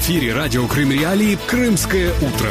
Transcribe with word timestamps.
эфире 0.00 0.32
радио 0.32 0.66
Крым 0.66 0.90
Реалии 0.90 1.38
«Крымское 1.46 2.10
утро». 2.22 2.50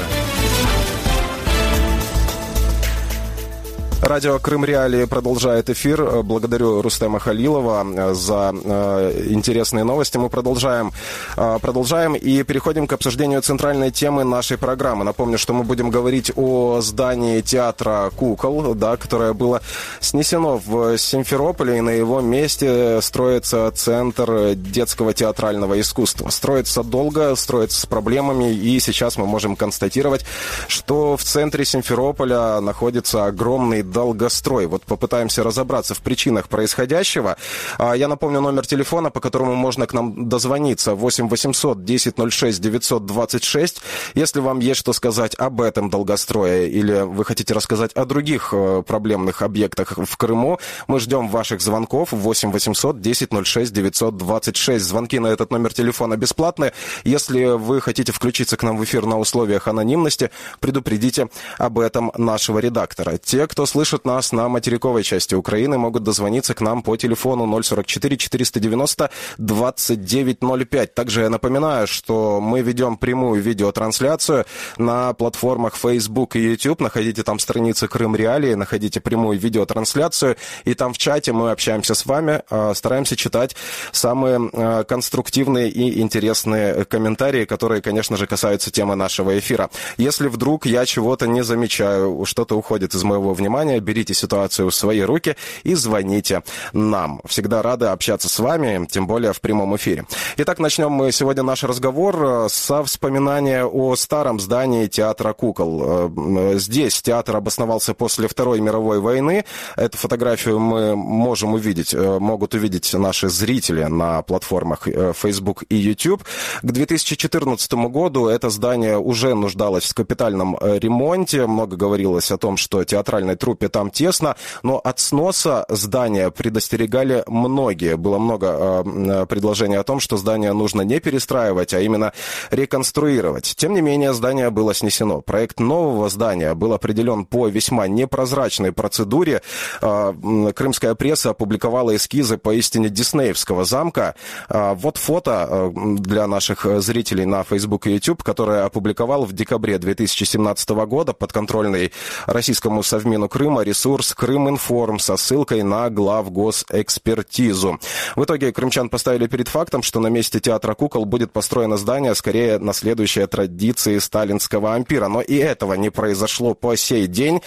Радио 4.10 4.40
Крым 4.40 4.66
Реалии 4.66 5.06
продолжает 5.06 5.70
эфир. 5.70 6.24
Благодарю 6.24 6.82
Рустема 6.82 7.20
Халилова 7.20 7.86
э, 7.86 8.14
за 8.16 8.56
э, 8.56 9.26
интересные 9.30 9.84
новости. 9.84 10.18
Мы 10.18 10.30
продолжаем, 10.30 10.92
э, 11.38 11.60
продолжаем 11.62 12.16
и 12.16 12.42
переходим 12.42 12.88
к 12.88 12.94
обсуждению 12.94 13.44
центральной 13.44 13.92
темы 13.92 14.24
нашей 14.24 14.58
программы. 14.58 15.06
Напомню, 15.06 15.38
что 15.38 15.54
мы 15.54 15.64
будем 15.64 15.92
говорить 15.92 16.32
о 16.36 16.82
здании 16.82 17.42
театра 17.42 18.10
кукол, 18.16 18.74
да, 18.74 18.98
которое 18.98 19.34
было 19.34 19.62
снесено 20.00 20.60
в 20.66 20.98
Симферополе, 20.98 21.78
и 21.78 21.82
на 21.82 21.92
его 21.92 22.20
месте 22.20 23.00
строится 23.04 23.72
центр 23.76 24.56
детского 24.56 25.14
театрального 25.14 25.80
искусства. 25.80 26.32
Строится 26.32 26.82
долго, 26.82 27.36
строится 27.36 27.82
с 27.82 27.86
проблемами, 27.86 28.52
и 28.52 28.80
сейчас 28.80 29.18
мы 29.18 29.28
можем 29.28 29.56
констатировать, 29.56 30.26
что 30.68 31.16
в 31.16 31.24
центре 31.24 31.64
Симферополя 31.64 32.60
находится 32.60 33.28
огромный 33.28 33.84
долгострой. 34.00 34.66
Вот 34.68 34.84
попытаемся 34.84 35.44
разобраться 35.44 35.94
в 35.94 36.00
причинах 36.00 36.48
происходящего. 36.48 37.36
А, 37.78 37.94
я 37.98 38.08
напомню 38.08 38.40
номер 38.40 38.66
телефона, 38.66 39.10
по 39.12 39.20
которому 39.20 39.56
можно 39.56 39.88
к 39.88 39.94
нам 39.94 40.30
дозвониться. 40.30 40.96
8 40.96 41.28
800 41.28 41.78
1006 41.78 42.62
926. 42.62 43.82
Если 44.16 44.40
вам 44.40 44.60
есть 44.60 44.80
что 44.80 44.94
сказать 44.94 45.36
об 45.36 45.60
этом 45.60 45.90
долгострое 45.90 46.68
или 46.68 47.02
вы 47.02 47.26
хотите 47.26 47.54
рассказать 47.54 47.92
о 47.92 48.06
других 48.06 48.54
э, 48.54 48.84
проблемных 48.88 49.42
объектах 49.42 49.98
в 49.98 50.16
Крыму, 50.16 50.60
мы 50.88 51.02
ждем 51.02 51.28
ваших 51.28 51.60
звонков. 51.60 52.14
8 52.14 52.52
800 52.52 52.96
1006 52.96 53.74
926. 53.74 54.86
Звонки 54.86 55.20
на 55.20 55.28
этот 55.28 55.52
номер 55.52 55.74
телефона 55.74 56.16
бесплатные. 56.16 56.72
Если 57.04 57.44
вы 57.44 57.82
хотите 57.82 58.14
включиться 58.14 58.56
к 58.56 58.64
нам 58.64 58.78
в 58.78 58.84
эфир 58.86 59.06
на 59.06 59.20
условиях 59.20 59.68
анонимности, 59.68 60.32
предупредите 60.62 61.28
об 61.58 61.80
этом 61.80 62.14
нашего 62.18 62.60
редактора. 62.60 63.18
Те, 63.18 63.46
кто 63.46 63.66
слышит 63.66 63.89
слышат 63.90 64.06
нас 64.06 64.32
на 64.32 64.48
материковой 64.50 65.04
части 65.04 65.34
Украины, 65.34 65.78
могут 65.78 66.04
дозвониться 66.04 66.54
к 66.54 66.62
нам 66.62 66.84
по 66.84 66.96
телефону 66.96 67.64
044 67.64 68.18
490 68.18 69.10
2905. 69.38 70.94
Также 70.94 71.22
я 71.22 71.30
напоминаю, 71.30 71.88
что 71.88 72.40
мы 72.40 72.62
ведем 72.62 72.98
прямую 72.98 73.42
видеотрансляцию 73.42 74.46
на 74.78 75.14
платформах 75.14 75.76
Facebook 75.76 76.36
и 76.36 76.40
YouTube. 76.40 76.82
Находите 76.82 77.24
там 77.24 77.40
страницы 77.40 77.88
Крым 77.88 78.16
Реалии, 78.16 78.54
находите 78.54 79.00
прямую 79.00 79.40
видеотрансляцию, 79.40 80.36
и 80.66 80.76
там 80.76 80.94
в 80.94 81.00
чате 81.00 81.34
мы 81.34 81.50
общаемся 81.50 81.96
с 81.96 82.06
вами, 82.06 82.44
а, 82.52 82.74
стараемся 82.76 83.16
читать 83.16 83.56
самые 83.92 84.40
а, 84.54 84.84
конструктивные 84.84 85.70
и 85.70 86.00
интересные 86.00 86.86
комментарии, 86.86 87.46
которые, 87.46 87.82
конечно 87.82 88.18
же, 88.18 88.28
касаются 88.28 88.70
темы 88.72 88.96
нашего 88.96 89.38
эфира. 89.40 89.72
Если 89.98 90.28
вдруг 90.28 90.68
я 90.68 90.86
чего-то 90.86 91.26
не 91.26 91.44
замечаю, 91.44 92.24
что-то 92.26 92.56
уходит 92.56 92.94
из 92.94 93.04
моего 93.04 93.34
внимания, 93.34 93.79
берите 93.82 94.14
ситуацию 94.14 94.70
в 94.70 94.76
свои 94.76 95.02
руки 95.02 95.36
и 95.64 95.76
звоните 95.76 96.44
нам. 96.74 97.22
Всегда 97.26 97.62
рады 97.62 97.88
общаться 97.88 98.30
с 98.30 98.40
вами, 98.40 98.88
тем 98.90 99.08
более 99.08 99.34
в 99.34 99.42
прямом 99.42 99.76
эфире. 99.76 100.06
Итак, 100.38 100.60
начнем 100.60 100.92
мы 100.92 101.12
сегодня 101.12 101.44
наш 101.44 101.64
разговор 101.64 102.16
э, 102.24 102.48
со 102.50 102.84
вспоминания 102.84 103.66
о 103.66 103.96
старом 103.96 104.40
здании 104.40 104.88
театра 104.88 105.34
кукол. 105.34 105.82
Э, 105.84 106.58
здесь 106.58 107.02
театр 107.02 107.36
обосновался 107.36 107.94
после 107.94 108.28
Второй 108.28 108.60
мировой 108.62 109.00
войны. 109.00 109.46
Эту 109.76 109.98
фотографию 109.98 110.60
мы 110.60 110.96
можем 110.96 111.54
увидеть, 111.54 111.94
э, 111.94 112.20
могут 112.20 112.54
увидеть 112.54 112.94
наши 112.94 113.30
зрители 113.30 113.84
на 113.84 114.22
платформах 114.22 114.88
Facebook 115.14 115.64
и 115.70 115.76
YouTube. 115.76 116.24
К 116.62 116.72
2014 116.72 117.74
году 117.90 118.28
это 118.28 118.50
здание 118.50 118.98
уже 118.98 119.36
нуждалось 119.36 119.86
в 119.86 119.94
капитальном 119.94 120.58
ремонте. 120.62 121.46
Много 121.46 121.76
говорилось 121.76 122.32
о 122.32 122.38
том, 122.38 122.58
что 122.58 122.84
театральной 122.84 123.36
труппе 123.36 123.59
группе 123.60 123.70
там 123.70 123.92
тесно, 123.92 124.36
но 124.64 124.80
от 124.80 125.00
сноса 125.00 125.66
здания 125.70 126.32
предостерегали 126.32 127.24
многие. 127.28 127.98
Было 127.98 128.18
много 128.18 128.48
э, 128.48 129.26
предложений 129.28 129.80
о 129.80 129.84
том, 129.84 130.00
что 130.00 130.18
здание 130.18 130.54
нужно 130.54 130.82
не 130.82 131.00
перестраивать, 131.00 131.74
а 131.74 131.80
именно 131.82 132.14
реконструировать. 132.52 133.56
Тем 133.58 133.74
не 133.74 133.82
менее, 133.82 134.14
здание 134.14 134.50
было 134.50 134.74
снесено. 134.74 135.22
Проект 135.22 135.60
нового 135.60 136.10
здания 136.10 136.54
был 136.54 136.74
определен 136.74 137.26
по 137.26 137.48
весьма 137.48 137.88
непрозрачной 137.88 138.72
процедуре. 138.72 139.42
Э, 139.82 140.14
крымская 140.56 140.96
пресса 140.96 141.32
опубликовала 141.32 141.96
эскизы 141.96 142.38
поистине 142.38 142.90
диснеевского 142.90 143.66
замка. 143.66 144.16
Э, 144.50 144.74
вот 144.76 144.98
фото 144.98 145.48
э, 145.50 145.72
для 146.00 146.28
наших 146.28 146.66
зрителей 146.82 147.26
на 147.26 147.44
Facebook 147.44 147.88
и 147.88 147.92
YouTube, 147.92 148.24
которое 148.24 148.66
опубликовал 148.66 149.26
в 149.26 149.34
декабре 149.34 149.78
2017 149.78 150.70
года 150.70 151.14
подконтрольный 151.14 151.92
российскому 152.26 152.84
Совмину 152.84 153.28
Крым 153.28 153.49
Крыма 153.50 153.64
ресурс 153.64 154.14
Крыминформ 154.14 155.00
со 155.00 155.18
ссылкой 155.18 155.64
на 155.64 155.90
главгосэкспертизу. 155.90 157.80
В 158.16 158.24
итоге 158.24 158.54
крымчан 158.54 158.90
поставили 158.90 159.26
перед 159.26 159.48
фактом, 159.48 159.82
что 159.82 160.00
на 160.00 160.06
месте 160.06 160.40
театра 160.40 160.76
кукол 160.76 161.06
будет 161.06 161.32
построено 161.32 161.78
здание, 161.78 162.14
скорее 162.14 162.60
наследующее 162.60 163.26
традиции 163.26 163.98
сталинского 163.98 164.76
ампира. 164.76 165.08
Но 165.08 165.22
и 165.22 165.36
этого 165.36 165.74
не 165.74 165.90
произошло 165.90 166.54
по 166.54 166.76
сей 166.76 167.08
день, 167.08 167.42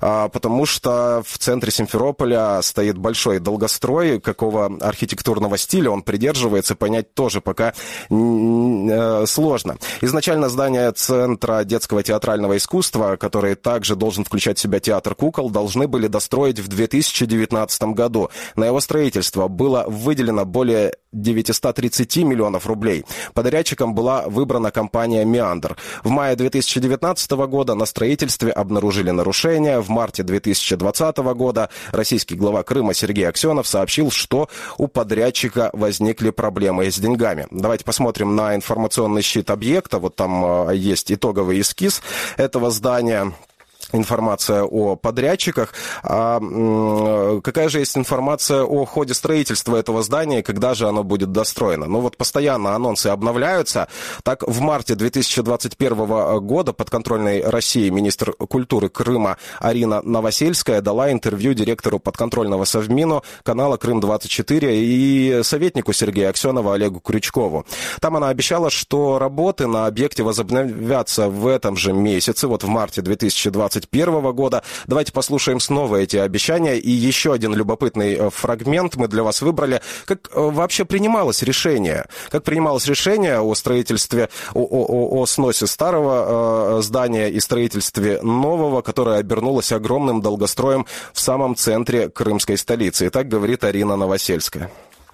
а, 0.00 0.28
потому 0.28 0.66
что 0.66 1.24
в 1.26 1.36
центре 1.38 1.72
Симферополя 1.72 2.62
стоит 2.62 2.96
большой 2.96 3.40
долгострой. 3.40 4.20
Какого 4.20 4.66
архитектурного 4.80 5.58
стиля 5.58 5.90
он 5.90 6.02
придерживается, 6.02 6.76
понять 6.76 7.12
тоже 7.14 7.40
пока 7.40 7.74
э, 8.08 9.24
сложно. 9.26 9.78
Изначально 10.00 10.48
здание 10.48 10.92
Центра 10.92 11.64
детского 11.64 12.04
театрального 12.04 12.56
искусства, 12.56 13.16
который 13.16 13.56
также 13.56 13.96
должен 13.96 14.24
включать 14.24 14.58
в 14.58 14.60
себя 14.60 14.78
театр 14.78 15.16
кукол, 15.16 15.39
«Сокол» 15.40 15.50
должны 15.50 15.88
были 15.88 16.06
достроить 16.06 16.60
в 16.60 16.68
2019 16.68 17.82
году. 17.94 18.28
На 18.56 18.66
его 18.66 18.80
строительство 18.80 19.48
было 19.48 19.84
выделено 19.88 20.44
более 20.44 20.92
930 21.12 22.18
миллионов 22.18 22.66
рублей. 22.66 23.04
Подрядчиком 23.32 23.94
была 23.94 24.24
выбрана 24.26 24.70
компания 24.70 25.24
«Меандр». 25.24 25.76
В 26.04 26.10
мае 26.10 26.36
2019 26.36 27.30
года 27.48 27.74
на 27.74 27.86
строительстве 27.86 28.52
обнаружили 28.52 29.10
нарушения. 29.10 29.80
В 29.80 29.88
марте 29.88 30.22
2020 30.22 31.16
года 31.34 31.70
российский 31.90 32.34
глава 32.34 32.62
Крыма 32.62 32.92
Сергей 32.92 33.26
Аксенов 33.26 33.66
сообщил, 33.66 34.10
что 34.10 34.48
у 34.76 34.88
подрядчика 34.88 35.70
возникли 35.72 36.30
проблемы 36.30 36.90
с 36.90 36.98
деньгами. 36.98 37.46
Давайте 37.50 37.84
посмотрим 37.84 38.36
на 38.36 38.54
информационный 38.54 39.22
щит 39.22 39.50
объекта. 39.50 39.98
Вот 39.98 40.16
там 40.16 40.68
э, 40.68 40.76
есть 40.76 41.10
итоговый 41.10 41.60
эскиз 41.60 42.02
этого 42.36 42.70
здания 42.70 43.32
информация 43.92 44.62
о 44.62 44.96
подрядчиках. 44.96 45.74
А 46.02 46.40
какая 47.42 47.68
же 47.68 47.80
есть 47.80 47.96
информация 47.96 48.62
о 48.62 48.84
ходе 48.84 49.14
строительства 49.14 49.76
этого 49.76 50.02
здания, 50.02 50.42
когда 50.42 50.74
же 50.74 50.88
оно 50.88 51.04
будет 51.04 51.32
достроено? 51.32 51.86
Ну 51.86 52.00
вот 52.00 52.16
постоянно 52.16 52.74
анонсы 52.74 53.08
обновляются. 53.08 53.88
Так, 54.22 54.42
в 54.46 54.60
марте 54.60 54.94
2021 54.94 56.40
года 56.40 56.72
подконтрольной 56.72 57.42
России 57.42 57.88
министр 57.90 58.32
культуры 58.32 58.88
Крыма 58.88 59.36
Арина 59.58 60.02
Новосельская 60.02 60.80
дала 60.80 61.12
интервью 61.12 61.54
директору 61.54 61.98
подконтрольного 61.98 62.64
Совмину 62.64 63.22
канала 63.42 63.76
«Крым-24» 63.76 64.70
и 64.72 65.40
советнику 65.42 65.92
Сергея 65.92 66.30
Аксенова 66.30 66.74
Олегу 66.74 67.00
Крючкову. 67.00 67.66
Там 68.00 68.16
она 68.16 68.28
обещала, 68.28 68.70
что 68.70 69.18
работы 69.18 69.66
на 69.66 69.86
объекте 69.86 70.22
возобновятся 70.22 71.28
в 71.28 71.46
этом 71.46 71.76
же 71.76 71.92
месяце, 71.92 72.46
вот 72.46 72.64
в 72.64 72.68
марте 72.68 73.02
2021 73.02 73.79
2021 73.80 74.32
года. 74.32 74.62
Давайте 74.86 75.12
послушаем 75.12 75.60
снова 75.60 75.96
эти 75.96 76.16
обещания. 76.16 76.78
И 76.78 76.90
еще 76.90 77.32
один 77.32 77.54
любопытный 77.54 78.14
э, 78.14 78.30
фрагмент 78.30 78.96
мы 78.96 79.08
для 79.08 79.22
вас 79.22 79.42
выбрали. 79.42 79.80
Как 80.04 80.28
э, 80.32 80.40
вообще 80.40 80.84
принималось 80.84 81.42
решение? 81.42 82.06
Как 82.30 82.44
принималось 82.44 82.86
решение 82.86 83.40
о 83.40 83.54
строительстве, 83.54 84.28
о, 84.54 84.60
о, 84.62 85.20
о 85.20 85.26
сносе 85.26 85.66
старого 85.66 86.78
э, 86.78 86.82
здания 86.82 87.28
и 87.28 87.40
строительстве 87.40 88.20
нового, 88.22 88.82
которое 88.82 89.18
обернулось 89.18 89.72
огромным 89.72 90.20
долгостроем 90.20 90.86
в 91.12 91.20
самом 91.20 91.56
центре 91.56 92.08
крымской 92.08 92.56
столицы. 92.56 93.06
И 93.06 93.10
так 93.10 93.28
говорит 93.28 93.64
Арина 93.64 93.96
Новосельская. 93.96 94.70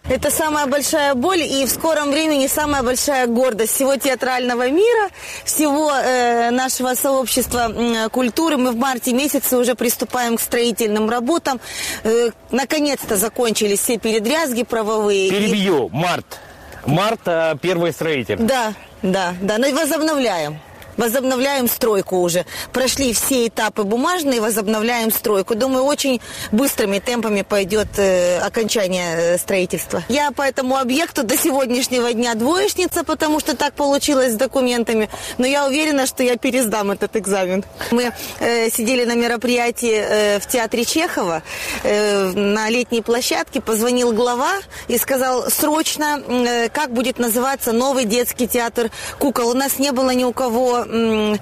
Это 0.08 0.31
самая 0.31 0.67
большая 0.67 1.14
боль 1.14 1.43
и 1.43 1.64
в 1.67 1.69
скором 1.69 2.12
времени 2.12 2.47
самая 2.47 2.85
большая 2.85 3.26
гордость 3.26 3.75
всего 3.75 3.97
театрального 3.97 4.70
мира, 4.70 5.11
всего 5.44 5.91
э, 5.91 6.50
нашего 6.50 6.94
сообщества 6.94 7.73
э, 7.73 8.08
культуры. 8.11 8.56
Мы 8.56 8.70
в 8.70 8.76
марте 8.76 9.12
месяце 9.12 9.56
уже 9.56 9.75
приступаем 9.75 10.37
к 10.37 10.41
строительным 10.41 11.11
работам. 11.11 11.61
Э, 12.05 12.31
наконец-то 12.53 13.17
закончились 13.17 13.81
все 13.81 13.99
передрязги 13.99 14.62
правовые. 14.62 15.29
Перебью. 15.29 15.88
И... 15.88 15.91
Март. 15.91 16.38
Март 16.87 17.20
э, 17.26 17.56
первый 17.61 17.93
строитель. 17.93 18.37
Да, 18.38 18.75
да, 19.03 19.35
да. 19.41 19.58
Но 19.58 19.67
ну 19.67 19.75
возобновляем. 19.75 20.61
Возобновляем 20.96 21.69
стройку 21.69 22.19
уже. 22.20 22.44
Прошли 22.72 23.12
все 23.12 23.48
этапы 23.48 23.84
бумажные, 23.84 24.40
возобновляем 24.40 25.10
стройку. 25.10 25.54
Думаю, 25.54 25.84
очень 25.84 26.20
быстрыми 26.52 26.98
темпами 26.98 27.43
пойдет 27.43 27.88
э, 27.98 28.38
окончание 28.38 29.16
э, 29.16 29.38
строительства. 29.38 30.02
Я 30.08 30.31
по 30.31 30.43
этому 30.43 30.76
объекту 30.76 31.22
до 31.22 31.37
сегодняшнего 31.37 32.12
дня 32.12 32.34
двоечница, 32.34 33.04
потому 33.04 33.40
что 33.40 33.56
так 33.56 33.75
получилось 33.75 34.32
с 34.32 34.37
документами. 34.37 35.08
Но 35.38 35.46
я 35.46 35.66
уверена, 35.66 36.06
что 36.06 36.22
я 36.22 36.37
пересдам 36.37 36.90
этот 36.90 37.16
экзамен. 37.16 37.64
Мы 37.90 38.12
э, 38.40 38.70
сидели 38.70 39.04
на 39.04 39.14
мероприятии 39.14 39.96
э, 39.96 40.38
в 40.40 40.46
театре 40.46 40.84
Чехова 40.84 41.43
э, 41.82 42.31
на 42.32 42.69
летней 42.70 43.02
площадке. 43.02 43.60
Позвонил 43.60 44.12
глава 44.12 44.52
и 44.88 44.98
сказал 44.98 45.50
срочно, 45.50 46.22
э, 46.26 46.69
как 46.69 46.93
будет 46.93 47.19
называться 47.19 47.72
новый 47.72 48.04
детский 48.04 48.46
театр 48.46 48.90
кукол. 49.19 49.50
У 49.50 49.54
нас 49.54 49.78
не 49.78 49.93
было 49.93 50.10
ни 50.10 50.25
у 50.25 50.32
кого 50.32 50.85
м, 50.88 51.40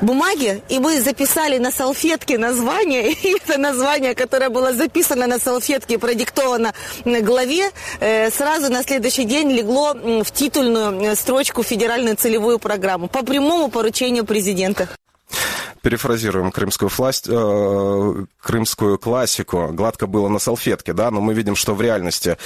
бумаги, 0.00 0.62
и 0.68 0.78
мы 0.78 1.00
записали 1.00 1.58
на 1.58 1.70
салфетке 1.70 2.38
название. 2.38 3.12
И 3.22 3.36
это 3.36 3.58
название, 3.58 4.14
которое 4.14 4.50
было 4.50 4.72
записано 4.72 5.26
на 5.26 5.38
салфетке, 5.38 5.98
продиктовано 5.98 6.72
главе, 7.04 7.70
э, 8.00 8.30
сразу 8.30 8.72
на 8.72 8.82
следующий 8.82 9.24
день 9.24 9.50
легло 9.50 9.94
в 9.94 10.30
титульную 10.30 11.16
строчку 11.16 11.62
федеральную 11.62 12.16
целевую 12.16 12.58
программу 12.58 13.08
по 13.08 13.22
прямому 13.22 13.68
поручению 13.68 14.24
президента 14.24 14.88
перефразируем 15.82 16.52
крымскую, 16.52 16.90
власть, 16.96 17.26
э, 17.28 18.24
крымскую 18.40 18.98
классику, 18.98 19.68
гладко 19.72 20.06
было 20.06 20.28
на 20.28 20.38
салфетке, 20.38 20.92
да, 20.92 21.10
но 21.10 21.20
мы 21.20 21.34
видим, 21.34 21.56
что 21.56 21.74
в 21.74 21.82
реальности 21.82 22.38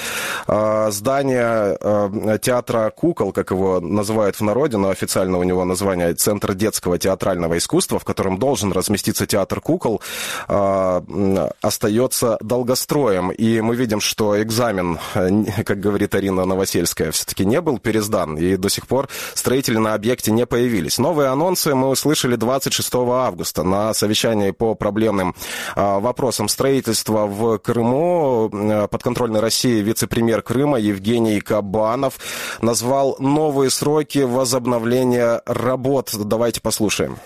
э, 0.49 0.91
здание 0.91 1.77
э, 1.81 2.39
театра 2.43 2.91
кукол, 2.91 3.33
как 3.33 3.51
его 3.51 3.81
называют 3.81 4.37
в 4.37 4.41
народе, 4.41 4.79
но 4.79 4.89
официально 4.89 5.39
у 5.39 5.43
него 5.43 5.65
название 5.65 6.15
Центр 6.15 6.55
детского 6.55 6.99
театрального 6.99 7.59
искусства, 7.59 7.99
в 7.99 8.05
котором 8.05 8.39
должен 8.39 8.73
разместиться 8.73 9.27
театр 9.27 9.61
кукол, 9.61 10.01
э, 10.49 11.51
остается 11.61 12.39
долгостроем. 12.41 13.31
И 13.31 13.61
мы 13.61 13.77
видим, 13.77 14.01
что 14.01 14.43
экзамен, 14.43 14.99
э, 15.15 15.63
как 15.65 15.79
говорит 15.79 16.15
Арина 16.15 16.47
Новосельская, 16.47 17.11
все-таки 17.11 17.45
не 17.45 17.61
был 17.61 17.79
пересдан, 17.79 18.39
и 18.39 18.57
до 18.57 18.71
сих 18.71 18.87
пор 18.87 19.09
строители 19.35 19.77
на 19.77 19.93
объекте 19.93 20.33
не 20.33 20.47
появились. 20.47 20.99
Новые 20.99 21.29
анонсы 21.29 21.75
мы 21.75 21.89
услышали 21.89 22.37
26 22.37 22.95
августа 22.95 23.26
на 23.65 23.95
совещании 23.95 24.51
по 24.51 24.75
проблемным 24.75 25.35
а, 25.75 26.01
вопросам 26.01 26.49
строительства 26.49 27.27
в 27.27 27.59
Крыму 27.59 28.51
э, 28.53 28.89
подконтрольной 28.89 29.41
России 29.41 29.81
вице-премьер 29.81 30.43
Крыма 30.43 30.79
Евгений 30.79 31.41
Кабанов 31.41 32.19
назвал 32.61 33.17
новые 33.19 33.71
сроки 33.71 34.19
возобновления 34.19 35.43
работ. 35.47 36.11
Давайте 36.15 36.61
послушаем. 36.61 37.19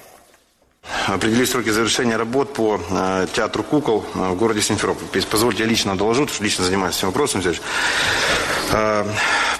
Определили 1.06 1.44
сроки 1.44 1.68
завершения 1.68 2.16
работ 2.16 2.54
по 2.54 2.80
э, 2.90 3.26
театру 3.32 3.62
кукол 3.62 4.04
э, 4.14 4.30
в 4.30 4.36
городе 4.36 4.62
Симферополь. 4.62 5.06
Позвольте, 5.30 5.62
я 5.62 5.68
лично 5.68 5.96
доложу, 5.96 6.26
что 6.26 6.42
лично 6.42 6.64
занимаюсь 6.64 6.96
этим 6.96 7.08
вопросом. 7.08 7.42
Э, 8.72 9.04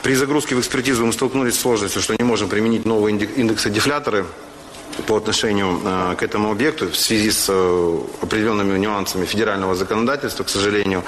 при 0.02 0.14
загрузке 0.14 0.54
в 0.54 0.60
экспертизу 0.60 1.04
мы 1.04 1.12
столкнулись 1.12 1.56
с 1.56 1.60
сложностью, 1.60 2.00
что 2.00 2.16
не 2.16 2.24
можем 2.24 2.48
применить 2.48 2.86
новые 2.86 3.16
индексы-дефляторы 3.16 4.24
по 5.06 5.16
отношению 5.16 5.80
э, 5.84 6.14
к 6.16 6.22
этому 6.22 6.50
объекту 6.50 6.88
в 6.88 6.96
связи 6.96 7.30
с 7.30 7.46
э, 7.48 7.98
определенными 8.22 8.78
нюансами 8.78 9.24
федерального 9.24 9.74
законодательства, 9.74 10.44
к 10.44 10.48
сожалению. 10.48 11.02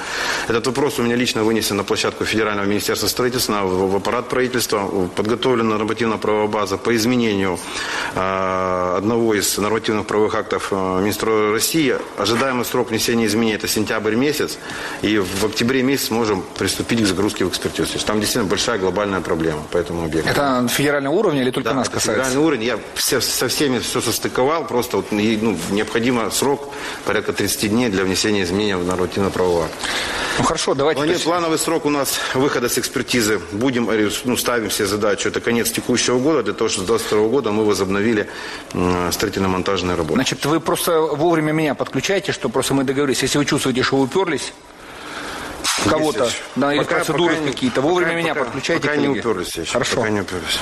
Этот 0.48 0.66
вопрос 0.66 0.98
у 0.98 1.02
меня 1.02 1.16
лично 1.16 1.44
вынесен 1.44 1.76
на 1.76 1.84
площадку 1.84 2.24
Федерального 2.24 2.66
министерства 2.66 3.08
строительства, 3.08 3.62
в, 3.62 3.92
в 3.92 3.96
аппарат 3.96 4.28
правительства. 4.28 4.86
Подготовлена 5.16 5.76
нормативно-правовая 5.76 6.48
база 6.48 6.76
по 6.76 6.94
изменению 6.96 7.58
э, 8.14 8.94
одного 8.98 9.34
из 9.34 9.58
нормативных 9.58 10.06
правовых 10.06 10.34
актов 10.34 10.68
э, 10.70 11.00
Минстроя 11.02 11.52
России. 11.52 11.96
Ожидаемый 12.18 12.64
срок 12.64 12.90
внесения 12.90 13.26
изменений 13.26 13.54
это 13.54 13.68
сентябрь 13.68 14.14
месяц. 14.14 14.58
И 15.02 15.18
в 15.18 15.44
октябре 15.44 15.82
месяц 15.82 16.10
можем 16.10 16.42
приступить 16.58 17.02
к 17.02 17.06
загрузке 17.06 17.44
в 17.44 17.48
экспертизу. 17.48 17.88
То 17.88 17.94
есть 17.94 18.06
там 18.06 18.20
действительно 18.20 18.48
большая 18.48 18.78
глобальная 18.78 19.20
проблема 19.20 19.62
по 19.70 19.78
этому 19.78 20.04
объекту. 20.04 20.30
Это 20.30 20.60
на 20.60 20.68
федеральном 20.68 21.12
уровне 21.14 21.42
или 21.42 21.50
только 21.50 21.70
да, 21.70 21.74
нас 21.74 21.88
касается? 21.88 22.12
федеральный 22.12 22.46
уровень. 22.46 22.64
Я 22.64 22.78
все, 22.94 23.20
со 23.20 23.48
всеми 23.48 23.78
все 23.82 24.00
состыковал, 24.00 24.66
просто 24.66 24.98
вот, 24.98 25.12
ну, 25.12 25.56
необходимо 25.70 26.30
срок 26.30 26.72
порядка 27.04 27.32
30 27.32 27.70
дней 27.70 27.88
для 27.88 28.04
внесения 28.04 28.42
изменений 28.42 28.74
в 28.74 28.86
нормативно-правовой 28.86 29.64
акт. 29.64 29.74
Ну 30.38 30.44
хорошо, 30.44 30.74
давайте... 30.74 31.00
Но 31.00 31.06
нет, 31.06 31.22
плановый 31.22 31.58
срок 31.58 31.84
у 31.86 31.90
нас 31.90 32.18
выхода 32.34 32.68
с 32.68 32.78
экспертизы. 32.78 33.40
Будем, 33.52 33.90
э, 33.90 34.10
ну, 34.24 34.36
ставим 34.36 34.70
себе 34.70 34.86
задачу, 34.86 35.28
это 35.28 35.40
конец 35.40 35.70
текущего 35.70 36.18
года, 36.18 36.42
для 36.42 36.54
того, 36.54 36.68
чтобы 36.68 36.86
с 36.86 36.88
2022 36.88 37.28
года 37.28 37.50
мы 37.52 37.64
возобновили 37.64 38.28
строительно-монтажные 39.10 39.96
работы. 39.96 40.14
Значит, 40.14 40.44
вы 40.46 40.60
просто 40.60 41.00
вовремя 41.00 41.52
меня 41.52 41.74
подключаете, 41.74 42.32
что 42.32 42.48
просто 42.48 42.74
мы 42.74 42.84
договорились, 42.84 43.22
если 43.22 43.38
вы 43.38 43.44
чувствуете, 43.44 43.82
что 43.82 43.96
вы 43.96 44.04
уперлись, 44.04 44.52
кого-то, 45.88 46.30
да, 46.56 46.74
или 46.74 46.84
процедуры 46.84 47.36
какие-то, 47.44 47.80
вовремя 47.80 48.10
пока, 48.10 48.20
меня 48.20 48.34
пока, 48.34 48.44
подключайте. 48.46 48.82
Пока 48.82 48.94
коллеги. 48.94 49.12
не 49.12 49.18
уперлись 49.18 49.56
еще. 49.56 49.72
Хорошо. 49.72 49.96
Пока 49.96 50.10
не 50.10 50.20
уперлись. 50.20 50.58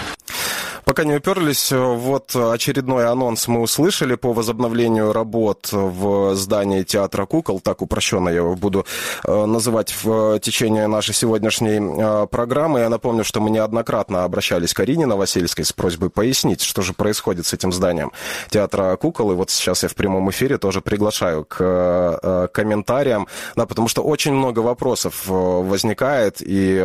Пока 0.91 1.05
не 1.05 1.15
уперлись, 1.15 1.71
вот 1.71 2.35
очередной 2.35 3.07
анонс 3.07 3.47
мы 3.47 3.61
услышали 3.61 4.17
по 4.17 4.33
возобновлению 4.33 5.13
работ 5.13 5.69
в 5.71 6.35
здании 6.35 6.83
театра 6.83 7.27
кукол, 7.27 7.61
так 7.61 7.81
упрощенно 7.81 8.29
я 8.29 8.39
его 8.39 8.57
буду 8.57 8.85
э, 9.25 9.45
называть 9.45 9.95
в 10.03 10.41
течение 10.41 10.89
нашей 10.89 11.15
сегодняшней 11.15 11.79
э, 11.79 12.27
программы. 12.27 12.81
Я 12.81 12.89
напомню, 12.89 13.23
что 13.23 13.41
мы 13.41 13.51
неоднократно 13.51 14.25
обращались 14.25 14.75
к 14.75 14.81
Арине 14.81 15.07
Новосельской 15.07 15.65
с 15.65 15.73
просьбой 15.73 16.11
пояснить, 16.11 16.61
что 16.61 16.83
же 16.83 16.93
происходит 16.93 17.47
с 17.47 17.53
этим 17.53 17.73
зданием 17.73 18.11
театра 18.49 18.97
кукол. 18.97 19.31
И 19.31 19.37
вот 19.37 19.51
сейчас 19.51 19.85
я 19.85 19.89
в 19.89 19.95
прямом 19.95 20.29
эфире 20.31 20.59
тоже 20.59 20.81
приглашаю 20.81 21.45
к 21.45 21.59
э, 21.61 22.49
комментариям, 22.53 23.29
да, 23.55 23.65
потому 23.65 23.87
что 23.87 24.03
очень 24.03 24.33
много 24.35 24.59
вопросов 24.59 25.23
возникает, 25.29 26.39
и 26.41 26.85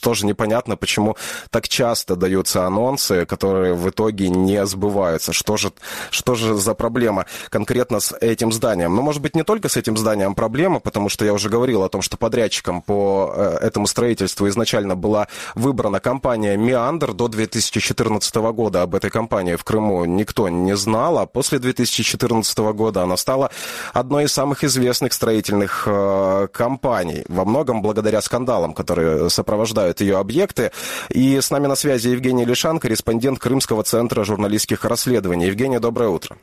тоже 0.00 0.24
непонятно, 0.24 0.76
почему 0.76 1.16
так 1.50 1.66
часто 1.66 2.14
даются 2.14 2.64
анонсы 2.64 3.07
анонсы, 3.08 3.26
которые 3.26 3.74
в 3.74 3.88
итоге 3.88 4.28
не 4.28 4.64
сбываются. 4.66 5.32
Что 5.32 5.56
же, 5.56 5.72
что 6.10 6.34
же 6.34 6.54
за 6.54 6.74
проблема 6.74 7.26
конкретно 7.50 8.00
с 8.00 8.16
этим 8.20 8.52
зданием? 8.52 8.94
Ну, 8.94 9.02
может 9.02 9.22
быть, 9.22 9.36
не 9.36 9.44
только 9.44 9.68
с 9.68 9.76
этим 9.76 9.96
зданием 9.96 10.34
проблема, 10.34 10.80
потому 10.80 11.08
что 11.08 11.24
я 11.24 11.32
уже 11.32 11.48
говорил 11.48 11.82
о 11.82 11.88
том, 11.88 12.02
что 12.02 12.16
подрядчиком 12.16 12.82
по 12.82 13.32
э, 13.34 13.58
этому 13.62 13.86
строительству 13.86 14.48
изначально 14.48 14.96
была 14.96 15.26
выбрана 15.54 16.00
компания 16.00 16.56
«Меандр» 16.56 17.12
до 17.12 17.28
2014 17.28 18.34
года. 18.52 18.82
Об 18.82 18.94
этой 18.94 19.10
компании 19.10 19.56
в 19.56 19.64
Крыму 19.64 20.04
никто 20.04 20.48
не 20.48 20.76
знал, 20.76 21.18
а 21.18 21.26
после 21.26 21.58
2014 21.58 22.58
года 22.58 23.02
она 23.02 23.16
стала 23.16 23.50
одной 23.92 24.24
из 24.24 24.32
самых 24.32 24.64
известных 24.64 25.12
строительных 25.12 25.84
э, 25.86 26.48
компаний, 26.52 27.24
во 27.28 27.44
многом 27.44 27.82
благодаря 27.82 28.20
скандалам, 28.20 28.74
которые 28.74 29.30
сопровождают 29.30 30.00
ее 30.00 30.18
объекты. 30.18 30.70
И 31.10 31.40
с 31.40 31.50
нами 31.50 31.66
на 31.66 31.76
связи 31.76 32.08
Евгений 32.08 32.44
Лишанко, 32.44 32.87
корреспондент 32.88 33.38
Крымского 33.38 33.82
центра 33.82 34.24
журналистских 34.24 34.82
расследований. 34.86 35.48
Евгений, 35.48 35.78
доброе 35.78 36.08
утро. 36.08 36.38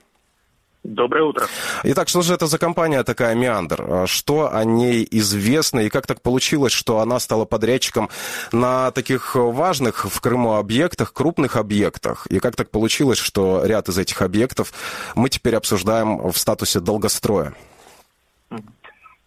Доброе 0.83 1.23
утро. 1.23 1.47
Итак, 1.83 2.07
что 2.07 2.21
же 2.21 2.35
это 2.35 2.45
за 2.45 2.59
компания 2.59 3.03
такая 3.03 3.33
«Меандр»? 3.33 3.81
А 3.81 4.05
что 4.05 4.53
о 4.53 4.63
ней 4.63 5.07
известно 5.09 5.79
и 5.79 5.89
как 5.89 6.05
так 6.05 6.21
получилось, 6.21 6.71
что 6.71 6.99
она 6.99 7.19
стала 7.19 7.45
подрядчиком 7.45 8.09
на 8.51 8.91
таких 8.91 9.33
важных 9.33 10.05
в 10.05 10.21
Крыму 10.21 10.53
объектах, 10.53 11.13
крупных 11.13 11.55
объектах? 11.55 12.27
И 12.27 12.37
как 12.37 12.55
так 12.55 12.69
получилось, 12.69 13.17
что 13.17 13.65
ряд 13.65 13.89
из 13.89 13.97
этих 13.97 14.21
объектов 14.21 14.71
мы 15.15 15.29
теперь 15.29 15.55
обсуждаем 15.55 16.29
в 16.29 16.37
статусе 16.37 16.79
долгостроя? 16.79 17.55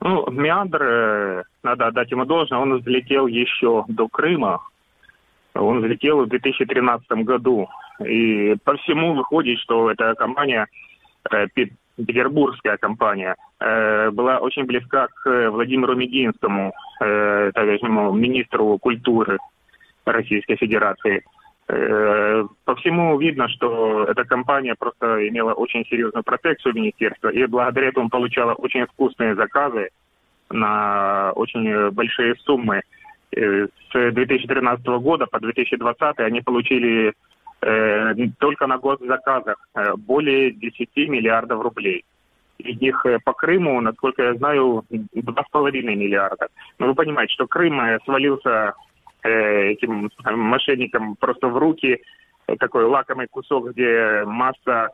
Ну, 0.00 0.30
«Меандр», 0.30 0.82
э, 0.84 1.42
надо 1.64 1.88
отдать 1.88 2.12
ему 2.12 2.24
должное, 2.24 2.60
он 2.60 2.78
взлетел 2.78 3.26
еще 3.26 3.84
до 3.88 4.06
Крыма, 4.06 4.60
он 5.60 5.80
взлетел 5.80 6.24
в 6.24 6.28
2013 6.28 7.10
году. 7.24 7.68
И 8.04 8.56
по 8.64 8.76
всему 8.76 9.14
выходит, 9.14 9.58
что 9.60 9.90
эта 9.90 10.14
компания, 10.14 10.66
э, 11.30 11.46
петербургская 11.96 12.76
компания, 12.76 13.34
э, 13.60 14.10
была 14.10 14.38
очень 14.38 14.64
близка 14.64 15.08
к 15.08 15.50
Владимиру 15.50 15.96
Мединскому, 15.96 16.72
э, 17.00 17.50
тогдашнему 17.54 18.12
министру 18.12 18.78
культуры 18.78 19.38
Российской 20.04 20.56
Федерации. 20.56 21.22
По 22.64 22.74
всему 22.76 23.18
видно, 23.18 23.46
что 23.48 24.04
эта 24.04 24.24
компания 24.24 24.74
просто 24.74 25.28
имела 25.28 25.52
очень 25.52 25.84
серьезную 25.84 26.24
протекцию 26.24 26.74
министерства 26.74 27.28
и 27.28 27.44
благодаря 27.44 27.88
этому 27.88 28.08
получала 28.08 28.54
очень 28.54 28.86
вкусные 28.86 29.34
заказы 29.34 29.90
на 30.48 31.32
очень 31.32 31.90
большие 31.90 32.36
суммы. 32.36 32.80
Э, 33.36 33.66
с 33.92 34.12
2013 34.12 34.86
года 34.86 35.26
по 35.26 35.38
2020 35.40 36.18
они 36.20 36.40
получили 36.40 37.12
э, 37.60 38.14
только 38.38 38.66
на 38.66 38.78
госзаказах 38.78 39.56
э, 39.74 39.94
более 39.96 40.52
10 40.52 40.88
миллиардов 41.08 41.62
рублей. 41.62 42.04
Из 42.58 42.80
них 42.80 43.04
э, 43.04 43.18
по 43.22 43.32
Крыму, 43.34 43.80
насколько 43.80 44.22
я 44.22 44.34
знаю, 44.34 44.84
2,5 44.90 45.72
миллиарда. 45.82 46.48
Но 46.78 46.86
вы 46.86 46.94
понимаете, 46.94 47.34
что 47.34 47.46
Крым 47.46 47.80
свалился 48.04 48.74
э, 49.22 49.72
этим 49.72 50.10
мошенникам 50.24 51.16
просто 51.16 51.48
в 51.48 51.58
руки. 51.58 52.00
такой 52.58 52.84
лакомый 52.84 53.26
кусок, 53.28 53.72
где 53.72 54.24
масса 54.24 54.90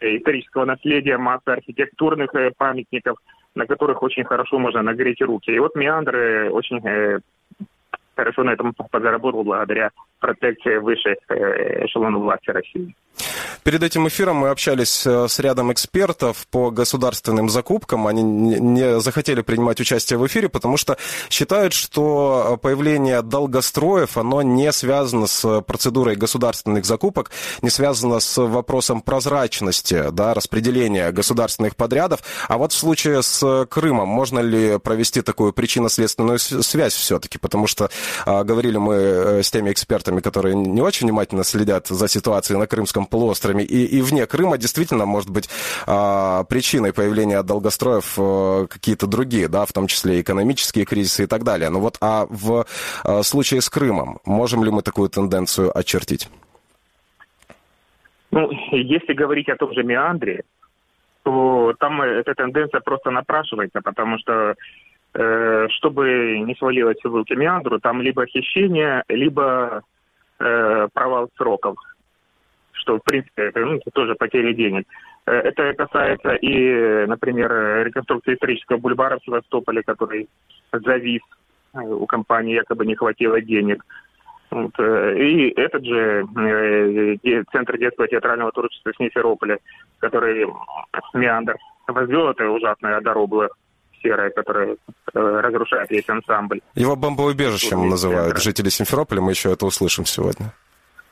исторического 0.00 0.64
наследия, 0.66 1.16
масса 1.16 1.54
архитектурных 1.54 2.30
памятников, 2.58 3.18
на 3.54 3.66
которых 3.66 4.02
очень 4.02 4.24
хорошо 4.24 4.58
можно 4.58 4.82
нагреть 4.82 5.22
руки. 5.22 5.50
И 5.50 5.58
вот 5.58 5.74
Меандры 5.74 6.50
очень 6.50 6.80
хорошо 8.16 8.42
на 8.42 8.50
этом 8.50 8.72
подзаработал 8.90 9.44
благодаря 9.44 9.90
протекции 10.18 10.78
высших 10.78 11.16
эшелонов 11.28 12.22
власти 12.22 12.50
России. 12.50 12.94
Перед 13.66 13.82
этим 13.82 14.06
эфиром 14.06 14.36
мы 14.36 14.50
общались 14.50 15.04
э, 15.06 15.26
с 15.26 15.40
рядом 15.40 15.72
экспертов 15.72 16.46
по 16.52 16.70
государственным 16.70 17.48
закупкам. 17.48 18.06
Они 18.06 18.22
не 18.22 19.00
захотели 19.00 19.40
принимать 19.40 19.80
участие 19.80 20.20
в 20.20 20.26
эфире, 20.28 20.48
потому 20.48 20.76
что 20.76 20.96
считают, 21.30 21.72
что 21.72 22.60
появление 22.62 23.22
долгостроев, 23.22 24.18
оно 24.18 24.42
не 24.42 24.70
связано 24.70 25.26
с 25.26 25.62
процедурой 25.62 26.14
государственных 26.14 26.84
закупок, 26.84 27.32
не 27.60 27.70
связано 27.70 28.20
с 28.20 28.40
вопросом 28.40 29.00
прозрачности, 29.00 30.10
да, 30.12 30.32
распределения 30.32 31.10
государственных 31.10 31.74
подрядов. 31.74 32.20
А 32.48 32.58
вот 32.58 32.72
в 32.72 32.76
случае 32.76 33.22
с 33.24 33.66
Крымом 33.68 34.08
можно 34.08 34.38
ли 34.38 34.78
провести 34.78 35.22
такую 35.22 35.52
причинно-следственную 35.52 36.38
связь 36.38 36.94
все-таки? 36.94 37.38
Потому 37.38 37.66
что 37.66 37.90
говорили 38.24 38.76
мы 38.76 38.94
э, 38.94 39.42
с 39.42 39.50
теми 39.50 39.72
экспертами, 39.72 40.15
которые 40.20 40.54
не 40.54 40.80
очень 40.80 41.06
внимательно 41.06 41.44
следят 41.44 41.86
за 41.86 42.08
ситуацией 42.08 42.58
на 42.58 42.66
Крымском 42.66 43.06
полуострове, 43.06 43.64
и, 43.64 43.84
и 43.84 44.02
вне 44.02 44.26
Крыма 44.26 44.58
действительно 44.58 45.06
может 45.06 45.30
быть 45.30 45.48
а, 45.86 46.44
причиной 46.44 46.92
появления 46.92 47.42
долгостроев 47.42 48.14
а, 48.18 48.66
какие-то 48.66 49.06
другие, 49.06 49.48
да, 49.48 49.64
в 49.64 49.72
том 49.72 49.86
числе 49.86 50.20
экономические 50.20 50.84
кризисы 50.84 51.24
и 51.24 51.26
так 51.26 51.44
далее. 51.44 51.70
Ну 51.70 51.80
вот, 51.80 51.96
а 52.00 52.26
в 52.28 52.66
а, 53.04 53.22
случае 53.22 53.60
с 53.60 53.68
Крымом 53.68 54.18
можем 54.24 54.64
ли 54.64 54.70
мы 54.70 54.82
такую 54.82 55.08
тенденцию 55.08 55.76
очертить? 55.76 56.28
Ну, 58.30 58.50
если 58.72 59.14
говорить 59.14 59.48
о 59.48 59.56
том 59.56 59.72
же 59.72 59.82
Меандре, 59.82 60.42
то 61.22 61.74
там 61.80 62.02
эта 62.02 62.34
тенденция 62.34 62.80
просто 62.80 63.10
напрашивается, 63.10 63.80
потому 63.80 64.18
что 64.18 64.54
э, 65.14 65.66
чтобы 65.70 66.38
не 66.40 66.54
свалилось 66.54 67.02
в 67.02 67.14
руки 67.14 67.34
Меандру, 67.34 67.80
там 67.80 68.02
либо 68.02 68.26
хищение, 68.26 69.02
либо 69.08 69.82
э, 70.38 70.88
провал 70.92 71.28
сроков 71.36 71.76
что, 72.86 72.98
в 72.98 73.02
принципе, 73.02 73.48
это 73.48 73.60
ну, 73.60 73.80
тоже 73.92 74.14
потеря 74.14 74.52
денег. 74.52 74.86
Э, 75.26 75.32
это 75.32 75.74
касается 75.74 76.34
и, 76.34 77.06
например, 77.06 77.84
реконструкции 77.84 78.34
исторического 78.34 78.78
бульвара 78.78 79.18
в 79.18 79.24
Севастополе, 79.24 79.82
который 79.82 80.28
завис, 80.72 81.22
э, 81.74 81.78
у 81.80 82.06
компании 82.06 82.54
якобы 82.54 82.86
не 82.86 82.94
хватило 82.94 83.40
денег. 83.40 83.84
Вот. 84.50 84.72
Э, 84.78 85.18
и 85.18 85.50
этот 85.56 85.84
же 85.84 86.26
Центр 87.50 87.76
детского 87.76 88.06
театрального 88.06 88.52
творчества 88.52 88.92
в 88.92 88.96
Симферополе, 88.96 89.58
который 89.98 90.46
Меандр 91.12 91.56
возвел, 91.88 92.28
это 92.28 92.48
ужасная 92.48 93.00
дорога 93.00 93.48
серая, 94.06 94.30
которая 94.30 94.76
разрушает 95.12 95.90
весь 95.90 96.08
ансамбль. 96.08 96.60
Его 96.74 96.96
бомбоубежищем 96.96 97.88
называют 97.88 98.38
жители 98.38 98.68
Симферополя, 98.68 99.20
мы 99.20 99.32
еще 99.32 99.52
это 99.52 99.66
услышим 99.66 100.04
сегодня. 100.04 100.52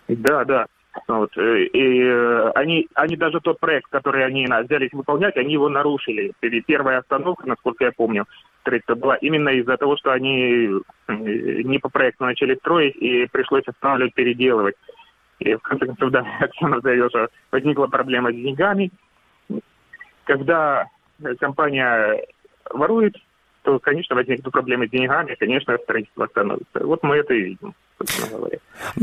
Да, 0.08 0.44
да. 0.44 0.66
Вот. 1.08 1.36
Э, 1.36 1.64
и 1.64 2.02
э, 2.02 2.50
они, 2.54 2.86
они 2.94 3.16
даже 3.16 3.40
тот 3.40 3.58
проект, 3.58 3.88
который 3.90 4.24
они 4.24 4.46
взялись 4.46 4.92
выполнять, 4.92 5.36
они 5.36 5.52
его 5.52 5.68
нарушили. 5.68 6.32
Первая 6.66 6.98
остановка, 6.98 7.48
насколько 7.48 7.84
я 7.84 7.92
помню, 7.92 8.26
строительство 8.60 8.94
была 8.94 9.16
именно 9.16 9.48
из-за 9.48 9.76
того, 9.76 9.96
что 9.96 10.12
они 10.12 10.68
э, 11.08 11.12
не 11.12 11.78
по 11.78 11.88
проекту 11.88 12.24
начали 12.24 12.54
строить, 12.56 12.96
и 12.96 13.26
пришлось 13.26 13.66
останавливать, 13.66 14.14
переделывать. 14.14 14.76
И 15.40 15.54
в 15.54 15.60
конце 15.60 15.86
концов, 15.86 16.10
да, 16.12 16.24
Оксана 16.40 16.80
заявила, 16.80 17.10
что 17.10 17.28
возникла 17.50 17.86
проблема 17.86 18.30
с 18.32 18.36
деньгами. 18.36 18.90
Когда 20.24 20.86
компания 21.40 22.24
ворует, 22.71 23.16
то, 23.62 23.78
конечно, 23.78 24.14
возникнут 24.14 24.52
проблемы 24.52 24.87
с 24.87 24.90
деньгами, 24.90 25.37
конечно, 25.38 25.76
строительство 25.78 26.25
остановится. 26.25 26.87
Вот 26.87 27.02
мы 27.02 27.16
это 27.16 27.35
и 27.35 27.42
видим 27.42 27.75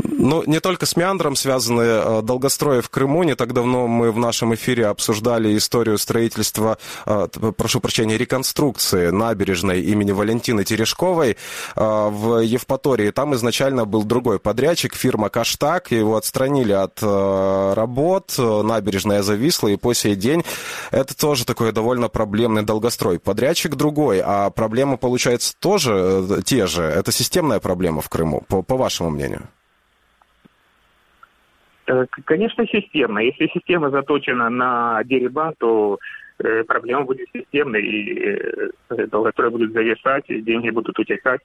Ну, 0.04 0.44
не 0.46 0.60
только 0.60 0.86
с 0.86 0.96
Меандром 0.96 1.34
связаны 1.34 1.82
э, 1.82 2.22
долгострои 2.22 2.80
в 2.80 2.90
Крыму. 2.90 3.22
Не 3.24 3.34
так 3.34 3.52
давно 3.52 3.88
мы 3.88 4.12
в 4.12 4.18
нашем 4.18 4.54
эфире 4.54 4.86
обсуждали 4.86 5.56
историю 5.56 5.98
строительства, 5.98 6.78
э, 7.06 7.28
прошу 7.56 7.80
прощения, 7.80 8.16
реконструкции 8.16 9.10
набережной 9.10 9.80
имени 9.80 10.12
Валентины 10.12 10.64
Терешковой 10.64 11.30
э, 11.30 11.36
в 11.76 12.38
Евпатории. 12.40 13.10
Там 13.10 13.34
изначально 13.34 13.84
был 13.84 14.04
другой 14.04 14.38
подрядчик, 14.38 14.94
фирма 14.94 15.28
«Каштаг». 15.30 15.90
Его 15.90 16.16
отстранили 16.16 16.72
от 16.72 17.02
работ, 17.02 18.34
набережная 18.38 19.22
зависла, 19.22 19.68
и 19.68 19.76
по 19.76 19.94
сей 19.94 20.14
день 20.14 20.44
это 20.90 21.16
тоже 21.16 21.44
такой 21.44 21.72
довольно 21.72 22.08
проблемный 22.08 22.62
долгострой. 22.62 23.18
Подрядчик 23.18 23.74
другой, 23.74 24.20
а 24.24 24.50
проблемы, 24.50 24.98
получается, 24.98 25.54
тоже 25.58 26.42
те 26.44 26.66
же. 26.66 26.82
Это 26.82 27.12
системная 27.12 27.60
проблема 27.60 28.02
в 28.02 28.08
Крыму, 28.08 28.44
по, 28.48 28.62
по 28.62 28.76
вашему 28.82 29.10
мнению? 29.10 29.48
Э, 31.86 32.06
конечно, 32.24 32.66
системно. 32.66 33.18
Если 33.18 33.48
система 33.48 33.90
заточена 33.90 34.50
на 34.50 35.02
дерибан, 35.04 35.54
то 35.58 35.98
э, 36.38 36.64
проблема 36.64 37.04
будет 37.04 37.28
системной, 37.32 37.82
и 37.82 38.38
э, 38.90 39.06
долгострой 39.06 39.50
будут 39.50 39.72
зависать, 39.72 40.24
и 40.28 40.40
деньги 40.40 40.70
будут 40.70 40.98
утекать. 40.98 41.40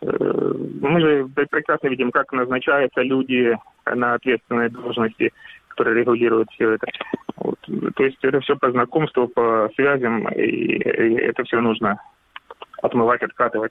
Мы 0.00 1.00
же 1.00 1.28
прекрасно 1.28 1.86
видим, 1.86 2.10
как 2.10 2.32
назначаются 2.32 3.02
люди 3.02 3.56
на 3.86 4.14
ответственные 4.14 4.68
должности, 4.68 5.32
которые 5.68 6.00
регулируют 6.00 6.50
все 6.50 6.72
это. 6.72 6.88
Вот. 7.36 7.58
То 7.94 8.02
есть 8.02 8.18
это 8.22 8.40
все 8.40 8.56
по 8.56 8.72
знакомству, 8.72 9.28
по 9.28 9.70
связям, 9.76 10.26
и 10.30 10.78
это 11.20 11.44
все 11.44 11.60
нужно 11.60 12.00
отмывать, 12.82 13.22
откатывать 13.22 13.70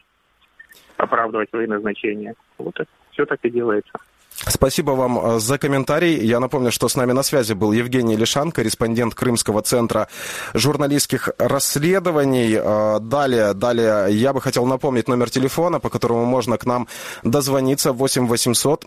оправдывать 1.01 1.49
свои 1.49 1.67
назначения. 1.67 2.33
Вот 2.57 2.79
это 2.79 2.89
все 3.11 3.25
так 3.25 3.39
и 3.43 3.49
делается. 3.49 3.93
Спасибо 4.33 4.91
вам 4.91 5.19
э, 5.19 5.39
за 5.39 5.57
комментарий. 5.57 6.25
Я 6.25 6.39
напомню, 6.39 6.71
что 6.71 6.87
с 6.87 6.95
нами 6.95 7.11
на 7.11 7.23
связи 7.23 7.53
был 7.53 7.73
Евгений 7.73 8.15
Лишан, 8.15 8.51
корреспондент 8.51 9.13
Крымского 9.13 9.61
центра 9.61 10.07
журналистских 10.53 11.29
расследований. 11.37 12.55
Э, 12.55 12.99
далее, 12.99 13.53
далее 13.53 14.07
я 14.09 14.33
бы 14.33 14.41
хотел 14.41 14.65
напомнить 14.65 15.07
номер 15.07 15.29
телефона, 15.29 15.79
по 15.79 15.89
которому 15.89 16.25
можно 16.25 16.57
к 16.57 16.65
нам 16.65 16.87
дозвониться 17.23 17.93
8 17.93 18.27
800 18.27 18.85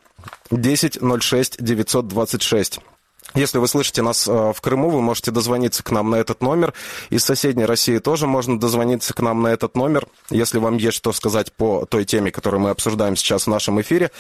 10 0.51 0.99
06 1.21 1.63
926. 1.63 2.81
Если 3.33 3.59
вы 3.59 3.67
слышите 3.67 4.01
нас 4.03 4.29
э, 4.29 4.53
в 4.55 4.61
Крыму, 4.61 4.91
вы 4.91 5.01
можете 5.01 5.33
дозвониться 5.33 5.83
к 5.83 5.91
нам 5.91 6.11
на 6.11 6.17
этот 6.17 6.41
номер. 6.41 6.73
Из 7.11 7.25
соседней 7.25 7.65
России 7.65 7.99
тоже 7.99 8.29
можно 8.29 8.61
дозвониться 8.61 9.13
к 9.13 9.21
нам 9.21 9.43
на 9.43 9.49
этот 9.49 9.77
номер. 9.77 10.07
Если 10.31 10.59
вам 10.59 10.77
есть 10.77 10.97
что 10.97 11.13
сказать 11.13 11.53
по 11.53 11.85
той 11.85 12.05
теме, 12.05 12.31
которую 12.31 12.61
мы 12.61 12.71
обсуждаем 12.71 13.17
сейчас 13.17 13.45
в 13.45 13.51
нашем 13.51 13.81
эфире, 13.81 14.13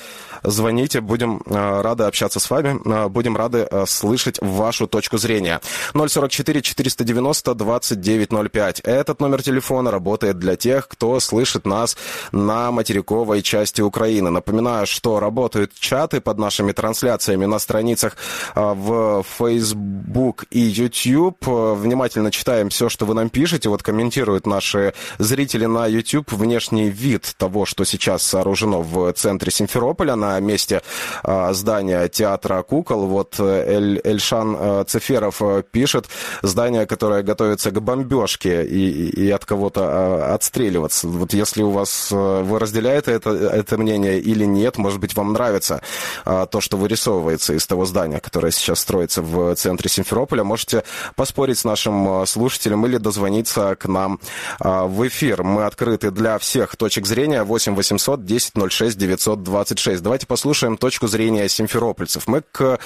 звоните, 0.42 1.00
будем 1.00 1.42
э, 1.46 1.80
рады 1.82 2.04
общаться 2.04 2.40
с 2.40 2.50
вами, 2.50 2.80
э, 2.84 3.08
будем 3.08 3.36
рады 3.36 3.68
слышать 3.86 4.38
вашу 4.40 4.88
точку 4.88 5.16
зрения. 5.16 5.60
044 5.94 6.62
490 6.62 7.54
2905. 7.54 8.80
Этот 8.80 9.20
номер 9.20 9.42
телефона 9.42 9.92
работает 9.92 10.40
для 10.40 10.56
тех, 10.56 10.88
кто 10.88 11.20
слышит 11.20 11.66
нас 11.66 11.96
на 12.32 12.72
материковой 12.72 13.42
части 13.42 13.80
Украины. 13.80 14.30
Напоминаю, 14.30 14.86
что 14.88 15.20
работают 15.20 15.72
чаты 15.78 16.20
под 16.20 16.38
нашими 16.38 16.72
трансляциями 16.72 17.44
на 17.44 17.60
страницах 17.60 18.16
в 18.56 18.93
Facebook 19.22 20.44
и 20.50 20.60
YouTube. 20.60 21.46
Внимательно 21.46 22.30
читаем 22.30 22.68
все, 22.68 22.88
что 22.88 23.06
вы 23.06 23.14
нам 23.14 23.28
пишете. 23.28 23.68
Вот 23.68 23.82
комментируют 23.82 24.46
наши 24.46 24.94
зрители 25.18 25.66
на 25.66 25.86
YouTube 25.86 26.32
внешний 26.32 26.90
вид 26.90 27.34
того, 27.36 27.64
что 27.64 27.84
сейчас 27.84 28.22
сооружено 28.22 28.82
в 28.82 29.12
центре 29.12 29.50
Симферополя 29.50 30.16
на 30.16 30.38
месте 30.40 30.82
а, 31.22 31.52
здания 31.52 32.08
театра 32.08 32.62
кукол. 32.62 33.06
Вот 33.06 33.38
Эль, 33.40 34.00
Эльшан 34.04 34.56
а, 34.58 34.84
Цеферов 34.84 35.40
пишет, 35.70 36.06
здание, 36.42 36.86
которое 36.86 37.22
готовится 37.22 37.70
к 37.70 37.80
бомбежке 37.80 38.64
и, 38.64 39.08
и 39.08 39.30
от 39.30 39.44
кого-то 39.44 39.80
а, 39.84 40.34
отстреливаться. 40.34 41.08
Вот 41.08 41.32
если 41.34 41.62
у 41.62 41.70
вас, 41.70 42.10
вы 42.10 42.58
разделяете 42.58 43.12
это, 43.12 43.30
это 43.30 43.78
мнение 43.78 44.18
или 44.18 44.44
нет, 44.44 44.78
может 44.78 45.00
быть, 45.00 45.16
вам 45.16 45.32
нравится 45.32 45.80
то, 46.24 46.60
что 46.60 46.76
вырисовывается 46.76 47.54
из 47.54 47.66
того 47.66 47.84
здания, 47.84 48.20
которое 48.20 48.52
сейчас 48.52 48.83
строится 48.84 49.22
в 49.22 49.54
центре 49.56 49.88
Симферополя. 49.88 50.44
Можете 50.44 50.84
поспорить 51.16 51.58
с 51.58 51.64
нашим 51.64 52.26
слушателем 52.26 52.86
или 52.86 52.98
дозвониться 52.98 53.74
к 53.76 53.86
нам 53.86 54.20
в 54.60 55.08
эфир. 55.08 55.42
Мы 55.42 55.64
открыты 55.64 56.10
для 56.10 56.38
всех 56.38 56.76
точек 56.76 57.06
зрения. 57.06 57.42
8 57.44 57.74
800 57.74 58.24
10 58.24 58.52
06 58.70 58.98
926. 58.98 60.02
Давайте 60.02 60.26
послушаем 60.26 60.76
точку 60.76 61.06
зрения 61.06 61.48
симферопольцев. 61.48 62.26
Мы 62.26 62.42
к 62.42 62.78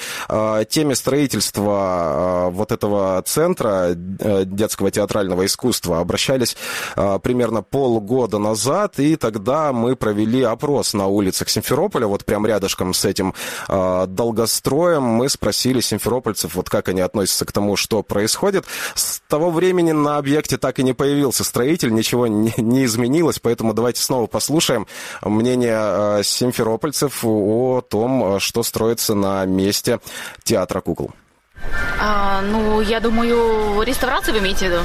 теме 0.69 0.95
строительства 0.95 2.49
вот 2.51 2.71
этого 2.71 3.21
центра 3.23 3.91
детского 3.93 4.91
театрального 4.91 5.45
искусства 5.45 5.99
обращались 5.99 6.55
примерно 6.95 7.61
полгода 7.61 8.39
назад, 8.39 8.99
и 8.99 9.15
тогда 9.15 9.73
мы 9.73 9.95
провели 9.95 10.43
опрос 10.43 10.93
на 10.93 11.07
улицах 11.07 11.49
Симферополя, 11.49 12.07
вот 12.07 12.25
прям 12.25 12.45
рядышком 12.45 12.93
с 12.93 13.05
этим 13.05 13.33
э, 13.67 14.05
долгостроем. 14.07 15.03
Мы 15.03 15.29
спросили 15.29 15.79
симферопольцев, 15.89 16.55
вот 16.55 16.69
как 16.69 16.89
они 16.89 17.01
относятся 17.01 17.45
к 17.45 17.51
тому, 17.51 17.75
что 17.75 18.03
происходит. 18.03 18.65
С 18.95 19.21
того 19.27 19.51
времени 19.51 19.91
на 19.91 20.17
объекте 20.17 20.57
так 20.57 20.79
и 20.79 20.83
не 20.83 20.93
появился 20.93 21.43
строитель, 21.43 21.93
ничего 21.93 22.27
не, 22.27 22.53
не 22.57 22.85
изменилось, 22.85 23.39
поэтому 23.39 23.73
давайте 23.73 24.01
снова 24.01 24.27
послушаем 24.27 24.87
мнение 25.21 25.77
э, 25.79 26.23
симферопольцев 26.23 27.23
о 27.23 27.81
том, 27.81 28.39
что 28.39 28.63
строится 28.63 29.15
на 29.15 29.45
месте 29.45 29.99
театра 30.43 30.81
кукол. 30.81 31.11
А, 32.01 32.41
ну, 32.41 32.81
я 32.81 32.99
думаю, 32.99 33.81
реставрацию 33.83 34.33
вы 34.33 34.39
имеете 34.39 34.67
в 34.67 34.71
виду? 34.71 34.83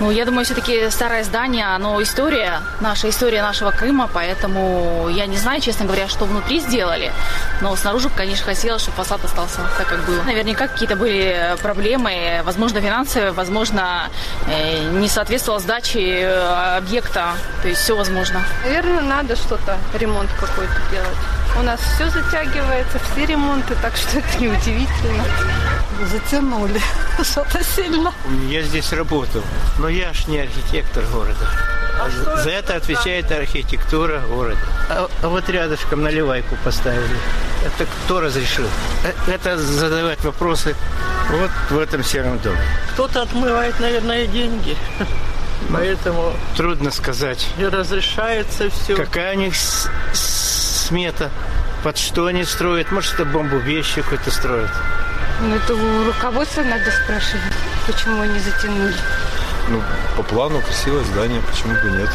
Ну, 0.00 0.10
я 0.10 0.24
думаю, 0.24 0.44
все-таки 0.44 0.90
старое 0.90 1.22
здание, 1.24 1.66
оно 1.66 2.02
история, 2.02 2.60
наша 2.80 3.08
история 3.08 3.42
нашего 3.42 3.70
Крыма, 3.70 4.08
поэтому 4.12 5.08
я 5.10 5.26
не 5.26 5.36
знаю, 5.36 5.60
честно 5.60 5.84
говоря, 5.84 6.08
что 6.08 6.24
внутри 6.24 6.60
сделали, 6.60 7.12
но 7.60 7.76
снаружи, 7.76 8.08
конечно, 8.08 8.46
хотелось, 8.46 8.82
чтобы 8.82 8.96
фасад 8.96 9.24
остался 9.24 9.60
так, 9.76 9.86
как 9.86 10.04
был. 10.06 10.22
Наверняка 10.24 10.68
какие-то 10.68 10.96
были 10.96 11.54
проблемы, 11.62 12.40
возможно, 12.44 12.80
финансовые, 12.80 13.32
возможно, 13.32 14.08
э, 14.48 14.88
не 14.90 15.08
соответствовало 15.08 15.60
сдаче 15.60 16.22
э, 16.22 16.76
объекта, 16.78 17.34
то 17.62 17.68
есть 17.68 17.82
все 17.82 17.94
возможно. 17.94 18.42
Наверное, 18.64 19.02
надо 19.02 19.36
что-то, 19.36 19.76
ремонт 19.94 20.30
какой-то 20.32 20.80
делать. 20.90 21.18
У 21.58 21.62
нас 21.62 21.80
все 21.80 22.08
затягивается, 22.08 22.98
все 23.12 23.26
ремонты, 23.26 23.74
так 23.82 23.94
что 23.96 24.18
это 24.18 24.38
неудивительно. 24.40 25.24
Затянули 26.06 26.80
что-то 27.22 27.62
сильно. 27.62 28.12
Я 28.48 28.62
здесь 28.62 28.92
работал, 28.92 29.42
но 29.78 29.88
я 29.88 30.12
ж 30.12 30.26
не 30.28 30.38
архитектор 30.40 31.04
города. 31.12 31.46
А 32.00 32.38
За 32.42 32.50
это 32.50 32.76
отвечает 32.76 33.30
архитектура 33.30 34.20
города. 34.20 34.60
А, 34.88 35.08
а 35.22 35.28
вот 35.28 35.48
рядышком 35.50 36.02
наливайку 36.02 36.56
поставили. 36.64 37.16
Это 37.64 37.86
кто 38.04 38.20
разрешил? 38.20 38.64
Э, 39.04 39.12
это 39.30 39.58
задавать 39.58 40.24
вопросы 40.24 40.74
вот 41.30 41.50
в 41.68 41.78
этом 41.78 42.02
сером 42.02 42.38
доме. 42.38 42.60
Кто-то 42.94 43.22
отмывает, 43.22 43.78
наверное, 43.80 44.26
деньги. 44.26 44.76
Поэтому 45.70 46.32
трудно 46.56 46.90
сказать. 46.90 47.46
И 47.58 47.64
разрешается 47.66 48.70
все. 48.70 48.96
Какая 48.96 49.36
у 49.36 49.38
них 49.38 49.54
смета? 50.14 51.30
Под 51.84 51.98
что 51.98 52.26
они 52.26 52.44
строят? 52.44 52.90
Может, 52.90 53.14
это 53.14 53.24
бомбоубежище 53.26 54.02
какое-то 54.02 54.30
строят? 54.30 54.70
Ну, 55.40 55.54
это 55.54 55.74
у 55.74 56.04
руководства 56.04 56.62
надо 56.62 56.90
спрашивать, 56.90 57.54
почему 57.86 58.20
они 58.20 58.38
затянули. 58.40 58.94
Ну, 59.68 59.82
по 60.16 60.22
плану 60.22 60.60
красивое 60.60 61.02
здание, 61.04 61.40
почему 61.40 61.72
бы 61.80 61.90
нет? 61.96 62.10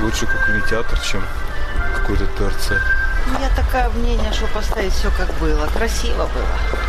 Лучше 0.00 0.26
кукольный 0.26 0.62
театр, 0.68 0.98
чем 1.00 1.24
какой-то 1.96 2.26
ТРЦ. 2.26 2.72
У 3.26 3.30
меня 3.30 3.50
такое 3.56 3.88
мнение, 3.90 4.32
что 4.32 4.46
поставить 4.46 4.92
все 4.92 5.10
как 5.10 5.28
было. 5.38 5.66
Красиво 5.66 6.26
было. 6.26 6.80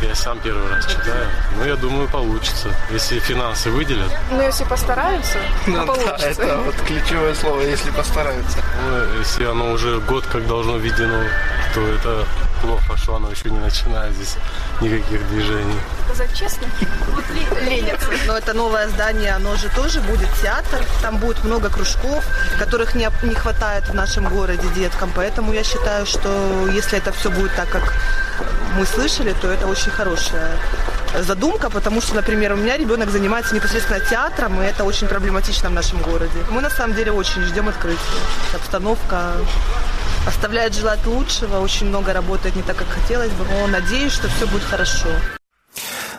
Я 0.00 0.14
сам 0.14 0.38
первый 0.38 0.70
раз 0.70 0.86
читаю. 0.86 1.26
Ну, 1.56 1.64
я 1.64 1.76
думаю, 1.76 2.08
получится. 2.08 2.68
Если 2.90 3.18
финансы 3.18 3.70
выделят. 3.70 4.10
Ну, 4.30 4.40
если 4.40 4.64
постараются, 4.64 5.38
ну, 5.66 5.86
получится. 5.86 6.18
Да, 6.20 6.44
это 6.44 6.56
вот 6.58 6.74
ключевое 6.86 7.34
слово, 7.34 7.62
если 7.62 7.90
постараются. 7.90 8.58
Ну, 8.82 9.18
если 9.18 9.44
оно 9.44 9.72
уже 9.72 9.98
год 10.00 10.24
как 10.26 10.46
должно 10.46 10.76
введено, 10.76 11.24
то 11.74 11.86
это 11.86 12.24
плохо, 12.62 12.96
что 12.96 13.16
оно 13.16 13.30
еще 13.30 13.50
не 13.50 13.58
начинает 13.58 14.14
здесь 14.14 14.36
никаких 14.80 15.28
движений. 15.28 15.78
Сказать 16.04 16.34
честно, 16.34 16.66
вот 17.14 17.24
ленятся. 17.62 18.08
Но 18.26 18.36
это 18.36 18.54
новое 18.54 18.88
здание, 18.88 19.32
оно 19.32 19.56
же 19.56 19.68
тоже 19.70 20.00
будет 20.00 20.28
театр, 20.42 20.84
там 21.02 21.18
будет 21.18 21.44
много 21.44 21.70
кружков, 21.70 22.24
которых 22.58 22.94
не, 22.94 23.08
не 23.22 23.34
хватает 23.34 23.88
в 23.88 23.94
нашем 23.94 24.28
городе 24.28 24.66
деткам, 24.74 25.10
поэтому 25.14 25.52
я 25.52 25.64
считаю, 25.64 26.06
что 26.06 26.68
если 26.68 26.98
это 26.98 27.12
все 27.12 27.30
будет 27.30 27.54
так, 27.54 27.68
как 27.68 27.94
мы 28.76 28.86
слышали, 28.86 29.34
то 29.40 29.50
это 29.50 29.66
очень 29.66 29.90
хорошая 29.90 30.58
задумка, 31.20 31.70
потому 31.70 32.00
что, 32.00 32.14
например, 32.14 32.52
у 32.52 32.56
меня 32.56 32.76
ребенок 32.76 33.10
занимается 33.10 33.54
непосредственно 33.54 34.00
театром, 34.00 34.60
и 34.62 34.64
это 34.64 34.84
очень 34.84 35.08
проблематично 35.08 35.68
в 35.68 35.72
нашем 35.72 36.00
городе. 36.02 36.38
Мы 36.50 36.60
на 36.60 36.70
самом 36.70 36.94
деле 36.94 37.12
очень 37.12 37.42
ждем 37.42 37.68
открытия. 37.68 37.98
Обстановка 38.54 39.32
оставляет 40.26 40.74
желать 40.74 41.04
лучшего, 41.06 41.60
очень 41.60 41.86
много 41.86 42.12
работает 42.12 42.56
не 42.56 42.62
так, 42.62 42.76
как 42.76 42.88
хотелось 42.88 43.32
бы, 43.32 43.44
но 43.44 43.66
надеюсь, 43.66 44.12
что 44.12 44.28
все 44.28 44.46
будет 44.46 44.62
хорошо. 44.62 45.08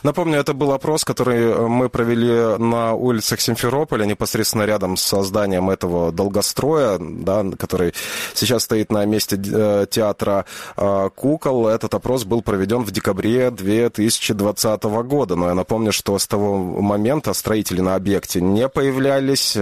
Напомню, 0.03 0.39
это 0.39 0.53
был 0.53 0.71
опрос, 0.71 1.03
который 1.03 1.39
э, 1.39 1.67
мы 1.67 1.89
провели 1.89 2.57
на 2.57 2.93
улицах 2.93 3.41
Симферополя, 3.41 4.05
непосредственно 4.05 4.63
рядом 4.63 4.95
с 4.97 5.23
зданием 5.23 5.69
этого 5.69 6.12
долгостроя, 6.12 6.97
да, 6.99 7.43
который 7.57 7.93
сейчас 8.33 8.63
стоит 8.63 8.91
на 8.91 9.05
месте 9.05 9.38
э, 9.38 9.85
театра 9.89 10.45
э, 10.77 11.09
кукол. 11.15 11.67
Этот 11.67 11.93
опрос 11.93 12.23
был 12.23 12.41
проведен 12.41 12.83
в 12.83 12.91
декабре 12.91 13.51
2020 13.51 14.83
года. 14.83 15.35
Но 15.35 15.49
я 15.49 15.53
напомню, 15.53 15.91
что 15.91 16.17
с 16.17 16.27
того 16.27 16.57
момента 16.57 17.33
строители 17.33 17.81
на 17.81 17.95
объекте 17.95 18.41
не 18.41 18.69
появлялись. 18.69 19.57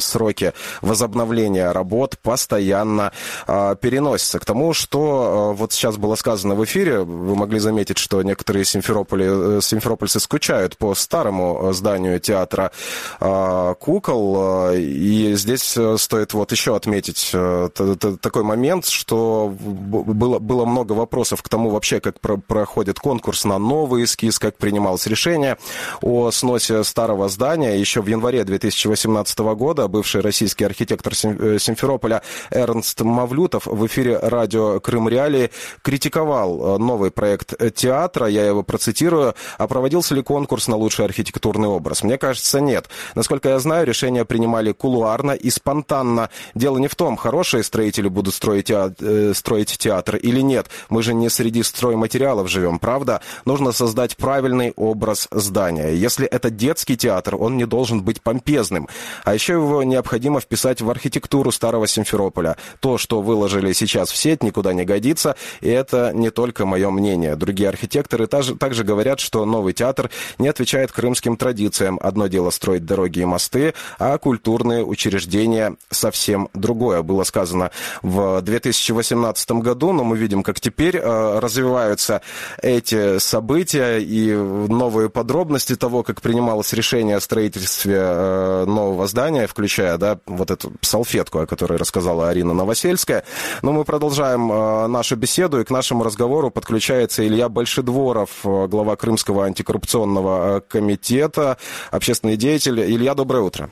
Сроки 0.00 0.52
возобновления 0.80 1.70
работ 1.72 2.18
постоянно 2.22 3.12
переносятся. 3.46 4.38
К 4.38 4.44
тому, 4.44 4.72
что 4.72 5.54
вот 5.56 5.72
сейчас 5.72 5.96
было 5.96 6.14
сказано 6.14 6.54
в 6.54 6.64
эфире, 6.64 7.00
вы 7.00 7.34
могли 7.36 7.58
заметить, 7.58 7.98
что 7.98 8.22
некоторые 8.22 8.64
Симферополи 8.64 9.60
симферопольцы 9.62 10.20
скучают 10.20 10.76
по 10.76 10.94
старому 10.94 11.60
э, 11.62 11.72
зданию 11.72 12.20
театра 12.20 12.72
э, 13.20 13.74
кукол. 13.78 14.70
Э, 14.70 14.78
и 14.78 15.34
здесь 15.34 15.76
стоит 15.96 16.34
вот 16.34 16.52
еще 16.52 16.76
отметить 16.76 17.30
такой 17.30 18.42
момент, 18.42 18.86
что 18.86 19.54
было, 19.58 20.38
было 20.38 20.64
много 20.64 20.92
вопросов 20.92 21.42
к 21.42 21.48
тому 21.48 21.70
вообще, 21.70 22.00
как 22.00 22.20
проходит 22.20 22.98
конкурс 22.98 23.44
на 23.44 23.58
новый 23.58 24.04
эскиз, 24.04 24.38
как 24.38 24.56
принималось 24.56 25.06
решение 25.06 25.58
о 26.00 26.30
сносе 26.30 26.84
старого 26.84 27.28
здания. 27.28 27.78
Еще 27.78 28.02
в 28.02 28.06
январе 28.06 28.44
2018 28.44 29.38
года 29.38 29.88
бывший 29.88 30.20
российский 30.20 30.64
архитектор 30.64 31.14
Симферополя 31.14 32.22
Эрнст 32.50 33.00
Мавлютов 33.00 33.66
в 33.66 33.86
эфире 33.86 34.18
радио 34.18 34.80
Крым 34.80 35.08
Реалии 35.08 35.50
критиковал 35.82 36.78
новый 36.78 37.10
проект 37.10 37.54
театра. 37.74 38.26
Я 38.26 38.46
его 38.46 38.62
процитирую. 38.62 39.34
А 39.58 39.66
проводился 39.66 40.14
ли 40.14 40.22
конкурс 40.22 40.68
на 40.68 40.76
лучший 40.76 41.04
архитектурный 41.04 41.68
образ? 41.68 42.02
Мне 42.02 42.18
кажется, 42.18 42.60
нет. 42.60 42.88
Насколько 43.14 43.50
я 43.50 43.58
знаю, 43.58 43.86
решения 43.86 44.24
принимали 44.24 44.72
кулуарно 44.72 45.32
и 45.32 45.50
спонтанно. 45.50 46.30
Дело 46.54 46.78
не 46.78 46.88
в 46.88 46.94
том, 46.94 47.16
хорошие 47.16 47.62
строители 47.62 48.08
будут 48.08 48.34
строить, 48.34 48.70
э, 48.70 49.32
строить 49.34 49.78
театр 49.78 50.16
или 50.16 50.40
нет. 50.40 50.68
Мы 50.88 51.02
же 51.02 51.14
не 51.14 51.28
среди 51.28 51.62
стройматериалов 51.62 52.48
живем, 52.48 52.78
правда? 52.78 53.20
Нужно 53.44 53.72
создать 53.72 54.16
правильный 54.16 54.72
образ 54.76 55.28
здания. 55.30 55.90
Если 55.94 56.26
это 56.26 56.50
детский 56.50 56.96
театр, 56.96 57.36
он 57.36 57.56
не 57.56 57.66
должен 57.66 58.02
быть 58.02 58.22
помпезным. 58.22 58.88
А 59.24 59.34
еще 59.34 59.54
его 59.54 59.82
необходимо 59.82 60.40
вписать 60.40 60.80
в 60.80 60.90
архитектуру 60.90 61.50
старого 61.52 61.86
Симферополя. 61.86 62.56
То, 62.80 62.98
что 62.98 63.20
выложили 63.20 63.72
сейчас 63.72 64.10
в 64.10 64.16
сеть, 64.16 64.42
никуда 64.42 64.72
не 64.72 64.84
годится. 64.84 65.36
И 65.60 65.68
это 65.68 66.12
не 66.14 66.30
только 66.30 66.66
мое 66.66 66.90
мнение. 66.90 67.36
Другие 67.36 67.68
архитекторы 67.68 68.26
также 68.26 68.84
говорят, 68.84 69.20
что 69.20 69.41
новый 69.44 69.72
театр 69.72 70.10
не 70.38 70.48
отвечает 70.48 70.92
крымским 70.92 71.36
традициям. 71.36 71.98
Одно 72.02 72.26
дело 72.26 72.50
строить 72.50 72.84
дороги 72.84 73.20
и 73.20 73.24
мосты, 73.24 73.74
а 73.98 74.18
культурные 74.18 74.84
учреждения 74.84 75.76
совсем 75.90 76.48
другое. 76.54 77.02
Было 77.02 77.24
сказано 77.24 77.70
в 78.02 78.40
2018 78.42 79.50
году, 79.52 79.92
но 79.92 80.04
мы 80.04 80.16
видим, 80.16 80.42
как 80.42 80.60
теперь 80.60 80.96
э, 80.96 81.38
развиваются 81.38 82.22
эти 82.60 83.18
события 83.18 83.98
и 83.98 84.32
новые 84.34 85.08
подробности 85.08 85.76
того, 85.76 86.02
как 86.02 86.20
принималось 86.20 86.72
решение 86.72 87.16
о 87.16 87.20
строительстве 87.20 87.98
э, 87.98 88.64
нового 88.66 89.06
здания, 89.06 89.46
включая 89.46 89.96
да, 89.98 90.18
вот 90.26 90.50
эту 90.50 90.72
салфетку, 90.80 91.40
о 91.40 91.46
которой 91.46 91.78
рассказала 91.78 92.28
Арина 92.28 92.54
Новосельская. 92.54 93.24
Но 93.62 93.72
мы 93.72 93.84
продолжаем 93.84 94.52
э, 94.52 94.86
нашу 94.88 95.16
беседу, 95.16 95.60
и 95.60 95.64
к 95.64 95.70
нашему 95.70 96.04
разговору 96.04 96.50
подключается 96.50 97.26
Илья 97.26 97.48
Большедворов, 97.48 98.30
глава 98.42 98.96
Крымского 98.96 99.31
Российского 99.32 99.44
антикоррупционного 99.44 100.58
э, 100.58 100.60
комитета, 100.68 101.56
общественный 101.90 102.36
деятель. 102.36 102.80
Илья, 102.80 103.14
доброе 103.14 103.42
утро. 103.42 103.70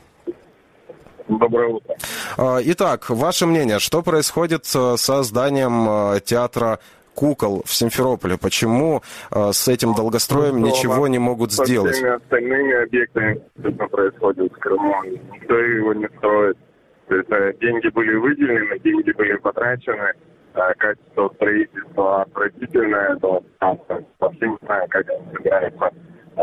Доброе 1.27 1.67
утро. 1.69 1.95
А, 2.37 2.59
итак, 2.63 3.09
ваше 3.09 3.45
мнение, 3.45 3.79
что 3.79 4.01
происходит 4.01 4.63
э, 4.75 4.95
со 4.97 5.23
зданием 5.23 5.87
э, 6.15 6.19
театра 6.21 6.79
кукол 7.13 7.63
в 7.65 7.73
Симферополе. 7.73 8.37
Почему 8.37 9.01
с 9.31 9.67
этим 9.67 9.93
долгостроем 9.93 10.61
ну, 10.61 10.67
ничего 10.67 11.09
не 11.09 11.19
могут 11.19 11.51
со 11.51 11.65
сделать? 11.65 11.95
Со 11.95 12.01
всеми 12.01 12.15
остальными 12.15 12.83
объектами, 12.83 13.41
что 13.59 13.87
происходит 13.87 14.51
в 14.53 14.57
Крыму, 14.57 14.95
никто 15.03 15.57
его 15.57 15.93
не 15.93 16.07
строит. 16.17 16.57
То 17.09 17.15
есть 17.15 17.29
деньги 17.59 17.89
были 17.89 18.15
выделены, 18.15 18.79
деньги 18.79 19.11
были 19.11 19.35
потрачены, 19.35 20.13
качество 20.53 21.31
строительства 21.35 22.21
отвратительное, 22.23 23.15
то 23.17 23.43
там, 23.59 23.79
совсем 24.19 24.51
не 24.51 24.65
знаю, 24.65 24.87
как 24.89 25.05
он 25.09 25.33
собирается 25.33 25.91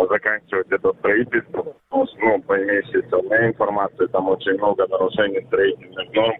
заканчивать 0.08 0.66
это 0.70 0.92
строительство. 0.98 1.74
Ну, 1.90 2.42
по 2.42 2.62
имеющейся 2.62 3.16
у 3.16 3.22
меня 3.22 3.48
информации, 3.48 4.06
там 4.06 4.28
очень 4.28 4.54
много 4.54 4.86
нарушений 4.88 5.44
строительных 5.46 6.12
норм, 6.14 6.36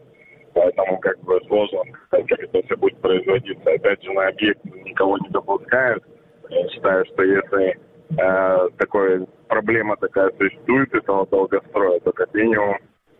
поэтому 0.54 0.98
как 0.98 1.18
бы 1.20 1.40
сложно 1.46 1.80
сказать, 2.06 2.28
как 2.28 2.40
это 2.40 2.62
все 2.62 2.76
будет 2.76 2.98
производиться. 3.00 3.70
Опять 3.70 4.02
же, 4.02 4.12
на 4.12 4.28
объект 4.28 4.64
никого 4.64 5.18
не 5.18 5.28
допускают. 5.30 6.04
Я 6.50 6.68
считаю, 6.68 7.04
что 7.06 7.22
если 7.22 7.78
э, 8.18 8.68
такой 8.78 9.26
проблема 9.48 9.96
такая 9.96 10.30
существует 10.38 10.94
этого 10.94 11.26
долгостроя, 11.26 12.00
то 12.00 12.12
как 12.12 12.32
минимум 12.34 12.76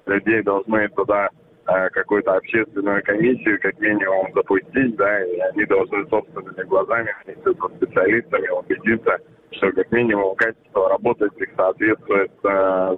людей 0.07 0.43
должны 0.43 0.89
туда 0.91 1.29
э, 1.29 1.48
какую-то 1.93 2.35
общественную 2.35 3.03
комиссию 3.05 3.61
как 3.61 3.79
минимум 3.79 4.33
запустить, 4.35 4.97
да, 4.97 5.25
и 5.25 5.39
они 5.39 5.65
должны 5.67 6.07
собственными 6.09 6.67
глазами 6.67 7.15
вместе 7.25 7.53
со 7.61 7.69
специалистами 7.77 8.49
убедиться, 8.49 9.19
что 9.51 9.71
как 9.73 9.93
минимум 9.93 10.35
качество 10.37 10.89
работы 10.89 11.27
их 11.27 11.49
соответствует 11.57 12.33
э, 12.45 12.97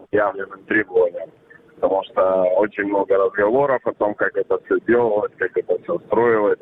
требованиям. 0.67 1.31
Потому 1.75 2.03
что 2.05 2.43
очень 2.59 2.85
много 2.85 3.17
разговоров 3.17 3.81
о 3.85 3.93
том, 3.95 4.15
как 4.15 4.37
это 4.37 4.59
все 4.65 4.79
делалось, 4.87 5.33
как 5.39 5.57
это 5.57 5.83
все 5.83 5.99
строилось. 6.07 6.59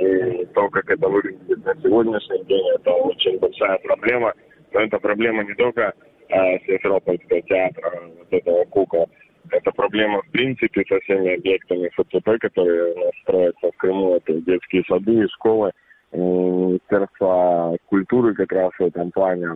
И 0.00 0.46
то, 0.54 0.68
как 0.70 0.88
это 0.88 1.08
выглядит 1.08 1.64
на 1.64 1.74
сегодняшний 1.82 2.44
день, 2.44 2.64
это 2.76 2.90
очень 2.92 3.38
большая 3.38 3.78
проблема. 3.78 4.32
Но 4.72 4.80
это 4.80 4.98
проблема 4.98 5.44
не 5.44 5.54
только 5.54 5.92
э, 6.28 6.58
Симферопольского 6.66 7.42
театра, 7.42 8.00
вот 8.18 8.32
этого 8.32 8.64
кукла. 8.66 9.06
Это 9.50 9.70
проблема, 9.72 10.22
в 10.22 10.30
принципе, 10.30 10.84
со 10.88 11.00
всеми 11.00 11.34
объектами 11.34 11.90
ФЦП, 11.96 12.38
которые 12.40 12.94
у 12.94 12.98
нас 12.98 13.12
строятся 13.22 13.70
в 13.70 13.76
Крыму. 13.76 14.16
Это 14.16 14.34
детские 14.40 14.84
сады 14.88 15.26
школы. 15.28 15.72
Министерство 16.12 17.76
культуры 17.86 18.34
как 18.34 18.50
раз 18.52 18.72
в 18.78 18.82
этом 18.82 19.12
плане 19.12 19.46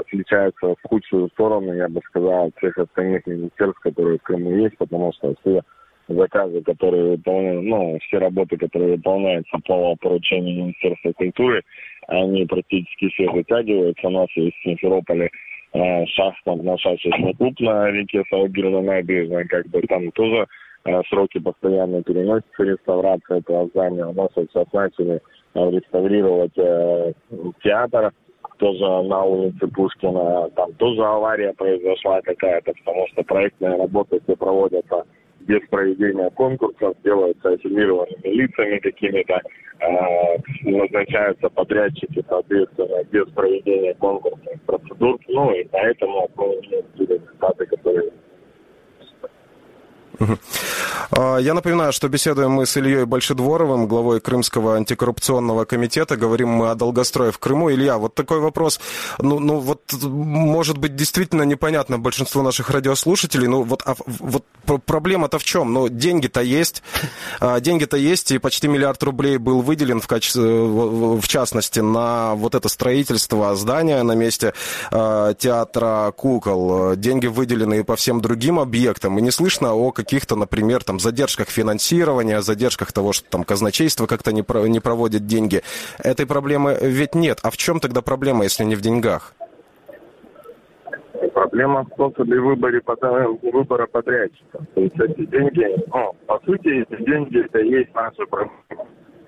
отличается 0.00 0.74
в 0.74 0.76
худшую 0.82 1.28
сторону, 1.28 1.72
я 1.72 1.88
бы 1.88 2.00
сказал, 2.06 2.48
от 2.48 2.56
всех 2.56 2.76
остальных 2.76 3.26
министерств, 3.26 3.78
которые 3.80 4.18
в 4.18 4.22
Крыму 4.22 4.50
есть, 4.56 4.76
потому 4.78 5.12
что 5.12 5.34
все 5.40 5.62
заказы, 6.08 6.60
которые 6.62 7.10
выполняют, 7.10 7.62
ну, 7.64 7.98
все 8.02 8.18
работы, 8.18 8.56
которые 8.56 8.96
выполняются 8.96 9.56
по 9.64 9.94
поручению 9.96 10.64
Министерства 10.64 11.12
культуры, 11.12 11.62
они 12.08 12.44
практически 12.46 13.08
все 13.10 13.32
затягиваются. 13.32 14.08
У 14.08 14.10
нас 14.10 14.28
есть 14.34 14.56
в 14.56 14.62
Симферополе 14.64 15.30
э, 15.72 16.06
шахта, 16.06 16.54
на 16.56 16.78
шахточный 16.78 17.34
клуб 17.34 17.58
на 17.60 17.90
реке 17.90 18.22
Саугир 18.30 18.70
на 18.70 18.82
набережной, 18.82 19.46
как 19.46 19.66
бы 19.68 19.80
там 19.82 20.10
тоже 20.12 20.46
э, 20.84 21.02
сроки 21.08 21.38
постоянно 21.38 22.02
переносятся, 22.02 22.62
реставрация 22.62 23.38
этого 23.38 23.68
здания. 23.68 24.06
У 24.06 24.12
нас 24.12 24.28
сейчас 24.34 24.72
начали 24.72 25.20
э, 25.54 25.70
реставрировать 25.70 26.56
э, 26.56 27.12
театр, 27.62 28.12
тоже 28.58 28.84
на 29.08 29.24
улице 29.24 29.66
Пушкина. 29.68 30.50
Там 30.50 30.72
тоже 30.74 31.02
авария 31.02 31.52
произошла 31.54 32.20
какая-то, 32.20 32.72
потому 32.84 33.06
что 33.08 33.22
проектные 33.22 33.76
работы 33.76 34.20
все 34.24 34.36
проводятся 34.36 35.04
без 35.50 35.66
проведения 35.68 36.30
конкурсов, 36.30 36.94
делаются 37.02 37.48
аффилированными 37.48 38.28
лицами 38.28 38.78
какими-то, 38.78 39.40
э, 39.80 40.38
назначаются 40.62 41.48
подрядчики, 41.48 42.24
соответственно, 42.28 43.02
без 43.10 43.26
проведения 43.30 43.94
конкурсных 43.94 44.62
процедур. 44.62 45.18
Ну 45.26 45.50
и 45.52 45.64
поэтому 45.64 46.30
мы 46.36 46.44
имеем 46.44 46.84
результаты, 46.96 47.66
которые 47.66 48.10
а, 48.10 48.19
я 50.20 51.54
напоминаю, 51.54 51.92
что 51.92 52.08
беседуем 52.08 52.52
мы 52.52 52.66
с 52.66 52.76
Ильей 52.76 53.04
Большедворовым, 53.04 53.86
главой 53.86 54.20
Крымского 54.20 54.76
антикоррупционного 54.76 55.64
комитета. 55.64 56.16
Говорим 56.16 56.48
мы 56.50 56.70
о 56.70 56.74
долгострое 56.74 57.32
в 57.32 57.38
Крыму. 57.38 57.70
Илья, 57.72 57.98
вот 57.98 58.14
такой 58.14 58.40
вопрос. 58.40 58.80
Ну, 59.18 59.38
ну 59.38 59.58
вот, 59.58 59.80
может 60.02 60.78
быть, 60.78 60.94
действительно 60.94 61.42
непонятно 61.42 61.98
большинству 61.98 62.42
наших 62.42 62.70
радиослушателей. 62.70 63.48
Ну, 63.48 63.62
вот, 63.62 63.82
а, 63.86 63.94
вот 64.06 64.44
проблема-то 64.86 65.38
в 65.38 65.44
чем? 65.44 65.72
Ну, 65.72 65.88
деньги-то 65.88 66.40
есть. 66.40 66.82
А, 67.40 67.60
деньги-то 67.60 67.96
есть, 67.96 68.30
и 68.30 68.38
почти 68.38 68.68
миллиард 68.68 69.02
рублей 69.02 69.38
был 69.38 69.62
выделен 69.62 70.00
в, 70.00 70.06
качестве, 70.06 70.42
в 70.42 71.26
частности 71.26 71.80
на 71.80 72.34
вот 72.34 72.54
это 72.54 72.68
строительство 72.68 73.54
здания 73.56 74.02
на 74.02 74.12
месте 74.12 74.52
а, 74.90 75.34
театра 75.34 76.12
кукол. 76.16 76.94
Деньги 76.96 77.26
выделены 77.26 77.80
и 77.80 77.82
по 77.82 77.96
всем 77.96 78.20
другим 78.20 78.58
объектам. 78.58 79.18
И 79.18 79.22
не 79.22 79.30
слышно 79.30 79.74
о 79.74 79.92
каких 79.92 80.09
каких-то, 80.10 80.34
например, 80.34 80.82
там, 80.82 80.98
задержках 80.98 81.48
финансирования, 81.50 82.40
задержках 82.40 82.92
того, 82.92 83.12
что 83.12 83.30
там 83.30 83.44
казначейство 83.44 84.06
как-то 84.06 84.32
не, 84.32 84.42
про, 84.42 84.66
не 84.66 84.80
проводит 84.80 85.24
деньги. 85.24 85.62
Этой 86.02 86.26
проблемы 86.26 86.76
ведь 86.82 87.14
нет. 87.14 87.38
А 87.44 87.50
в 87.50 87.56
чем 87.56 87.78
тогда 87.78 88.02
проблема, 88.02 88.42
если 88.42 88.64
не 88.64 88.74
в 88.74 88.80
деньгах? 88.80 89.34
Проблема 91.32 91.84
в 91.84 91.94
способе 91.94 92.40
выбора, 92.40 92.82
выбора 93.52 93.86
подрядчика. 93.86 94.58
То 94.74 94.80
есть 94.80 94.98
эти 94.98 95.26
деньги, 95.26 95.64
ну, 95.94 96.12
по 96.26 96.40
сути, 96.44 96.82
эти 96.82 97.04
деньги 97.04 97.44
это 97.44 97.60
и 97.60 97.70
есть 97.70 97.94
наша 97.94 98.26
проблема. 98.28 98.52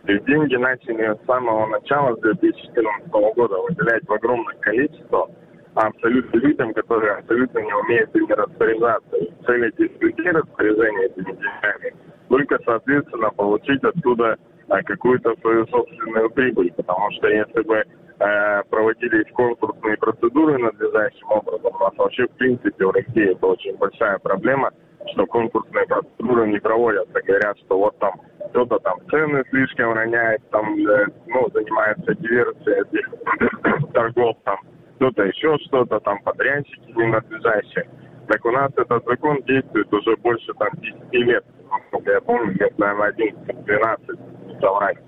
И 0.08 0.18
деньги 0.26 0.56
начали 0.56 1.14
с 1.14 1.26
самого 1.26 1.66
начала, 1.68 2.16
с 2.16 2.20
2014 2.22 3.08
года, 3.36 3.54
выделять 3.68 4.02
в 4.08 4.12
огромных 4.12 4.58
количествах 4.58 5.28
абсолютно 5.74 6.38
людям, 6.38 6.74
которые 6.74 7.12
абсолютно 7.12 7.58
не 7.58 7.74
умеют 7.74 8.14
ими 8.14 8.32
распоряжаться. 8.32 9.16
Цель 9.46 9.66
этих 9.66 10.00
людей 10.00 10.30
распоряжения 10.30 11.06
этими 11.06 11.32
деньгами 11.32 11.94
только, 12.28 12.58
соответственно, 12.64 13.30
получить 13.30 13.82
оттуда 13.84 14.36
а, 14.68 14.82
какую-то 14.82 15.34
свою 15.42 15.66
собственную 15.66 16.30
прибыль. 16.30 16.72
Потому 16.72 17.10
что 17.12 17.28
если 17.28 17.60
бы 17.62 17.76
э, 17.76 18.62
проводились 18.70 19.30
конкурсные 19.34 19.98
процедуры 19.98 20.56
надлежащим 20.56 21.30
образом, 21.30 21.72
у 21.74 21.78
нас 21.78 21.92
вообще, 21.98 22.26
в 22.26 22.30
принципе, 22.38 22.86
в 22.86 22.90
России 22.90 23.32
это 23.32 23.46
очень 23.46 23.76
большая 23.76 24.18
проблема, 24.18 24.70
что 25.12 25.26
конкурсные 25.26 25.86
процедуры 25.86 26.48
не 26.48 26.58
проводятся. 26.58 27.20
Говорят, 27.22 27.58
что 27.58 27.78
вот 27.78 27.98
там 27.98 28.14
кто-то 28.48 28.78
там 28.78 28.98
цены 29.10 29.44
слишком 29.50 29.92
роняет, 29.92 30.40
там, 30.50 30.74
э, 30.86 31.06
ну, 31.26 31.48
занимается 31.52 32.14
диверсией 32.14 32.82
этих 32.82 33.92
торгов, 33.92 34.36
там, 34.44 34.56
кто-то 35.02 35.24
еще 35.24 35.58
что-то, 35.66 35.98
там 36.00 36.20
подрядчики 36.22 36.92
ненадлежащие. 36.94 37.88
Так 38.28 38.44
у 38.44 38.52
нас 38.52 38.70
этот 38.76 39.04
закон 39.04 39.42
действует 39.42 39.92
уже 39.92 40.16
больше 40.18 40.54
там 40.54 40.68
10 40.80 41.12
лет, 41.26 41.44
насколько 41.68 42.12
я 42.12 42.20
помню, 42.20 42.52
лет, 42.52 42.78
наверное, 42.78 43.12
11-12, 43.12 44.46
не 44.46 44.60
соврать. 44.60 44.98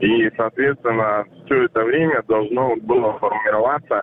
И, 0.00 0.28
соответственно, 0.36 1.24
все 1.44 1.66
это 1.66 1.84
время 1.84 2.24
должно 2.26 2.74
было 2.82 3.12
формироваться 3.20 4.02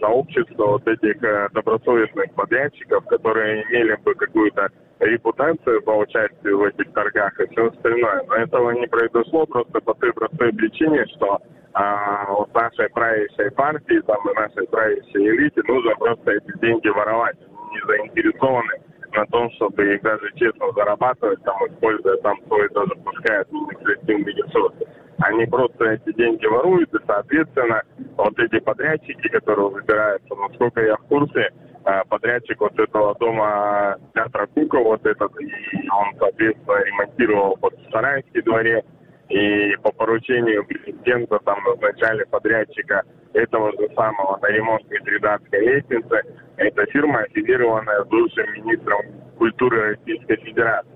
сообщество 0.00 0.66
вот 0.66 0.88
этих 0.88 1.22
э, 1.22 1.48
добросовестных 1.52 2.32
подрядчиков, 2.34 3.04
которые 3.06 3.62
имели 3.62 3.94
бы 4.02 4.12
какую-то 4.16 4.68
репутацию 4.98 5.80
по 5.82 5.92
участию 5.92 6.58
в 6.58 6.64
этих 6.64 6.92
торгах 6.92 7.38
и 7.38 7.46
все 7.52 7.68
остальное. 7.68 8.24
Но 8.26 8.34
этого 8.34 8.72
не 8.72 8.88
произошло 8.88 9.46
просто 9.46 9.80
по 9.80 9.94
той 9.94 10.12
простой 10.12 10.52
причине, 10.52 11.06
что 11.14 11.40
а, 11.78 12.26
вот 12.26 12.52
нашей 12.54 12.88
правящей 12.90 13.52
партии, 13.52 14.00
там 14.00 14.18
и 14.28 14.34
нашей 14.34 14.66
правящей 14.66 15.30
элите 15.30 15.62
нужно 15.68 15.94
просто 15.94 16.32
эти 16.32 16.58
деньги 16.58 16.88
воровать. 16.88 17.36
Они 17.38 17.76
не 17.76 17.86
заинтересованы 17.86 18.72
на 19.12 19.24
том, 19.26 19.48
чтобы 19.52 19.94
их 19.94 20.02
даже 20.02 20.28
честно 20.34 20.72
зарабатывать, 20.74 21.40
там, 21.44 21.54
используя 21.68 22.16
там 22.16 22.36
свой 22.48 22.68
даже 22.70 22.90
пускай 23.04 23.42
административный 23.42 24.32
ресурс. 24.32 24.74
Они 25.18 25.46
просто 25.46 25.84
эти 25.84 26.12
деньги 26.16 26.46
воруют, 26.46 26.92
и, 26.94 26.98
соответственно, 27.06 27.82
вот 28.16 28.36
эти 28.40 28.58
подрядчики, 28.58 29.28
которые 29.28 29.68
выбираются, 29.68 30.34
насколько 30.34 30.80
я 30.80 30.96
в 30.96 31.02
курсе, 31.02 31.52
а, 31.84 32.02
подрядчик 32.08 32.60
вот 32.60 32.76
этого 32.76 33.14
дома 33.20 33.98
театра 34.14 34.48
Кука, 34.52 34.80
вот 34.80 35.06
этот, 35.06 35.30
и 35.40 35.88
он, 35.90 36.12
соответственно, 36.18 36.82
ремонтировал 36.84 37.56
под 37.56 37.74
Сарайский 37.92 38.42
дворе, 38.42 38.82
и 39.28 39.76
по 39.82 39.92
поручению 39.92 40.64
президента 40.64 41.38
там 41.44 41.62
назначали 41.64 42.24
подрядчика 42.24 43.02
этого 43.34 43.72
же 43.72 43.88
самого 43.94 44.38
на 44.40 44.46
ремонт 44.48 44.88
Митридатской 44.90 45.60
лестницы. 45.60 46.22
Это 46.56 46.86
фирма, 46.86 47.20
аффилированная 47.20 48.04
с 48.04 48.08
бывшим 48.08 48.52
министром 48.54 49.00
культуры 49.36 49.96
Российской 49.96 50.36
Федерации. 50.36 50.90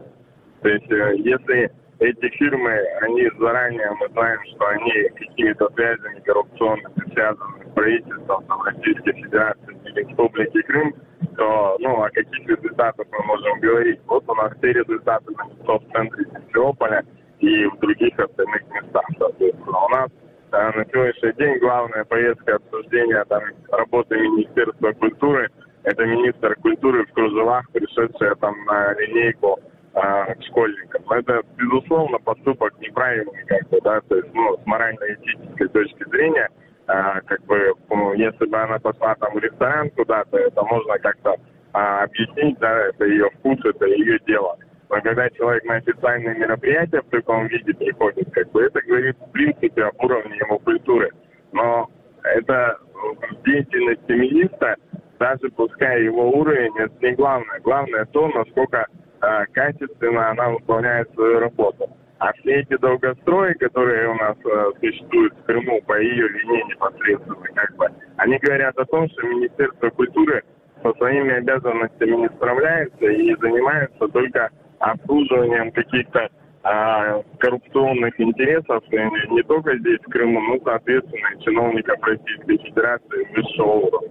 То 0.63 0.69
есть, 0.69 0.91
э, 0.91 1.17
если 1.19 1.71
эти 1.99 2.29
фирмы, 2.37 2.73
они 3.03 3.31
заранее, 3.39 3.91
мы 4.01 4.09
знаем, 4.09 4.41
что 4.55 4.67
они 4.67 5.09
какими-то 5.15 5.69
связями 5.75 6.21
коррупционными 6.21 7.13
связаны 7.13 7.65
с 7.67 7.75
правительством 7.75 8.45
там, 8.47 8.63
Российской 8.63 9.13
Федерации 9.13 9.77
или 9.85 10.05
Республики 10.09 10.63
Крым, 10.63 10.95
то 11.37 11.77
ну, 11.81 12.03
о 12.03 12.11
каких 12.11 12.49
результатах 12.49 13.07
мы 13.13 13.25
можем 13.25 13.61
говорить? 13.61 14.01
Вот 14.07 14.25
у 14.27 14.35
нас 14.35 14.53
все 14.59 14.73
результаты 14.73 15.33
на 15.33 15.45
в 15.45 15.93
центре 15.93 16.25
Симферополя– 16.25 17.05
и 17.43 17.67
в 17.67 17.79
других 17.81 18.19
остальных 18.19 18.63
местах, 18.71 19.05
соответственно. 19.19 19.85
У 19.85 19.89
нас 19.89 20.11
э, 20.53 20.79
на 20.79 20.85
сегодняшний 20.87 21.33
день 21.33 21.59
главная 21.59 22.05
повестка 22.05 22.57
обсуждения 22.57 23.25
там, 23.29 23.43
работы 23.71 24.17
Министерства 24.17 24.93
культуры– 24.93 25.51
это 25.83 26.05
министр 26.05 26.55
культуры 26.57 27.05
в 27.05 27.13
кружевах, 27.13 27.69
пришедшая 27.73 28.37
там 28.37 28.55
на 28.67 28.95
линейку 28.95 29.59
э, 29.95 30.35
к. 30.35 31.13
Это, 31.15 31.43
безусловно, 31.57 32.19
поступок 32.19 32.73
неправильный, 32.79 33.45
как 33.47 33.69
бы, 33.69 33.81
да, 33.83 34.01
то 34.03 34.17
есть, 34.17 34.33
ну, 34.33 34.57
с 34.57 34.67
морально-этической 34.67 35.69
точки 35.69 36.09
зрения, 36.11 36.49
э, 36.87 37.21
как 37.27 37.45
бы, 37.47 37.75
ну, 37.91 38.13
если 38.15 38.47
бы 38.47 38.57
она 38.57 38.79
пошла 38.79 39.17
там 39.17 39.35
в 39.35 39.39
ресторан 39.39 39.91
куда-то, 39.91 40.39
это 40.39 40.63
можно 40.63 40.97
как-то 41.01 41.35
э, 41.75 41.79
объяснить, 41.79 42.59
да, 42.61 42.87
это 42.87 43.05
ее 43.05 43.29
вкус, 43.31 43.59
это 43.65 43.87
ее 43.87 44.21
дело. 44.27 44.57
Но 44.93 45.01
когда 45.01 45.31
человек 45.31 45.65
на 45.65 45.77
официальные 45.77 46.35
мероприятия 46.37 47.01
в 47.01 47.09
таком 47.09 47.47
виде 47.47 47.73
приходит, 47.73 48.31
как 48.31 48.51
бы 48.53 48.63
это 48.63 48.79
говорит 48.83 49.17
в 49.19 49.33
принципе 49.33 49.85
об 49.85 50.05
уровне 50.05 50.37
его 50.37 50.59
культуры. 50.59 51.11
Но 51.53 51.89
это 52.23 52.79
в 52.93 53.43
деятельности 53.43 54.13
министра, 54.13 54.77
даже 55.19 55.49
пускай 55.57 56.05
его 56.05 56.31
уровень, 56.31 56.73
это 56.79 56.93
не 57.01 57.13
главное. 57.13 57.59
Главное 57.61 58.05
то, 58.05 58.29
насколько 58.29 58.87
э, 59.23 59.47
качественно 59.53 60.29
она 60.29 60.51
выполняет 60.51 61.11
свою 61.15 61.41
работу. 61.41 61.89
А 62.19 62.31
все 62.35 62.61
эти 62.61 62.77
долгострои, 62.77 63.55
которые 63.55 64.11
у 64.11 64.15
нас 64.17 64.37
э, 64.45 64.73
существуют 64.79 65.33
в 65.39 65.45
Крыму 65.45 65.81
по 65.87 65.99
ее 65.99 66.29
линии 66.29 66.71
непосредственно, 66.71 67.49
как 67.55 67.77
бы, 67.77 67.89
они 68.19 68.37
говорят 68.37 68.77
о 68.77 68.85
том, 68.85 69.09
что 69.09 69.27
Министерство 69.27 69.89
культуры 69.89 70.43
со 70.83 70.93
своими 70.95 71.33
обязанностями 71.33 72.17
не 72.17 72.29
справляется 72.29 73.07
и 73.07 73.35
занимается 73.37 74.09
только 74.09 74.51
обслуживанием 74.83 75.71
каких-то 75.73 76.29
а, 76.65 77.23
коррупционных 77.39 78.21
интересов 78.21 78.83
не 78.91 79.43
только 79.43 79.77
здесь, 79.79 79.99
в 80.07 80.11
Крыму, 80.11 80.41
но, 80.41 80.59
соответственно, 80.65 81.29
чиновников 81.41 81.97
Российской 82.03 82.59
Федерации 82.59 83.35
высшего 83.35 83.73
уровня. 83.73 84.11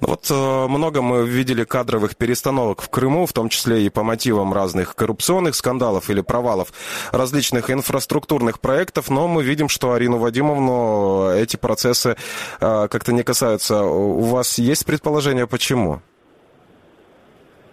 Ну 0.00 0.08
вот 0.08 0.30
э, 0.30 0.66
много 0.68 1.02
мы 1.02 1.26
видели 1.26 1.64
кадровых 1.64 2.16
перестановок 2.16 2.80
в 2.82 2.88
Крыму, 2.88 3.26
в 3.26 3.32
том 3.32 3.48
числе 3.48 3.84
и 3.84 3.88
по 3.88 4.04
мотивам 4.04 4.52
разных 4.52 4.94
коррупционных 4.94 5.56
скандалов 5.56 6.10
или 6.10 6.20
провалов 6.20 6.72
различных 7.10 7.68
инфраструктурных 7.68 8.60
проектов, 8.60 9.10
но 9.10 9.26
мы 9.26 9.42
видим, 9.42 9.68
что 9.68 9.92
Арину 9.94 10.18
Вадимовну 10.18 11.30
эти 11.32 11.56
процессы 11.56 12.16
э, 12.60 12.88
как-то 12.88 13.12
не 13.12 13.24
касаются. 13.24 13.82
У 13.82 14.22
вас 14.22 14.58
есть 14.58 14.86
предположение, 14.86 15.48
почему? 15.48 16.02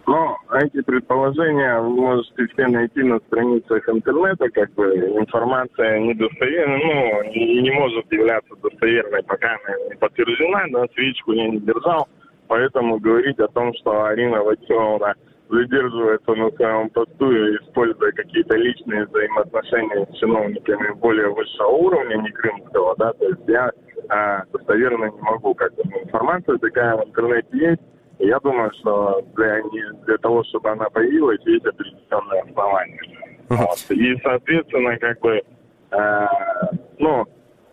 Но 0.07 0.37
эти 0.53 0.81
предположения 0.81 1.79
вы 1.79 1.89
можете 1.89 2.47
все 2.47 2.67
найти 2.67 3.01
на 3.01 3.19
страницах 3.27 3.89
интернета, 3.89 4.49
как 4.49 4.71
бы 4.73 4.83
информация 4.93 5.99
недостоверная, 5.99 7.23
ну, 7.23 7.31
и 7.31 7.61
не 7.61 7.71
может 7.71 8.11
являться 8.11 8.55
достоверной, 8.61 9.23
пока 9.23 9.47
она 9.47 9.89
не 9.89 9.95
подтверждена, 9.95 10.65
но 10.69 10.85
свечку 10.93 11.31
я 11.31 11.49
не 11.49 11.59
держал, 11.59 12.07
поэтому 12.47 12.99
говорить 12.99 13.39
о 13.39 13.47
том, 13.47 13.73
что 13.75 14.05
Арина 14.05 14.43
Ватиловна 14.43 15.15
задерживается 15.49 16.33
на 16.33 16.51
своем 16.51 16.89
посту 16.89 17.31
используя 17.31 18.11
какие-то 18.11 18.57
личные 18.57 19.05
взаимоотношения 19.05 20.07
с 20.11 20.17
чиновниками 20.17 20.91
более 20.99 21.29
высшего 21.29 21.67
уровня, 21.67 22.15
не 22.17 22.29
крымского, 22.29 22.95
да, 22.97 23.13
то 23.13 23.25
есть 23.25 23.41
я 23.47 23.71
а, 24.09 24.43
достоверно 24.51 25.05
не 25.05 25.21
могу, 25.21 25.53
как 25.55 25.73
бы 25.75 25.83
информация 25.83 26.57
такая 26.57 26.95
в 26.97 27.07
интернете 27.07 27.47
есть, 27.53 27.81
я 28.19 28.39
думаю, 28.39 28.71
что 28.79 29.21
для, 29.35 29.61
для 30.05 30.17
того, 30.17 30.43
чтобы 30.45 30.69
она 30.69 30.89
появилась, 30.89 31.39
есть 31.45 31.65
определенные 31.65 32.41
основания. 32.41 32.99
Вот. 33.49 33.77
И, 33.89 34.15
соответственно, 34.23 34.97
как 34.97 35.19
бы, 35.19 35.41
э, 35.91 36.27
ну, 36.97 37.25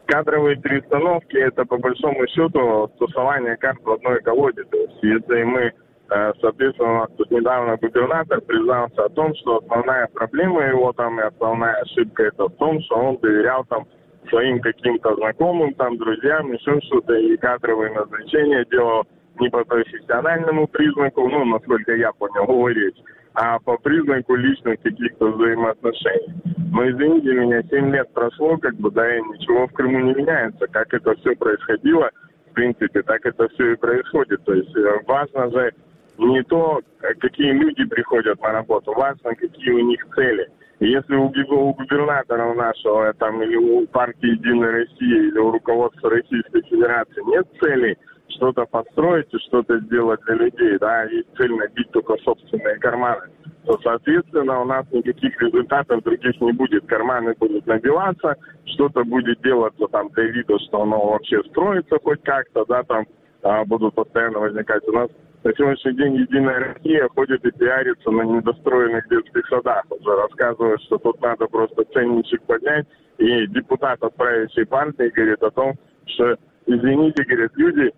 кадровые 0.06 0.56
перестановки– 0.56 1.36
это, 1.38 1.64
по 1.64 1.78
большому 1.78 2.26
счету, 2.28 2.90
тусование 2.98 3.56
карт 3.56 3.78
в 3.82 3.90
одной 3.90 4.20
колоде. 4.20 4.64
То 4.64 4.76
есть, 4.76 4.98
если 5.02 5.42
мы, 5.44 5.72
э, 6.10 6.32
соответственно, 6.40 6.92
у 6.92 6.98
нас 6.98 7.10
тут 7.16 7.30
недавно 7.30 7.76
губернатор 7.76 8.40
признался 8.42 9.04
о 9.04 9.08
том, 9.10 9.34
что 9.36 9.58
основная 9.58 10.08
проблема 10.08 10.62
его 10.64 10.92
там 10.92 11.20
и 11.20 11.22
основная 11.22 11.74
ошибка– 11.82 12.22
это 12.24 12.48
в 12.48 12.56
том, 12.56 12.80
что 12.82 12.96
он 12.96 13.16
доверял 13.18 13.64
там 13.64 13.86
своим 14.28 14.60
каким-то 14.60 15.14
знакомым, 15.16 15.74
там, 15.74 15.96
друзьям, 15.98 16.52
еще 16.52 16.80
что-то, 16.82 17.14
и 17.14 17.36
кадровые 17.36 17.92
назначения 17.92 18.64
делал 18.70 19.04
не 19.42 19.50
по 19.50 19.64
профессиональному 19.64 20.68
признаку, 20.68 21.28
ну, 21.28 21.44
насколько 21.44 21.94
я 21.94 22.12
понял, 22.12 22.46
говорить, 22.46 22.96
а 23.34 23.58
по 23.58 23.76
признаку 23.76 24.36
личных 24.36 24.80
каких-то 24.80 25.32
взаимоотношений. 25.32 26.34
Но 26.72 26.88
извините 26.88 27.32
меня, 27.32 27.62
7 27.62 27.92
лет 27.92 28.12
прошло, 28.14 28.56
как 28.58 28.74
бы, 28.76 28.90
да, 28.90 29.16
и 29.16 29.20
ничего 29.20 29.66
в 29.66 29.72
Крыму 29.72 29.98
не 30.00 30.14
меняется. 30.14 30.66
Как 30.68 30.94
это 30.94 31.14
все 31.16 31.34
происходило, 31.34 32.10
в 32.50 32.54
принципе, 32.54 33.02
так 33.02 33.26
это 33.26 33.48
все 33.48 33.72
и 33.72 33.76
происходит. 33.76 34.44
То 34.44 34.54
есть 34.54 34.74
э, 34.76 35.00
важно 35.06 35.50
же 35.50 35.72
не 36.18 36.42
то, 36.44 36.80
какие 37.18 37.50
люди 37.50 37.84
приходят 37.84 38.40
на 38.40 38.52
работу, 38.52 38.92
важно, 38.94 39.34
какие 39.34 39.70
у 39.70 39.84
них 39.86 40.06
цели. 40.14 40.48
Если 40.78 41.14
у 41.14 41.28
губернатора 41.72 42.54
нашего, 42.54 43.12
там, 43.14 43.42
или 43.42 43.56
у 43.56 43.86
партии 43.86 44.32
«Единая 44.32 44.72
Россия», 44.72 45.22
или 45.22 45.38
у 45.38 45.52
руководства 45.52 46.10
Российской 46.10 46.62
Федерации 46.62 47.22
нет 47.26 47.46
целей– 47.60 47.96
что-то 48.36 48.64
построить 48.66 49.32
и 49.32 49.38
что-то 49.38 49.78
сделать 49.80 50.20
для 50.26 50.34
людей, 50.36 50.78
да, 50.78 51.04
и 51.04 51.22
цель 51.36 51.54
набить 51.54 51.90
только 51.90 52.16
собственные 52.18 52.78
карманы, 52.78 53.28
то, 53.64 53.78
соответственно, 53.82 54.60
у 54.60 54.64
нас 54.64 54.84
никаких 54.92 55.40
результатов 55.40 56.02
других 56.02 56.40
не 56.40 56.52
будет. 56.52 56.86
Карманы 56.86 57.34
будут 57.38 57.66
набиваться, 57.66 58.36
что-то 58.66 59.04
будет 59.04 59.40
делаться 59.42 59.86
там 59.88 60.08
для 60.10 60.24
вида, 60.24 60.58
что 60.60 60.82
оно 60.82 61.10
вообще 61.10 61.42
строится 61.50 61.98
хоть 62.02 62.22
как-то, 62.22 62.64
да, 62.66 62.82
там 62.82 63.06
а, 63.42 63.64
будут 63.64 63.94
постоянно 63.94 64.40
возникать. 64.40 64.86
У 64.88 64.92
нас 64.92 65.08
на 65.44 65.52
сегодняшний 65.54 65.94
день 65.94 66.14
Единая 66.16 66.74
Россия 66.74 67.08
ходит 67.08 67.44
и 67.44 67.50
пиарится 67.50 68.10
на 68.10 68.22
недостроенных 68.22 69.08
детских 69.08 69.46
садах. 69.48 69.84
Уже 69.90 70.16
рассказывают, 70.16 70.80
что 70.82 70.98
тут 70.98 71.20
надо 71.20 71.46
просто 71.46 71.84
ценничек 71.92 72.42
поднять. 72.42 72.86
И 73.18 73.46
депутат 73.48 74.02
от 74.02 74.14
правящей 74.14 74.66
партии 74.66 75.10
говорит 75.14 75.42
о 75.42 75.50
том, 75.50 75.74
что, 76.06 76.36
извините, 76.66 77.24
говорит, 77.24 77.50
люди 77.56 77.92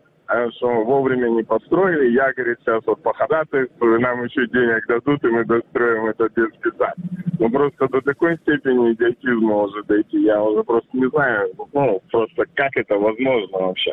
что 0.56 0.84
вовремя 0.84 1.28
не 1.28 1.42
построили. 1.42 2.12
Я, 2.12 2.32
говорит, 2.32 2.58
сейчас 2.60 2.82
вот 2.86 3.02
по 3.02 3.12
ходатайству, 3.14 3.98
нам 3.98 4.24
еще 4.24 4.46
денег 4.48 4.86
дадут, 4.86 5.22
и 5.24 5.28
мы 5.28 5.44
достроим 5.44 6.06
этот 6.06 6.34
детский 6.34 6.70
сад. 6.78 6.94
Ну, 7.38 7.50
просто 7.50 7.88
до 7.88 8.00
такой 8.00 8.36
степени 8.38 8.92
идиотизма 8.92 9.62
уже 9.62 9.82
дойти. 9.84 10.22
Я 10.22 10.42
уже 10.42 10.62
просто 10.64 10.88
не 10.92 11.08
знаю, 11.08 11.50
ну, 11.72 12.00
просто 12.10 12.44
как 12.54 12.76
это 12.76 12.96
возможно 12.96 13.58
вообще. 13.58 13.92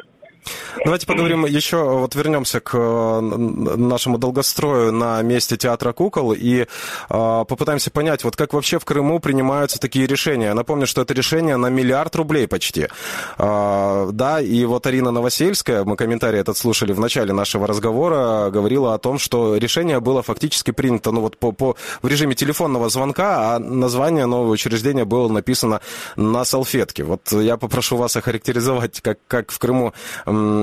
Давайте 0.84 1.06
поговорим 1.06 1.46
еще, 1.46 1.84
вот 1.84 2.16
вернемся 2.16 2.60
к 2.60 2.72
э, 2.74 3.22
нашему 3.22 4.18
долгострою 4.18 4.92
на 4.92 5.22
месте 5.22 5.58
театра 5.58 5.94
кукол 5.94 6.34
и 6.34 6.62
э, 6.62 6.66
попытаемся 7.10 7.92
понять, 7.92 8.24
вот 8.24 8.36
как 8.36 8.54
вообще 8.54 8.80
в 8.80 8.86
Крыму 8.86 9.20
принимаются 9.20 9.80
такие 9.80 10.08
решения. 10.08 10.54
Напомню, 10.54 10.88
что 10.88 11.02
это 11.02 11.14
решение 11.14 11.58
на 11.58 11.68
миллиард 11.68 12.16
рублей 12.16 12.48
почти. 12.48 12.88
Э, 13.38 14.10
да, 14.12 14.42
и 14.42 14.66
вот 14.66 14.88
Арина 14.88 15.12
Новосельская, 15.12 15.84
мы 15.84 15.96
комментарий 15.96 16.40
этот 16.40 16.58
слушали 16.58 16.94
в 16.94 17.00
начале 17.00 17.34
нашего 17.34 17.68
разговора, 17.68 18.50
говорила 18.50 18.94
о 18.94 18.98
том, 18.98 19.20
что 19.20 19.58
решение 19.58 20.00
было 20.00 20.22
фактически 20.22 20.72
принято, 20.72 21.12
ну 21.12 21.22
вот 21.22 21.38
по, 21.38 21.52
по, 21.52 21.76
в 22.02 22.08
режиме 22.08 22.36
телефонного 22.36 22.90
звонка, 22.90 23.56
а 23.56 23.60
название 23.60 24.26
нового 24.26 24.52
учреждения 24.52 25.06
было 25.06 25.28
написано 25.28 25.82
на 26.16 26.46
салфетке. 26.46 27.04
Вот 27.04 27.32
я 27.32 27.58
попрошу 27.58 27.98
вас 27.98 28.16
охарактеризовать, 28.16 29.02
как, 29.02 29.20
как 29.28 29.52
в 29.52 29.60
Крыму 29.60 29.94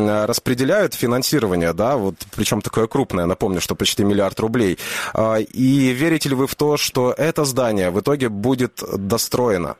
распределяют 0.06 0.94
финансирование, 0.94 1.72
да, 1.72 1.96
вот 1.96 2.14
причем 2.36 2.60
такое 2.60 2.86
крупное, 2.86 3.26
напомню, 3.26 3.60
что 3.60 3.74
почти 3.74 4.04
миллиард 4.04 4.38
рублей. 4.40 4.78
А, 5.14 5.36
и 5.38 5.92
верите 5.92 6.28
ли 6.28 6.34
вы 6.34 6.46
в 6.46 6.54
то, 6.54 6.76
что 6.76 7.14
это 7.16 7.44
здание 7.44 7.90
в 7.90 8.00
итоге 8.00 8.28
будет 8.28 8.82
достроено? 8.96 9.76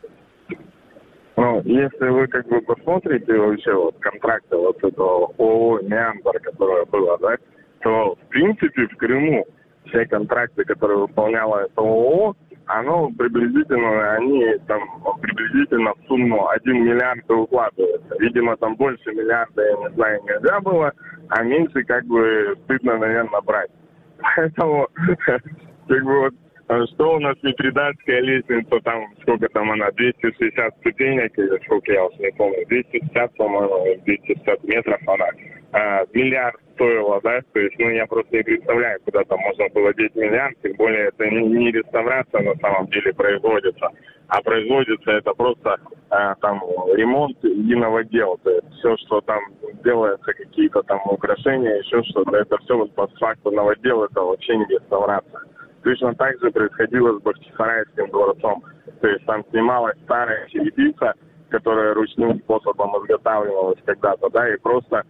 Ну, 1.37 1.63
если 1.65 2.09
вы 2.09 2.27
как 2.27 2.49
бы 2.49 2.61
посмотрите 2.63 3.33
вообще 3.33 3.73
вот 3.73 3.95
контракты 4.01 4.57
вот 4.57 4.77
этого 4.83 5.33
ООО 5.39 5.81
«Меандр», 5.83 6.41
которое 6.41 6.85
было, 6.87 7.17
да, 7.19 7.37
то 7.81 8.17
в 8.17 8.29
принципе 8.29 8.89
в 8.89 8.97
Крыму 8.97 9.47
все 9.87 10.05
контракты, 10.07 10.65
которые 10.65 10.99
выполняло 10.99 11.61
это 11.61 11.81
ООО, 11.81 12.35
оно 12.69 13.11
приблизительно, 13.11 14.13
они 14.13 14.45
там 14.67 14.81
приблизительно 15.21 15.95
в 15.95 16.07
сумму 16.07 16.49
1 16.49 16.85
миллиард 16.85 17.31
укладываются. 17.31 18.15
Видимо, 18.19 18.57
там 18.59 18.77
больше 18.77 19.11
миллиарда, 19.13 19.63
я 19.63 19.77
не 19.77 19.95
знаю, 19.95 20.21
нельзя 20.25 20.61
было, 20.61 20.93
а 21.31 21.43
меньше 21.43 21.83
как 21.85 22.05
бы 22.05 22.57
стыдно, 22.65 22.99
наверное, 22.99 23.41
брать. 23.41 23.71
Поэтому 24.37 24.89
как 25.27 26.05
бы 26.05 26.21
вот 26.21 26.35
что 26.69 27.15
у 27.15 27.19
нас 27.19 27.37
Митридатская 27.43 28.21
лестница, 28.21 28.79
там, 28.85 29.07
сколько 29.23 29.49
там 29.49 29.71
она, 29.73 29.91
260 29.93 30.77
ступенек, 30.81 31.39
или 31.39 31.65
сколько 31.65 31.93
я 31.93 32.05
уже 32.05 32.19
не 32.19 32.31
помню, 32.33 32.67
250, 32.67 33.37
по-моему, 33.37 34.03
250 34.05 34.65
метров 34.65 35.01
она. 35.07 35.29
А, 35.73 36.05
миллиард 36.13 36.61
стоило, 36.75 37.21
да, 37.23 37.41
то 37.53 37.61
есть, 37.61 37.75
ну, 37.79 37.91
я 37.91 38.07
просто 38.07 38.37
не 38.37 38.43
представляю, 38.43 39.01
куда 39.05 39.25
там 39.25 39.39
можно 39.41 39.69
было 39.75 39.95
деть 39.95 40.15
миллиард, 40.15 40.57
тем 40.63 40.75
более 40.77 41.09
это 41.09 41.27
не, 41.27 41.47
не 41.47 41.73
реставрация 41.73 42.43
на 42.43 42.55
самом 42.57 42.87
деле 42.89 43.13
производится, 43.15 43.89
а 44.29 44.43
производится 44.43 45.11
это 45.11 45.33
просто 45.35 45.77
а, 46.11 46.35
там 46.37 46.63
ремонт 46.95 47.37
единого 47.43 48.05
дела, 48.05 48.37
то 48.45 48.51
есть 48.51 48.69
все, 48.79 48.97
что 48.99 49.21
там 49.23 49.41
делается, 49.85 50.33
какие-то 50.33 50.83
там 50.83 51.01
украшения, 51.07 51.77
еще 51.79 52.03
что-то, 52.05 52.37
это 52.37 52.59
все 52.59 52.77
вот 52.77 52.95
по 52.95 53.07
факту 53.19 53.51
новодел, 53.51 54.05
это 54.05 54.21
вообще 54.21 54.57
не 54.57 54.67
реставрация. 54.67 55.41
Точно 55.88 56.14
так 56.16 56.38
же 56.38 56.51
происходило 56.51 57.18
с 57.18 57.22
Бахчисарайским 57.22 58.11
дворцом, 58.11 58.62
то 59.01 59.09
есть 59.09 59.24
там 59.24 59.42
снималась 59.48 59.96
старая 60.05 60.46
черепица, 60.48 61.14
которая 61.48 61.94
ручным 61.94 62.38
способом 62.40 62.90
изготавливалась 62.98 63.79
когда-то, 63.87 64.29
да, 64.29 64.53
и 64.53 64.59
просто 64.59 65.05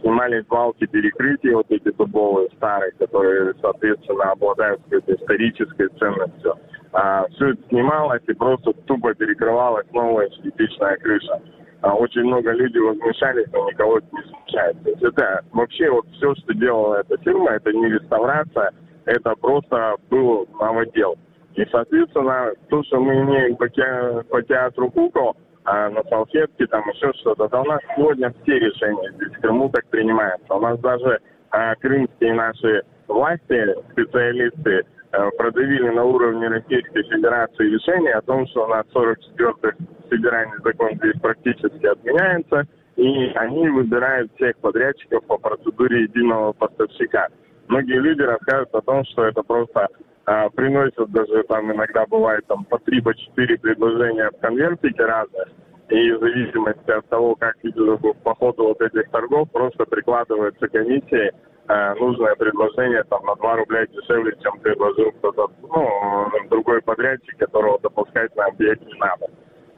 снимались 0.00 0.44
балки 0.46 0.86
перекрытия, 0.86 1.54
вот 1.54 1.66
эти 1.68 1.88
дубовые 1.92 2.48
старые, 2.56 2.90
которые, 2.98 3.54
соответственно, 3.60 4.32
обладают 4.32 4.82
какой-то 4.82 5.14
исторической 5.14 5.86
ценностью. 6.00 6.56
А, 6.92 7.28
все 7.28 7.50
это 7.50 7.62
снималось 7.68 8.22
и 8.26 8.32
просто 8.32 8.72
тупо 8.86 9.14
перекрывалась 9.14 9.86
новая 9.92 10.28
черепичная 10.30 10.96
крыша. 10.96 11.40
А, 11.82 11.94
очень 11.94 12.24
много 12.24 12.50
людей 12.50 12.80
возмущались, 12.80 13.46
но 13.52 13.70
никого 13.70 13.98
это 13.98 14.06
не 14.10 14.22
смущает. 14.30 14.82
То 14.82 14.90
есть 14.90 15.02
это 15.04 15.44
вообще 15.52 15.90
вот 15.90 16.06
все, 16.16 16.34
что 16.34 16.54
делала 16.54 16.96
эта 16.96 17.16
фирма, 17.18 17.52
это 17.52 17.72
не 17.72 17.88
реставрация, 17.88 18.72
это 19.06 19.34
просто 19.36 19.96
был 20.10 20.48
новодел. 20.60 21.16
И, 21.54 21.64
соответственно, 21.70 22.52
то, 22.68 22.82
что 22.84 23.00
мы 23.00 23.14
имеем 23.22 23.56
по, 23.56 23.68
те, 23.68 24.24
по 24.28 24.42
театру 24.42 24.90
кукол, 24.90 25.36
а 25.64 25.88
на 25.88 26.02
салфетке, 26.04 26.66
там 26.66 26.82
еще 26.90 27.12
что-то. 27.20 27.48
Да 27.48 27.62
у 27.62 27.64
нас 27.64 27.80
сегодня 27.96 28.34
все 28.42 28.58
решения 28.58 29.12
здесь 29.14 29.32
в 29.32 29.40
Крыму 29.40 29.70
так 29.70 29.86
принимаются. 29.86 30.52
У 30.54 30.60
нас 30.60 30.78
даже 30.80 31.20
а, 31.50 31.74
крымские 31.76 32.34
наши 32.34 32.82
власти, 33.08 33.74
специалисты, 33.92 34.84
а, 35.12 35.30
продавили 35.38 35.88
на 35.90 36.04
уровне 36.04 36.48
Российской 36.48 37.04
Федерации 37.04 37.70
решение 37.70 38.14
о 38.14 38.22
том, 38.22 38.46
что 38.48 38.64
у 38.64 38.68
нас 38.68 38.84
44-й 38.92 39.72
федеральный 40.10 40.58
закон 40.62 40.90
здесь 40.96 41.20
практически 41.20 41.86
отменяется, 41.86 42.64
и 42.96 43.32
они 43.36 43.68
выбирают 43.68 44.32
всех 44.34 44.56
подрядчиков 44.58 45.24
по 45.24 45.38
процедуре 45.38 46.02
единого 46.02 46.52
поставщика. 46.52 47.28
Многие 47.68 48.00
люди 48.00 48.22
рассказывают 48.22 48.74
о 48.74 48.82
том, 48.82 49.04
что 49.06 49.24
это 49.24 49.42
просто 49.42 49.88
а, 50.26 50.48
приносят 50.50 51.10
даже 51.10 51.42
там 51.44 51.70
иногда 51.72 52.06
бывает 52.06 52.46
там 52.46 52.64
по 52.64 52.78
три, 52.78 53.00
по 53.00 53.14
четыре 53.14 53.58
предложения 53.58 54.30
в 54.30 54.40
конвертике 54.40 55.04
разных. 55.04 55.48
И 55.90 56.12
в 56.12 56.20
зависимости 56.20 56.90
от 56.90 57.06
того, 57.08 57.34
как 57.34 57.56
идет 57.62 58.00
по 58.22 58.34
ходу 58.34 58.68
вот 58.68 58.80
этих 58.80 59.10
торгов, 59.10 59.50
просто 59.50 59.84
прикладывается 59.84 60.66
комиссии 60.68 61.30
э, 61.68 61.94
нужное 61.96 62.34
предложение 62.36 63.04
там 63.04 63.22
на 63.26 63.34
2 63.34 63.56
рубля 63.56 63.86
дешевле, 63.86 64.34
чем 64.42 64.58
предложил 64.60 65.12
кто-то, 65.12 65.50
ну, 65.60 66.48
другой 66.48 66.80
подрядчик, 66.80 67.36
которого 67.38 67.78
допускать 67.80 68.34
на 68.34 68.46
объект 68.46 68.82
не 68.86 68.98
надо. 68.98 69.26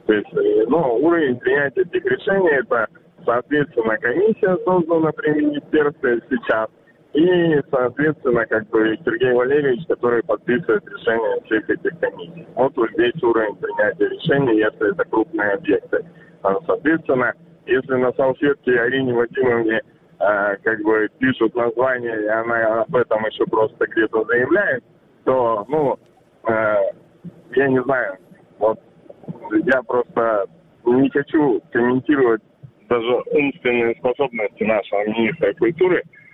То 0.05 0.13
есть, 0.13 0.33
э, 0.33 0.65
ну, 0.69 0.95
уровень 0.95 1.37
принятия 1.39 1.81
этих 1.81 2.05
решений, 2.05 2.51
это, 2.51 2.87
соответственно, 3.25 3.97
комиссия 3.97 4.55
создана 4.63 5.11
при 5.11 5.31
министерстве 5.31 6.21
сейчас, 6.29 6.69
и, 7.17 7.59
соответственно, 7.71 8.45
как 8.45 8.69
бы 8.69 8.95
Сергей 9.03 9.33
Валерьевич, 9.33 9.87
который 9.87 10.21
подписывает 10.21 10.87
решение 10.87 11.41
всех 11.45 11.67
этих 11.67 11.99
комиссий. 11.99 12.47
Вот 12.53 12.77
вот 12.77 12.91
здесь 12.91 13.23
уровень 13.23 13.55
принятия 13.55 14.07
решений, 14.07 14.59
если 14.59 14.91
это 14.91 15.03
крупные 15.05 15.53
объекты. 15.53 16.05
А, 16.43 16.53
соответственно, 16.67 17.33
если 17.65 17.95
на 17.95 18.13
салфетке 18.13 18.79
Арине 18.79 19.15
Вадимовне 19.15 19.81
э, 20.19 20.57
как 20.61 20.79
бы 20.83 21.09
пишут 21.17 21.55
название, 21.55 22.21
и 22.21 22.27
она 22.27 22.81
об 22.83 22.95
этом 22.95 23.25
еще 23.25 23.45
просто 23.45 23.87
где-то 23.87 24.23
заявляет, 24.25 24.83
то, 25.23 25.65
ну, 25.69 25.97
э, 26.47 26.75
я 27.55 27.67
не 27.67 27.81
знаю, 27.81 28.17
вот 28.59 28.79
я 29.65 29.81
просто 29.81 30.45
не 30.85 31.09
хочу 31.09 31.63
комментировать 31.71 32.43
даже 32.87 33.21
умственные 33.31 33.95
способности 33.95 34.63
нашего 34.63 35.03
министра 35.07 35.51
культуры– 35.55 36.03
а, 36.11 36.25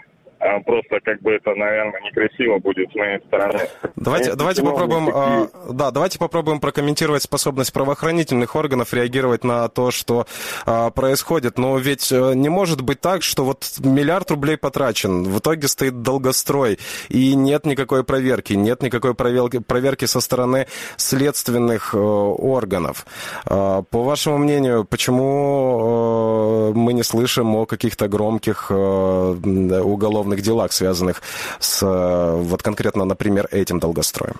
просто 0.65 0.99
как 1.03 1.21
бы 1.21 1.33
это, 1.33 1.53
наверное, 1.55 2.01
некрасиво 2.01 2.59
будет 2.59 2.91
с 2.91 2.95
моей 2.95 3.19
стороны. 3.27 3.59
Давайте, 3.95 4.25
Если 4.27 4.37
давайте 4.37 4.61
попробуем, 4.63 5.05
такие... 5.05 5.21
а, 5.23 5.47
да, 5.71 5.91
давайте 5.91 6.19
попробуем 6.19 6.59
прокомментировать 6.59 7.23
способность 7.23 7.71
правоохранительных 7.73 8.55
органов 8.55 8.93
реагировать 8.93 9.43
на 9.43 9.67
то, 9.69 9.91
что 9.91 10.25
а, 10.65 10.89
происходит. 10.89 11.57
Но 11.57 11.77
ведь 11.77 12.11
э, 12.11 12.33
не 12.35 12.49
может 12.49 12.81
быть 12.81 12.99
так, 12.99 13.23
что 13.23 13.45
вот 13.45 13.65
миллиард 13.79 14.31
рублей 14.31 14.57
потрачен, 14.57 15.23
в 15.23 15.39
итоге 15.39 15.67
стоит 15.67 16.01
долгострой, 16.01 16.79
и 17.09 17.35
нет 17.35 17.65
никакой 17.65 18.03
проверки, 18.03 18.53
нет 18.53 18.81
никакой 18.81 19.13
проверки, 19.15 19.59
проверки 19.59 20.05
со 20.05 20.19
стороны 20.21 20.67
следственных 20.97 21.93
э, 21.93 21.97
органов. 21.97 23.05
А, 23.45 23.83
по 23.83 24.03
вашему 24.03 24.37
мнению, 24.37 24.85
почему 24.85 26.71
э, 26.71 26.77
мы 26.77 26.93
не 26.93 27.03
слышим 27.03 27.55
о 27.55 27.65
каких-то 27.65 28.07
громких 28.07 28.71
уголовных 28.71 30.32
уголовных 30.33 30.41
делах, 30.41 30.71
связанных 30.71 31.21
с 31.59 31.83
э, 31.83 32.41
вот 32.41 32.61
конкретно, 32.61 33.05
например, 33.05 33.47
этим 33.51 33.79
долгостроем? 33.79 34.35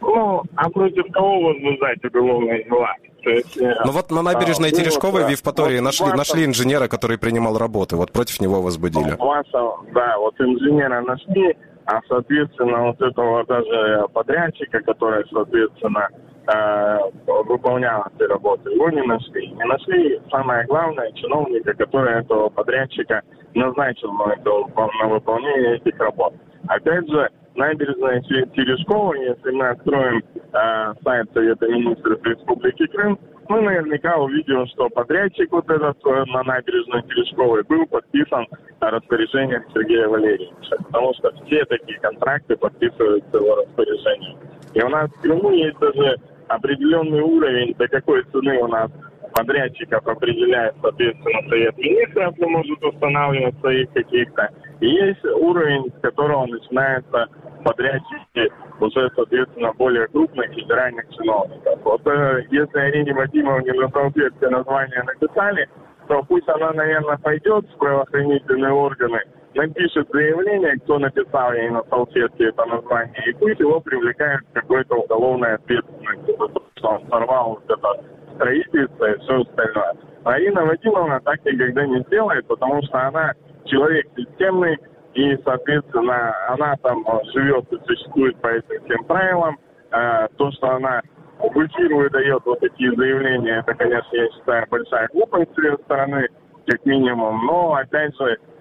Ну, 0.00 0.42
а 0.56 0.70
против 0.70 1.10
кого 1.12 1.40
возбуждать 1.40 2.04
уголовные 2.04 2.64
дела? 2.64 2.94
Есть, 3.26 3.56
э, 3.56 3.74
ну 3.84 3.92
вот 3.92 4.10
на 4.10 4.22
набережной 4.22 4.68
а, 4.68 4.72
Терешковой 4.72 5.22
ну, 5.22 5.28
в 5.28 5.30
Евпатории 5.30 5.78
вот 5.78 5.84
нашли, 5.84 6.12
нашли 6.12 6.44
инженера, 6.44 6.88
который 6.88 7.16
принимал 7.16 7.58
работы. 7.58 7.96
Вот 7.96 8.12
против 8.12 8.40
него 8.40 8.60
возбудили. 8.60 9.16
Ваша, 9.18 9.76
да, 9.94 10.18
вот 10.18 10.34
инженера 10.40 11.00
нашли, 11.00 11.56
а 11.86 12.00
соответственно 12.08 12.82
вот 12.88 13.00
этого 13.00 13.44
даже 13.46 14.06
подрядчика, 14.12 14.80
который, 14.80 15.24
соответственно, 15.30 16.08
э, 16.10 16.33
выполнял 16.46 18.04
эти 18.14 18.28
работы, 18.28 18.70
его 18.70 18.90
не 18.90 19.02
нашли. 19.02 19.48
Не 19.48 19.64
нашли, 19.64 20.20
самое 20.30 20.66
главное, 20.66 21.10
чиновника, 21.12 21.72
который 21.74 22.20
этого 22.20 22.50
подрядчика 22.50 23.22
назначил 23.54 24.12
на, 24.12 24.36
на 24.36 25.08
выполнение 25.08 25.76
этих 25.76 25.98
работ. 25.98 26.34
Опять 26.68 27.08
же, 27.08 27.30
набережная 27.54 28.20
Терешкова, 28.20 29.14
если 29.14 29.50
мы 29.52 29.68
откроем 29.68 30.22
э, 30.34 30.94
сайт 31.02 31.28
Совета 31.32 31.68
министров 31.68 32.22
Республики 32.24 32.86
Крым, 32.86 33.18
мы 33.48 33.60
наверняка 33.60 34.16
увидим, 34.16 34.66
что 34.68 34.88
подрядчик 34.88 35.52
вот 35.52 35.68
этот 35.70 35.96
э, 36.04 36.24
на 36.26 36.42
набережной 36.42 37.02
Терешковой 37.02 37.62
был 37.64 37.86
подписан 37.86 38.46
распоряжением 38.80 39.62
Сергея 39.72 40.08
Валерьевича, 40.08 40.76
потому 40.84 41.14
что 41.14 41.32
все 41.44 41.64
такие 41.66 41.98
контракты 42.00 42.56
подписываются 42.56 43.36
его 43.36 43.56
распоряжением. 43.56 44.38
И 44.74 44.82
у 44.82 44.88
нас 44.88 45.10
в 45.10 45.20
Крыму 45.20 45.50
есть 45.50 45.78
даже 45.78 46.16
определенный 46.48 47.20
уровень, 47.20 47.74
до 47.74 47.88
какой 47.88 48.24
цены 48.32 48.58
у 48.58 48.66
нас 48.68 48.90
подрядчиков 49.34 50.06
определяет, 50.06 50.74
соответственно, 50.80 51.48
Совет 51.48 51.76
Министров, 51.76 52.38
и 52.38 52.44
может 52.44 52.84
устанавливать 52.84 53.58
своих 53.60 53.90
каких-то. 53.92 54.48
И 54.80 54.88
есть 54.88 55.24
уровень, 55.24 55.90
с 55.96 56.00
которого 56.00 56.46
начинается 56.46 57.26
подрядчики 57.64 58.52
уже, 58.80 59.10
соответственно, 59.16 59.72
более 59.72 60.06
крупных 60.08 60.52
федеральных 60.52 61.08
чиновников. 61.14 61.80
Вот 61.82 62.06
э, 62.06 62.44
если 62.50 62.78
Арине 62.78 63.14
Вадимовне 63.14 63.72
на 63.72 63.88
салфетке 63.88 64.48
название 64.48 65.02
написали, 65.02 65.68
то 66.06 66.22
пусть 66.28 66.48
она, 66.48 66.72
наверное, 66.72 67.16
пойдет 67.16 67.66
в 67.66 67.78
правоохранительные 67.78 68.72
органы, 68.72 69.20
напишет 69.54 70.08
заявление, 70.12 70.76
кто 70.80 70.98
написал 70.98 71.52
ей 71.52 71.70
на 71.70 71.82
салфетке 71.84 72.48
это 72.48 72.64
название, 72.64 73.22
и 73.26 73.32
пусть 73.34 73.60
его 73.60 73.80
привлекают 73.80 74.42
к 74.42 74.54
какой-то 74.54 74.96
уголовной 74.96 75.54
ответственности, 75.54 76.36
что 76.76 76.88
он 76.88 77.08
сорвал 77.08 77.60
это 77.68 78.04
строительство 78.34 79.10
и 79.10 79.18
все 79.20 79.40
остальное. 79.40 79.94
Арина 80.24 80.64
Вадимовна 80.64 81.20
так 81.20 81.44
никогда 81.44 81.86
не 81.86 82.00
сделает, 82.02 82.46
потому 82.46 82.82
что 82.82 83.06
она 83.06 83.32
человек 83.64 84.06
системный, 84.16 84.78
и, 85.14 85.36
соответственно, 85.44 86.34
она 86.48 86.74
там 86.82 87.04
живет 87.32 87.72
и 87.72 87.78
существует 87.86 88.36
по 88.40 88.48
этим 88.48 88.84
всем 88.84 89.04
правилам. 89.04 89.58
А, 89.90 90.26
то, 90.36 90.50
что 90.52 90.70
она 90.70 91.02
в 91.38 91.66
эфир 91.66 91.94
выдает 91.94 92.42
вот 92.44 92.60
такие 92.60 92.92
заявления, 92.96 93.58
это, 93.60 93.74
конечно, 93.74 94.16
я 94.16 94.28
считаю, 94.30 94.66
большая 94.68 95.08
глупость 95.12 95.54
с 95.54 95.58
ее 95.58 95.76
стороны, 95.84 96.28
как 96.66 96.84
минимум. 96.84 97.46
Но, 97.46 97.74
опять 97.74 98.16
же, 98.16 98.32
а, 98.32 98.53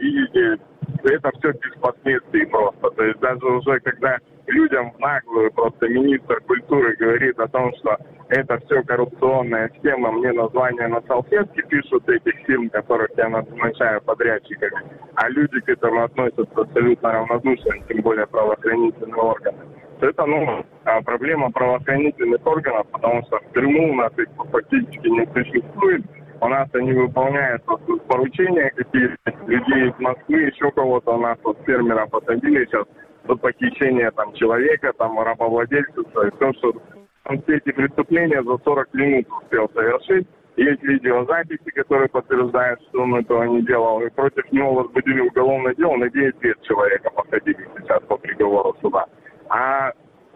видите, 0.00 0.58
это 1.04 1.30
все 1.38 1.52
без 1.52 1.80
последствий 1.80 2.46
просто. 2.46 2.90
То 2.90 3.04
есть 3.04 3.20
даже 3.20 3.44
уже 3.46 3.80
когда 3.80 4.18
людям 4.46 4.92
в 4.92 4.98
наглую 4.98 5.52
просто 5.52 5.88
министр 5.88 6.40
культуры 6.42 6.96
говорит 6.96 7.38
о 7.38 7.48
том, 7.48 7.72
что 7.78 7.96
это 8.28 8.58
все 8.66 8.82
коррупционная 8.82 9.70
схема, 9.78 10.12
мне 10.12 10.32
название 10.32 10.88
на 10.88 11.00
салфетке 11.02 11.62
пишут 11.62 12.08
этих 12.08 12.34
фирм, 12.46 12.70
которых 12.70 13.10
я 13.16 13.28
назначаю 13.28 14.00
подрядчиками, 14.02 14.82
а 15.14 15.28
люди 15.28 15.60
к 15.60 15.68
этому 15.68 16.04
относятся 16.04 16.46
абсолютно 16.54 17.12
равнодушно, 17.12 17.72
тем 17.88 18.00
более 18.02 18.26
правоохранительные 18.26 19.14
органы. 19.14 19.58
это, 20.00 20.26
ну, 20.26 20.64
а, 20.84 21.00
проблема 21.02 21.50
правоохранительных 21.50 22.46
органов, 22.46 22.86
потому 22.92 23.22
что 23.26 23.38
в 23.38 23.52
Крыму 23.52 23.92
у 23.92 23.94
нас 23.94 24.12
их 24.18 24.28
фактически 24.50 25.08
не 25.08 25.26
существует. 25.32 26.02
У 26.40 26.48
нас 26.48 26.68
они 26.74 26.92
выполняют 26.92 27.64
поручения 28.08 28.70
какие-то 28.76 29.16
людей 29.46 29.88
из 29.88 29.98
Москвы, 29.98 30.42
еще 30.42 30.70
кого-то 30.72 31.14
у 31.14 31.20
нас 31.20 31.38
вот 31.42 31.58
фермера 31.64 32.06
посадили 32.06 32.64
сейчас 32.66 32.86
за 33.26 33.34
похищение 33.36 34.10
там 34.10 34.32
человека, 34.34 34.92
там 34.98 35.18
рабовладельца, 35.18 36.00
и 36.00 36.30
все, 36.36 36.52
что 36.54 36.74
он 37.24 37.42
все 37.42 37.56
эти 37.56 37.72
преступления 37.72 38.42
за 38.42 38.58
40 38.58 38.94
минут 38.94 39.26
успел 39.42 39.70
совершить. 39.74 40.28
Есть 40.56 40.82
видеозаписи, 40.82 41.70
которые 41.74 42.08
подтверждают, 42.08 42.80
что 42.82 43.02
он 43.02 43.16
этого 43.16 43.42
не 43.44 43.62
делал. 43.62 44.00
И 44.02 44.10
против 44.10 44.50
него 44.52 44.74
возбудили 44.74 45.20
уголовное 45.20 45.74
дело. 45.74 45.96
На 45.96 46.08
9 46.08 46.42
лет 46.44 46.62
человека 46.62 47.10
посадили 47.10 47.68
сейчас 47.76 48.00
по 48.02 48.16
приговору 48.16 48.76
суда. 48.80 49.06
А 49.48 49.92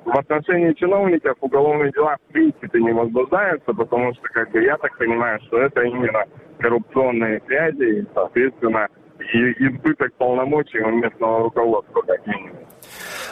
в 0.09 0.19
отношении 0.19 0.73
чиновников 0.73 1.37
уголовные 1.41 1.93
дела 1.93 2.17
в 2.17 2.33
принципе 2.33 2.81
не 2.81 2.93
возбуждаются, 2.93 3.75
потому 3.75 4.15
что, 4.15 4.23
как 4.33 4.51
бы, 4.51 4.63
я 4.63 4.77
так 4.79 4.97
понимаю, 4.97 5.39
что 5.47 5.61
это 5.61 5.83
именно 5.83 6.25
коррупционные 6.59 7.43
связи 7.47 8.01
и, 8.01 8.07
соответственно, 8.15 8.89
и 9.21 9.53
избыток 9.69 10.15
полномочий 10.15 10.81
у 10.81 10.91
местного 10.91 11.45
руководства, 11.45 12.01
как 12.03 12.27
минимум. 12.27 12.57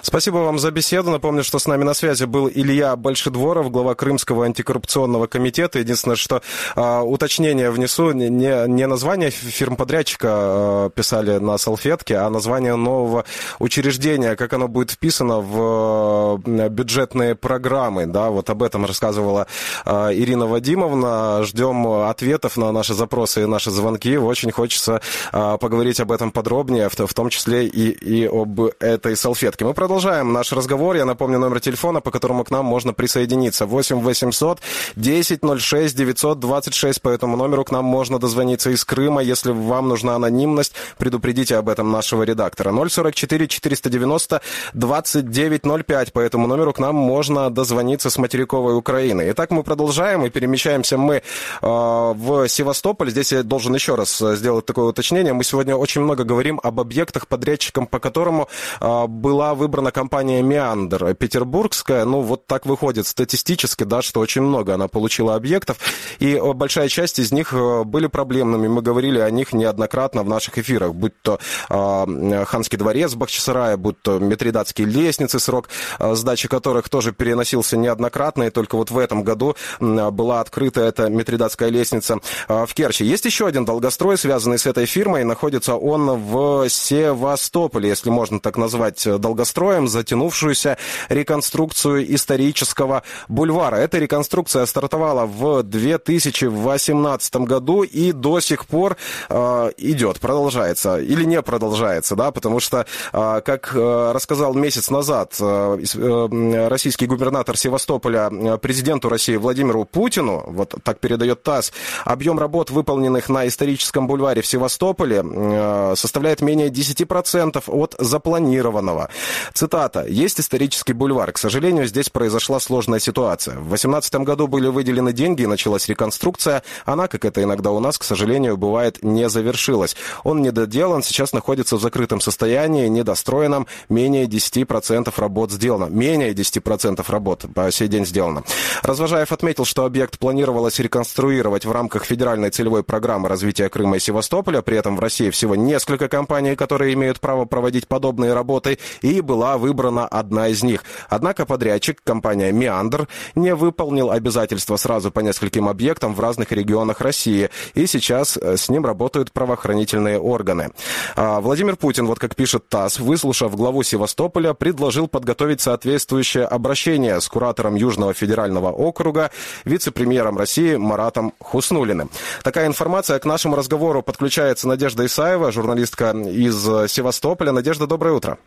Спасибо 0.03 0.39
вам 0.39 0.59
за 0.59 0.71
беседу. 0.71 1.11
Напомню, 1.11 1.43
что 1.43 1.59
с 1.59 1.67
нами 1.67 1.85
на 1.85 1.95
связи 1.95 2.25
был 2.25 2.49
Илья 2.49 2.95
Большедворов, 2.97 3.71
глава 3.71 3.95
Крымского 3.95 4.45
антикоррупционного 4.45 5.27
комитета. 5.27 5.79
Единственное, 5.79 6.17
что 6.17 6.43
э, 6.77 7.01
уточнение 7.01 7.71
внесу, 7.71 8.13
не, 8.13 8.29
не 8.29 8.87
название 8.87 9.31
фирм-подрядчика 9.31 10.29
э, 10.29 10.91
писали 10.95 11.39
на 11.39 11.59
салфетке, 11.59 12.19
а 12.19 12.31
название 12.31 12.77
нового 12.77 13.25
учреждения, 13.59 14.37
как 14.37 14.53
оно 14.53 14.69
будет 14.69 14.93
вписано 14.93 15.41
в 15.41 16.41
э, 16.47 16.69
бюджетные 16.69 17.35
программы. 17.35 18.07
Да, 18.07 18.31
вот 18.31 18.51
об 18.51 18.63
этом 18.63 18.85
рассказывала 18.85 19.47
э, 19.85 20.11
Ирина 20.13 20.47
Вадимовна. 20.47 21.43
Ждем 21.45 21.87
ответов 21.87 22.57
на 22.57 22.73
наши 22.73 22.95
запросы 22.95 23.43
и 23.43 23.47
наши 23.47 23.71
звонки. 23.71 24.17
Очень 24.17 24.53
хочется 24.53 25.01
э, 25.33 25.59
поговорить 25.61 26.01
об 26.01 26.13
этом 26.13 26.31
подробнее, 26.31 26.89
в, 26.89 26.95
в 26.95 27.15
том 27.15 27.31
числе 27.31 27.67
и, 27.67 27.91
и 27.91 28.27
об 28.27 28.61
этой 28.81 29.17
салфетке. 29.17 29.46
Мы 29.47 29.75
продолжаем 29.75 30.33
наш 30.33 30.53
разговор. 30.53 30.97
Я 30.97 31.05
напомню 31.05 31.39
номер 31.39 31.61
телефона, 31.61 32.01
по 32.01 32.11
которому 32.11 32.43
к 32.43 32.51
нам 32.51 32.65
можно 32.65 32.93
присоединиться. 32.93 33.65
8 33.65 34.01
800 34.01 34.61
10 34.97 35.41
06 35.61 35.97
926. 35.97 37.01
По 37.01 37.11
этому 37.11 37.37
номеру 37.37 37.65
к 37.65 37.71
нам 37.71 37.85
можно 37.85 38.19
дозвониться 38.19 38.71
из 38.71 38.85
Крыма. 38.85 39.23
Если 39.23 39.53
вам 39.53 39.89
нужна 39.89 40.17
анонимность, 40.17 40.73
предупредите 40.99 41.57
об 41.57 41.69
этом 41.69 41.93
нашего 41.93 42.25
редактора. 42.25 42.73
044 42.89 43.47
490 43.47 44.41
2905. 44.75 46.13
По 46.13 46.21
этому 46.21 46.49
номеру 46.49 46.73
к 46.73 46.81
нам 46.81 46.97
можно 46.97 47.49
дозвониться 47.49 48.11
с 48.11 48.19
материковой 48.19 48.77
Украины. 48.77 49.27
Итак, 49.31 49.53
мы 49.53 49.63
продолжаем 49.63 50.25
и 50.27 50.31
перемещаемся 50.31 50.99
мы 50.99 51.15
э, 51.15 51.23
в 51.63 52.49
Севастополь. 52.49 53.11
Здесь 53.11 53.31
я 53.31 53.45
должен 53.45 53.75
еще 53.75 53.95
раз 53.95 54.19
сделать 54.19 54.67
такое 54.67 54.87
уточнение. 54.87 55.33
Мы 55.33 55.45
сегодня 55.45 55.77
очень 55.77 56.01
много 56.01 56.25
говорим 56.25 56.59
об 56.65 56.81
объектах, 56.81 57.29
подрядчикам 57.29 57.87
по 57.87 58.01
которому 58.01 58.49
э, 58.81 59.07
была 59.37 59.55
выбрана 59.55 59.87
на 59.87 59.93
компания 59.93 60.41
«Меандр» 60.41 61.15
петербургская. 61.15 62.07
Ну, 62.07 62.23
вот 62.23 62.47
так 62.47 62.65
выходит 62.65 63.07
статистически, 63.07 63.85
да, 63.85 64.01
что 64.01 64.21
очень 64.21 64.41
много 64.41 64.73
она 64.73 64.89
получила 64.89 65.35
объектов. 65.35 65.77
И 66.21 66.37
э, 66.37 66.53
большая 66.55 66.89
часть 66.89 67.19
из 67.19 67.33
них 67.33 67.53
э, 67.53 67.85
были 67.85 68.07
проблемными. 68.07 68.67
Мы 68.67 68.81
говорили 68.81 69.19
о 69.19 69.31
них 69.31 69.53
неоднократно 69.53 70.23
в 70.23 70.29
наших 70.29 70.57
эфирах, 70.57 70.95
будь 70.95 71.13
то 71.21 71.39
э, 71.69 72.45
Ханский 72.47 72.79
дворец 72.79 73.15
Бахчисарая, 73.15 73.77
будь 73.77 74.01
то 74.01 74.19
Митридатские 74.19 74.87
лестницы, 74.87 75.39
срок 75.39 75.69
э, 75.99 76.15
сдачи 76.15 76.49
которых 76.49 76.89
тоже 76.89 77.13
переносился 77.13 77.77
неоднократно. 77.77 78.45
И 78.45 78.51
только 78.51 78.77
вот 78.77 78.91
в 78.91 78.97
этом 78.97 79.23
году 79.23 79.55
была 79.79 80.41
открыта 80.41 80.81
эта 80.81 81.11
Митридатская 81.11 81.69
лестница 81.69 82.21
в 82.49 82.73
Керчи. 82.73 83.05
Есть 83.05 83.27
еще 83.27 83.47
один 83.47 83.67
долгострой, 83.67 84.17
связанный 84.17 84.59
с 84.59 84.65
этой 84.65 84.87
фирмой. 84.87 85.25
Находится 85.25 85.77
он 85.77 86.07
в 86.07 86.69
Севастополе, 86.71 87.91
если 87.91 88.09
можно 88.09 88.41
так 88.41 88.57
назвать 88.57 89.07
долгостроем 89.27 89.89
затянувшуюся 89.89 90.79
реконструкцию 91.09 92.15
исторического 92.15 93.03
бульвара. 93.29 93.77
Эта 93.77 93.99
реконструкция 93.99 94.67
стартовала 94.67 95.27
в 95.27 95.65
2018 95.65 97.37
году 97.37 97.83
и 97.83 98.13
до 98.13 98.39
сих 98.41 98.67
пор 98.67 98.97
э, 99.29 99.71
идет, 99.79 100.21
продолжается 100.21 100.99
или 101.01 101.25
не 101.25 101.43
продолжается, 101.43 102.15
да, 102.15 102.31
потому 102.31 102.61
что, 102.61 102.87
э, 103.13 103.41
как 103.45 103.73
э, 103.75 104.13
рассказал 104.15 104.55
месяц 104.55 104.91
назад 104.91 105.37
э, 105.41 105.79
э, 105.95 106.69
российский 106.69 107.07
губернатор 107.07 107.57
Севастополя 107.57 108.31
э, 108.31 108.59
президенту 108.59 109.09
России 109.09 109.37
Владимиру 109.37 109.85
Путину, 109.85 110.45
вот 110.47 110.75
так 110.85 111.01
передает 111.01 111.43
ТАСС, 111.43 111.73
объем 112.05 112.39
работ, 112.39 112.71
выполненных 112.71 113.29
на 113.29 113.49
историческом 113.49 114.07
бульваре 114.07 114.41
в 114.41 114.47
Севастополе, 114.47 115.25
э, 115.25 115.95
составляет 115.97 116.43
менее 116.43 116.69
10% 116.69 117.65
от 117.67 117.97
запланированного. 117.99 119.06
Цитата. 119.55 120.07
«Есть 120.07 120.41
исторический 120.41 120.93
бульвар. 120.93 121.33
К 121.33 121.39
сожалению, 121.39 121.87
здесь 121.87 122.11
произошла 122.11 122.61
сложная 122.61 122.99
ситуация. 122.99 123.55
В 123.55 123.69
2018 123.69 124.15
году 124.17 124.47
были 124.47 124.69
выделены 124.69 125.13
деньги 125.13 125.43
и 125.43 125.47
началась 125.47 125.89
реконструкция. 125.89 126.63
Она, 126.85 127.09
как 127.09 127.25
это 127.25 127.43
иногда 127.43 127.71
у 127.71 127.81
нас, 127.81 127.99
к 127.99 128.05
сожалению, 128.05 128.57
бывает, 128.57 129.03
не 129.03 129.29
завершилась. 129.29 129.97
Он 130.25 130.43
недоделан, 130.43 131.03
сейчас 131.03 131.33
находится 131.33 131.77
в 131.77 131.81
закрытом 131.81 132.21
состоянии, 132.21 132.89
недостроенном. 132.89 133.67
Менее 133.89 134.27
10% 134.27 135.13
работ 135.17 135.53
сделано. 135.53 135.87
Менее 135.87 136.33
10% 136.33 137.05
работ 137.09 137.45
по 137.55 137.71
сей 137.71 137.89
день 137.89 138.07
сделано. 138.07 138.45
Развожаев 138.83 139.33
отметил, 139.33 139.65
что 139.65 139.85
объект 139.85 140.19
планировалось 140.19 140.79
реконструировать 140.79 141.65
в 141.65 141.73
рамках 141.73 142.05
федеральной 142.05 142.51
целевой 142.51 142.83
программы 142.83 143.29
развития 143.29 143.69
Крыма 143.69 143.97
и 143.97 144.01
Севастополя. 144.01 144.63
При 144.63 144.77
этом 144.77 144.97
в 144.97 145.01
России 145.01 145.31
всего 145.31 145.55
несколько 145.57 146.09
компаний, 146.09 146.57
которые 146.57 146.95
имеют 146.95 147.21
право 147.21 147.45
проводить 147.45 147.89
подобные 147.89 148.35
работы. 148.35 148.79
И 149.03 149.21
была 149.21 149.59
выбрана 149.59 150.07
одна 150.07 150.49
из 150.49 150.63
них. 150.63 150.85
Однако 151.09 151.47
подрядчик, 151.47 152.01
компания 152.03 152.53
«Меандр», 152.53 153.09
не 153.35 153.55
выполнил 153.55 154.11
обязательства 154.11 154.77
сразу 154.77 155.11
по 155.11 155.21
нескольким 155.21 155.69
объектам 155.69 156.15
в 156.15 156.21
разных 156.21 156.53
регионах 156.53 157.01
России, 157.01 157.51
и 157.75 157.87
сейчас 157.87 158.37
э, 158.37 158.57
с 158.57 158.69
ним 158.69 158.85
работают 158.85 159.33
правоохранительные 159.33 160.19
органы. 160.19 160.71
А, 161.15 161.41
Владимир 161.41 161.77
Путин, 161.77 162.07
вот 162.07 162.19
как 162.19 162.35
пишет 162.35 162.69
ТАСС, 162.69 162.99
выслушав 162.99 163.57
главу 163.57 163.83
Севастополя, 163.83 164.55
предложил 164.55 165.09
подготовить 165.09 165.61
соответствующее 165.61 166.45
обращение 166.45 167.21
с 167.21 167.29
куратором 167.29 167.75
Южного 167.75 168.15
федерального 168.15 168.71
округа, 168.71 169.31
вице-премьером 169.65 170.39
России 170.39 170.77
Маратом 170.77 171.33
Хуснулиным. 171.41 172.11
Такая 172.43 172.67
информация 172.67 173.19
к 173.19 173.25
нашему 173.25 173.57
разговору 173.57 174.03
подключается 174.03 174.69
Надежда 174.69 175.07
Исаева, 175.07 175.53
журналистка 175.53 176.11
из 176.11 176.57
Севастополя. 176.91 177.53
Надежда, 177.53 177.87
доброе 177.87 178.15
утро. 178.15 178.39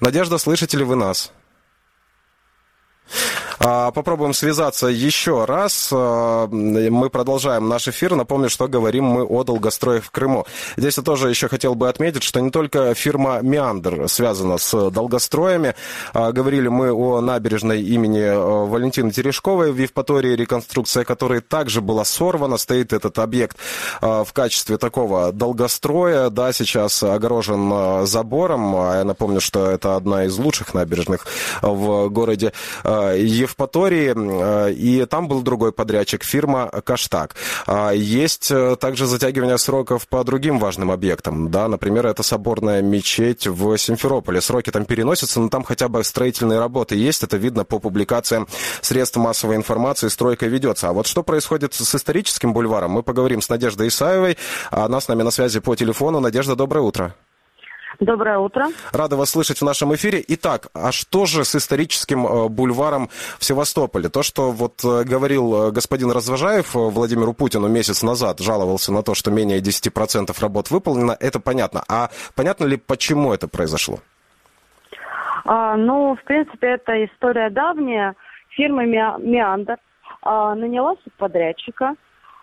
Надежда, 0.00 0.38
слышите 0.38 0.76
ли 0.78 0.84
вы 0.84 0.96
нас? 0.96 1.32
А, 3.64 3.92
попробуем 3.92 4.34
связаться 4.34 4.88
еще 4.88 5.44
раз. 5.44 5.90
А, 5.92 6.48
мы 6.48 7.10
продолжаем 7.10 7.68
наш 7.68 7.86
эфир. 7.86 8.16
Напомню, 8.16 8.50
что 8.50 8.66
говорим 8.66 9.04
мы 9.04 9.24
о 9.24 9.44
долгостроях 9.44 10.02
в 10.02 10.10
Крыму. 10.10 10.46
Здесь 10.76 10.96
я 10.96 11.04
тоже 11.04 11.28
еще 11.28 11.46
хотел 11.46 11.76
бы 11.76 11.88
отметить, 11.88 12.24
что 12.24 12.40
не 12.40 12.50
только 12.50 12.92
фирма 12.94 13.38
«Меандр» 13.40 14.08
связана 14.08 14.58
с 14.58 14.90
долгостроями. 14.90 15.76
А, 16.12 16.32
говорили 16.32 16.66
мы 16.66 16.92
о 16.92 17.20
набережной 17.20 17.82
имени 17.82 18.66
Валентины 18.68 19.12
Терешковой 19.12 19.70
в 19.70 19.78
Евпатории, 19.78 20.34
реконструкция 20.34 21.04
которой 21.04 21.40
также 21.40 21.80
была 21.80 22.04
сорвана. 22.04 22.56
Стоит 22.56 22.92
этот 22.92 23.20
объект 23.20 23.56
в 24.00 24.28
качестве 24.32 24.76
такого 24.76 25.30
долгостроя. 25.30 26.30
Да, 26.30 26.52
сейчас 26.52 27.00
огорожен 27.04 28.06
забором. 28.06 28.74
Я 28.74 29.04
напомню, 29.04 29.40
что 29.40 29.70
это 29.70 29.94
одна 29.94 30.24
из 30.24 30.36
лучших 30.36 30.74
набережных 30.74 31.26
в 31.60 32.08
городе 32.08 32.52
Евпатории 32.84 33.51
Евпатории, 33.52 34.14
э, 34.16 34.72
и 34.72 35.04
там 35.06 35.28
был 35.28 35.42
другой 35.42 35.72
подрядчик, 35.72 36.24
фирма 36.24 36.70
«Каштаг». 36.84 37.36
А, 37.66 37.90
есть 37.90 38.50
э, 38.50 38.76
также 38.76 39.06
затягивание 39.06 39.58
сроков 39.58 40.08
по 40.08 40.24
другим 40.24 40.58
важным 40.58 40.90
объектам. 40.90 41.50
Да, 41.50 41.68
например, 41.68 42.06
это 42.06 42.22
соборная 42.22 42.82
мечеть 42.82 43.46
в 43.46 43.76
Симферополе. 43.76 44.40
Сроки 44.40 44.70
там 44.70 44.84
переносятся, 44.84 45.40
но 45.40 45.48
там 45.48 45.64
хотя 45.64 45.88
бы 45.88 46.02
строительные 46.02 46.58
работы 46.58 46.96
есть. 46.96 47.22
Это 47.22 47.36
видно 47.36 47.64
по 47.64 47.78
публикациям 47.78 48.48
средств 48.80 49.16
массовой 49.16 49.56
информации. 49.56 50.08
Стройка 50.08 50.46
ведется. 50.46 50.88
А 50.88 50.92
вот 50.92 51.06
что 51.06 51.22
происходит 51.22 51.74
с 51.74 51.94
историческим 51.94 52.52
бульваром, 52.52 52.90
мы 52.92 53.02
поговорим 53.02 53.40
с 53.42 53.48
Надеждой 53.48 53.88
Исаевой. 53.88 54.38
Она 54.70 55.00
с 55.00 55.08
нами 55.08 55.22
на 55.22 55.30
связи 55.30 55.60
по 55.60 55.76
телефону. 55.76 56.20
Надежда, 56.20 56.56
доброе 56.56 56.80
утро. 56.80 57.14
Доброе 58.02 58.38
утро. 58.38 58.66
Рада 58.92 59.16
вас 59.16 59.30
слышать 59.30 59.58
в 59.58 59.64
нашем 59.64 59.94
эфире. 59.94 60.24
Итак, 60.26 60.66
а 60.74 60.90
что 60.90 61.24
же 61.24 61.44
с 61.44 61.54
историческим 61.54 62.26
э, 62.26 62.48
бульваром 62.48 63.08
в 63.38 63.44
Севастополе? 63.44 64.08
То, 64.08 64.24
что 64.24 64.50
вот 64.50 64.82
э, 64.84 65.04
говорил 65.04 65.68
э, 65.68 65.70
господин 65.70 66.10
Развожаев 66.10 66.74
Владимиру 66.74 67.32
Путину 67.32 67.68
месяц 67.68 68.02
назад, 68.02 68.40
жаловался 68.40 68.92
на 68.92 69.04
то, 69.04 69.14
что 69.14 69.30
менее 69.30 69.60
10% 69.60 70.34
работ 70.40 70.70
выполнено, 70.72 71.16
это 71.20 71.38
понятно. 71.38 71.84
А 71.88 72.10
понятно 72.34 72.64
ли, 72.64 72.76
почему 72.76 73.32
это 73.32 73.46
произошло? 73.46 74.00
А, 75.44 75.76
ну, 75.76 76.16
в 76.16 76.24
принципе, 76.24 76.70
это 76.70 77.04
история 77.04 77.50
давняя. 77.50 78.16
Фирма 78.56 78.84
«Меандр» 78.84 79.76
а, 80.22 80.56
наняла 80.56 80.96
субподрядчика, 81.04 81.94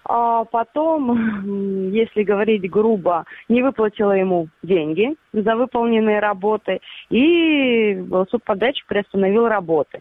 а 0.06 0.46
потом, 0.46 1.90
если 1.92 2.24
говорить 2.24 2.70
грубо, 2.70 3.26
не 3.48 3.62
выплатила 3.62 4.14
ему 4.14 4.48
деньги 4.64 5.16
за 5.34 5.56
выполненные 5.56 6.20
работы, 6.20 6.80
и 7.10 8.04
субподрядчик 8.30 8.86
приостановил 8.88 9.48
работы. 9.48 10.00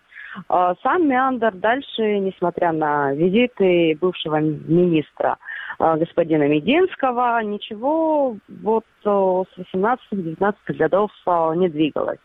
А, 0.48 0.74
сам 0.82 1.08
Меандр 1.08 1.52
дальше, 1.52 2.18
несмотря 2.18 2.72
на 2.72 3.12
визиты 3.14 3.96
бывшего 4.00 4.40
министра 4.40 5.38
а, 5.78 5.96
господина 5.96 6.48
Мединского, 6.48 7.42
ничего 7.42 8.36
вот 8.62 8.84
с 9.02 9.46
18-19 9.74 10.54
годов 10.68 11.10
не 11.56 11.68
двигалось. 11.68 12.18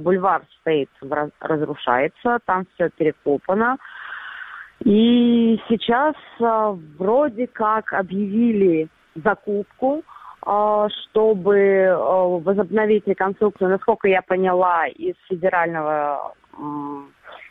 Бульвар 0.00 0.42
стоит, 0.60 0.90
разрушается, 1.38 2.40
там 2.44 2.66
все 2.74 2.90
перекопано. 2.90 3.78
И 4.84 5.60
сейчас 5.68 6.14
а, 6.40 6.76
вроде 6.98 7.46
как 7.46 7.92
объявили 7.92 8.88
закупку, 9.16 10.02
а, 10.42 10.88
чтобы 10.88 11.88
а, 11.88 12.38
возобновить 12.38 13.06
реконструкцию. 13.06 13.70
Насколько 13.70 14.08
я 14.08 14.22
поняла, 14.22 14.86
из 14.86 15.14
федерального 15.28 16.34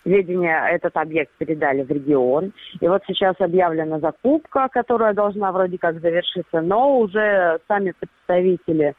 ведения 0.06 0.70
этот 0.70 0.96
объект 0.96 1.32
передали 1.38 1.84
в 1.84 1.90
регион. 1.90 2.54
И 2.80 2.88
вот 2.88 3.04
сейчас 3.08 3.36
объявлена 3.40 4.00
закупка, 4.00 4.70
которая 4.70 5.14
должна 5.14 5.52
вроде 5.52 5.78
как 5.78 6.00
завершиться, 6.00 6.62
но 6.62 7.00
уже 7.00 7.60
сами 7.68 7.94
представители 8.00 8.96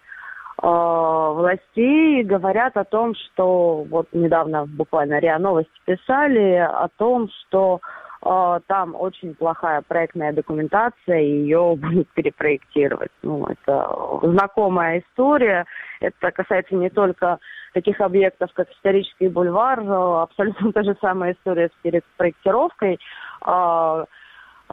властей 0.61 2.25
говорят 2.25 2.77
о 2.77 2.85
том, 2.85 3.15
что 3.15 3.87
вот 3.89 4.09
недавно 4.13 4.67
буквально 4.67 5.21
РИА 5.21 5.39
Новости 5.39 5.71
писали 5.87 6.57
о 6.57 6.89
том, 6.97 7.29
что 7.29 7.81
там 8.21 8.95
очень 8.95 9.35
плохая 9.35 9.83
проектная 9.83 10.33
документация, 10.33 11.21
и 11.21 11.43
ее 11.43 11.77
будут 11.81 12.09
перепроектировать. 12.15 13.13
Ну, 13.23 13.47
это 13.47 13.89
знакомая 14.23 15.01
история. 15.01 15.67
Это 16.01 16.31
касается 16.31 16.75
не 16.75 16.91
только 16.91 17.39
таких 17.75 18.01
объектов, 18.01 18.51
как 18.55 18.71
исторический 18.71 19.29
бульвар, 19.29 19.81
абсолютно 19.81 20.73
та 20.75 20.83
же 20.83 20.97
самая 21.01 21.35
история 21.35 21.69
с 21.69 21.83
перепроектировкой. 21.83 22.99
А, 23.43 24.05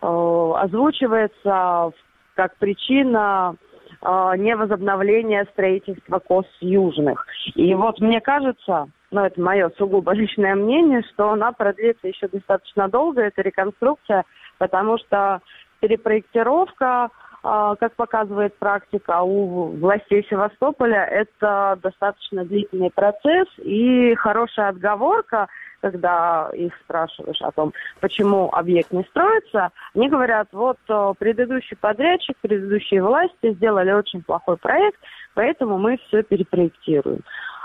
а, 0.01 0.61
озвучивается 0.61 1.91
как 2.35 2.55
причина 2.57 3.55
невозобновления 4.01 5.47
строительства 5.53 6.19
КОС 6.19 6.45
южных. 6.59 7.25
И 7.55 7.73
вот 7.73 7.99
мне 8.01 8.19
кажется, 8.19 8.89
но 9.11 9.25
это 9.25 9.39
мое 9.39 9.71
сугубо 9.77 10.13
личное 10.13 10.55
мнение, 10.55 11.01
что 11.13 11.31
она 11.31 11.51
продлится 11.51 12.07
еще 12.07 12.27
достаточно 12.27 12.87
долго, 12.87 13.21
эта 13.21 13.41
реконструкция, 13.41 14.23
потому 14.57 14.97
что 14.97 15.41
перепроектировка, 15.79 17.09
а, 17.43 17.75
как 17.75 17.93
показывает 17.93 18.57
практика 18.57 19.21
у 19.21 19.67
властей 19.77 20.25
Севастополя, 20.29 21.05
это 21.05 21.77
достаточно 21.81 22.43
длительный 22.43 22.89
процесс 22.89 23.47
и 23.59 24.15
хорошая 24.15 24.69
отговорка, 24.69 25.47
когда 25.81 26.49
их 26.53 26.73
спрашиваешь 26.83 27.41
о 27.41 27.51
том, 27.51 27.71
почему 27.99 28.49
объект 28.51 28.91
не 28.91 29.03
строится, 29.03 29.69
они 29.93 30.09
говорят, 30.09 30.47
вот 30.51 30.77
э, 30.89 31.13
предыдущий 31.19 31.77
подрядчик, 31.77 32.35
предыдущие 32.41 33.03
власти 33.03 33.53
сделали 33.53 33.91
очень 33.91 34.23
плохой 34.23 34.57
проект, 34.57 34.99
поэтому 35.35 35.77
мы 35.77 35.97
все 36.07 36.23
перепроектируем. 36.23 37.19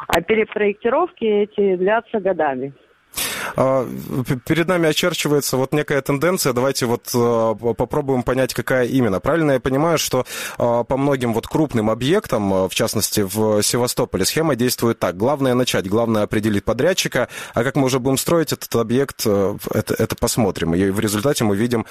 А 0.08 0.20
перепроектировки 0.22 1.24
эти 1.24 1.76
длятся 1.76 2.20
годами. 2.20 2.72
А, 3.56 3.86
перед 4.46 4.68
нами 4.68 4.88
очерчивается 4.88 5.56
вот 5.56 5.72
некая 5.72 6.00
тенденция. 6.00 6.52
Давайте 6.52 6.86
вот 6.86 7.10
а, 7.14 7.54
попробуем 7.54 8.22
понять, 8.22 8.54
какая 8.54 8.86
именно. 8.86 9.20
Правильно 9.20 9.52
я 9.52 9.60
понимаю, 9.60 9.98
что 9.98 10.24
а, 10.58 10.84
по 10.84 10.96
многим 10.96 11.32
вот 11.32 11.46
крупным 11.46 11.90
объектам, 11.90 12.68
в 12.68 12.74
частности 12.74 13.20
в 13.20 13.62
Севастополе, 13.62 14.24
схема 14.24 14.56
действует 14.56 14.98
так. 14.98 15.16
Главное 15.16 15.54
начать, 15.54 15.88
главное 15.88 16.22
определить 16.22 16.64
подрядчика, 16.64 17.28
а 17.54 17.64
как 17.64 17.76
мы 17.76 17.84
уже 17.84 17.98
будем 17.98 18.16
строить 18.16 18.52
этот 18.52 18.74
объект, 18.76 19.26
это, 19.26 19.94
это 19.98 20.16
посмотрим. 20.16 20.74
И 20.74 20.90
в 20.90 21.00
результате 21.00 21.44
мы 21.44 21.56
видим, 21.56 21.86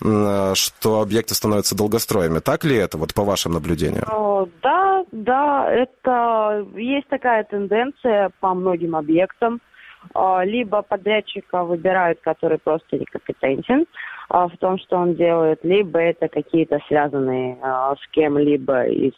что 0.00 1.00
объекты 1.02 1.34
становятся 1.34 1.76
долгостроями. 1.76 2.38
Так 2.38 2.64
ли 2.64 2.76
это, 2.76 2.96
вот 2.96 3.14
по 3.14 3.24
вашим 3.24 3.52
наблюдениям? 3.52 4.04
Да, 4.62 5.04
да, 5.12 5.70
это 5.70 6.66
есть 6.76 7.08
такая 7.08 7.44
тенденция 7.44 8.30
по 8.40 8.54
многим 8.54 8.96
объектам. 8.96 9.60
А, 10.14 10.44
либо 10.44 10.82
подрядчика 10.82 11.64
выбирают, 11.64 12.20
который 12.20 12.58
просто 12.58 12.98
некомпетентен 12.98 13.86
а, 14.28 14.48
в 14.48 14.56
том, 14.58 14.78
что 14.78 14.96
он 14.96 15.14
делает, 15.14 15.60
либо 15.62 15.98
это 15.98 16.28
какие-то 16.28 16.78
связанные 16.88 17.58
а, 17.62 17.94
с 17.96 18.08
кем-либо 18.12 18.86
из 18.86 19.12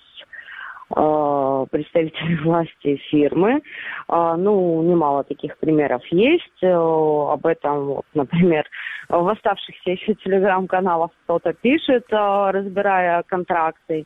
представителей 0.91 2.37
власти 2.45 2.97
фирмы. 3.11 3.63
Ну, 4.09 4.83
немало 4.83 5.25
таких 5.25 5.57
примеров 5.57 6.05
есть. 6.11 6.63
Об 6.63 7.47
этом, 7.47 7.87
вот, 7.87 8.05
например, 8.13 8.67
в 9.09 9.27
оставшихся 9.27 9.91
еще 9.91 10.13
телеграм-каналах 10.17 11.11
кто-то 11.25 11.55
пишет, 11.55 12.05
разбирая 12.11 13.23
контракты. 13.23 14.05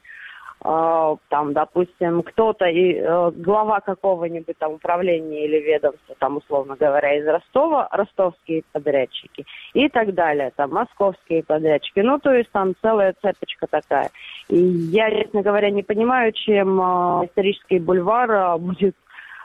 А, 0.63 1.17
там, 1.29 1.53
допустим, 1.53 2.23
кто-то, 2.23 2.65
и 2.65 2.95
э, 2.95 3.31
глава 3.37 3.81
какого-нибудь 3.81 4.57
там 4.59 4.73
управления 4.73 5.45
или 5.45 5.61
ведомства, 5.61 6.15
там, 6.19 6.39
условно 6.39 6.77
говоря, 6.77 7.19
из 7.19 7.27
Ростова, 7.27 7.89
ростовские 7.93 8.63
подрядчики 8.73 9.45
и 9.75 9.89
так 9.91 10.15
далее, 10.15 10.53
там, 10.57 10.71
московские 10.71 11.45
подрядчики. 11.45 12.01
Ну, 12.01 12.19
то 12.19 12.33
есть 12.33 12.51
там 12.53 12.73
целая 12.81 13.15
цепочка 13.21 13.67
такая. 13.67 14.11
И 14.49 14.57
я, 14.57 15.11
честно 15.11 15.43
говоря, 15.43 15.71
не 15.71 15.83
понимаю, 15.83 16.33
чем 16.33 16.81
э, 16.81 17.27
исторический 17.27 17.79
бульвар 17.79 18.31
э, 18.31 18.57
будет 18.57 18.97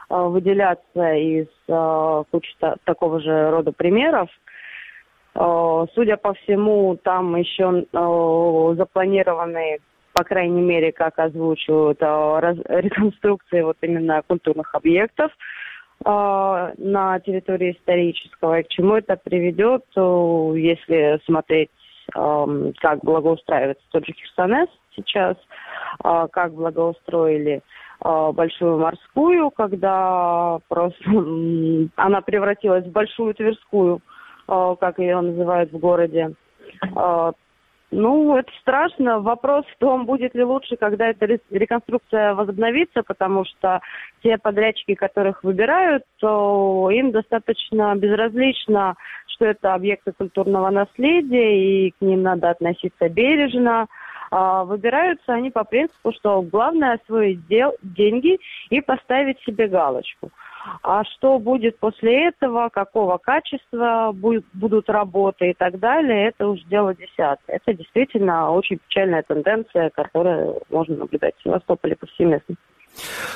э, 0.08 0.16
выделяться 0.16 1.12
из 1.14 1.46
э, 1.68 2.24
кучи 2.30 2.56
такого 2.84 3.20
же 3.20 3.50
рода 3.50 3.70
примеров. 3.70 4.30
Э, 5.34 5.84
судя 5.94 6.16
по 6.16 6.32
всему, 6.32 6.96
там 6.96 7.36
еще 7.36 7.84
э, 7.92 8.74
запланированы 8.76 9.78
по 10.12 10.24
крайней 10.24 10.60
мере, 10.60 10.92
как 10.92 11.18
озвучивают, 11.18 12.00
реконструкции 12.00 13.62
вот 13.62 13.76
именно 13.80 14.22
культурных 14.26 14.74
объектов 14.74 15.30
э, 16.04 16.72
на 16.78 17.20
территории 17.20 17.72
исторического. 17.72 18.60
И 18.60 18.62
к 18.62 18.68
чему 18.68 18.96
это 18.96 19.16
приведет, 19.16 19.84
если 19.96 21.20
смотреть, 21.24 21.70
как 22.12 22.98
благоустраивается 23.02 23.84
тот 23.90 24.04
же 24.04 24.12
Херсонес 24.12 24.68
сейчас, 24.96 25.36
э, 26.04 26.28
как 26.30 26.52
благоустроили 26.52 27.62
большую 28.00 28.78
морскую, 28.78 29.50
когда 29.52 30.58
просто 30.68 31.04
она 31.94 32.20
превратилась 32.20 32.84
в 32.84 32.90
большую 32.90 33.32
Тверскую, 33.32 34.00
как 34.48 34.98
ее 34.98 35.20
называют 35.20 35.70
в 35.70 35.78
городе. 35.78 36.34
Ну, 37.94 38.34
это 38.38 38.50
страшно. 38.62 39.20
Вопрос 39.20 39.66
в 39.66 39.78
том, 39.78 40.06
будет 40.06 40.34
ли 40.34 40.42
лучше, 40.42 40.76
когда 40.76 41.08
эта 41.08 41.26
реконструкция 41.50 42.34
возобновится, 42.34 43.02
потому 43.02 43.44
что 43.44 43.80
те 44.22 44.38
подрядчики, 44.38 44.94
которых 44.94 45.44
выбирают, 45.44 46.02
то 46.18 46.88
им 46.90 47.12
достаточно 47.12 47.94
безразлично, 47.94 48.94
что 49.26 49.44
это 49.44 49.74
объекты 49.74 50.12
культурного 50.12 50.70
наследия, 50.70 51.86
и 51.86 51.90
к 51.90 52.00
ним 52.00 52.22
надо 52.22 52.48
относиться 52.48 53.10
бережно. 53.10 53.86
А 54.34 54.64
выбираются 54.64 55.34
они 55.34 55.50
по 55.50 55.62
принципу, 55.62 56.10
что 56.12 56.40
главное 56.40 56.94
освоить 56.94 57.46
дел, 57.48 57.74
деньги 57.82 58.38
и 58.70 58.80
поставить 58.80 59.38
себе 59.40 59.68
галочку. 59.68 60.30
А 60.82 61.04
что 61.04 61.38
будет 61.38 61.78
после 61.78 62.28
этого, 62.28 62.70
какого 62.70 63.18
качества 63.18 64.10
будут 64.14 64.88
работы 64.88 65.50
и 65.50 65.54
так 65.54 65.78
далее, 65.78 66.28
это 66.28 66.48
уже 66.48 66.64
дело 66.64 66.94
десятое. 66.94 67.58
Это 67.58 67.74
действительно 67.74 68.52
очень 68.52 68.78
печальная 68.78 69.22
тенденция, 69.22 69.90
которую 69.90 70.62
можно 70.70 70.96
наблюдать 70.96 71.34
в 71.36 71.42
Севастополе 71.42 71.94
повсеместно. 71.94 72.54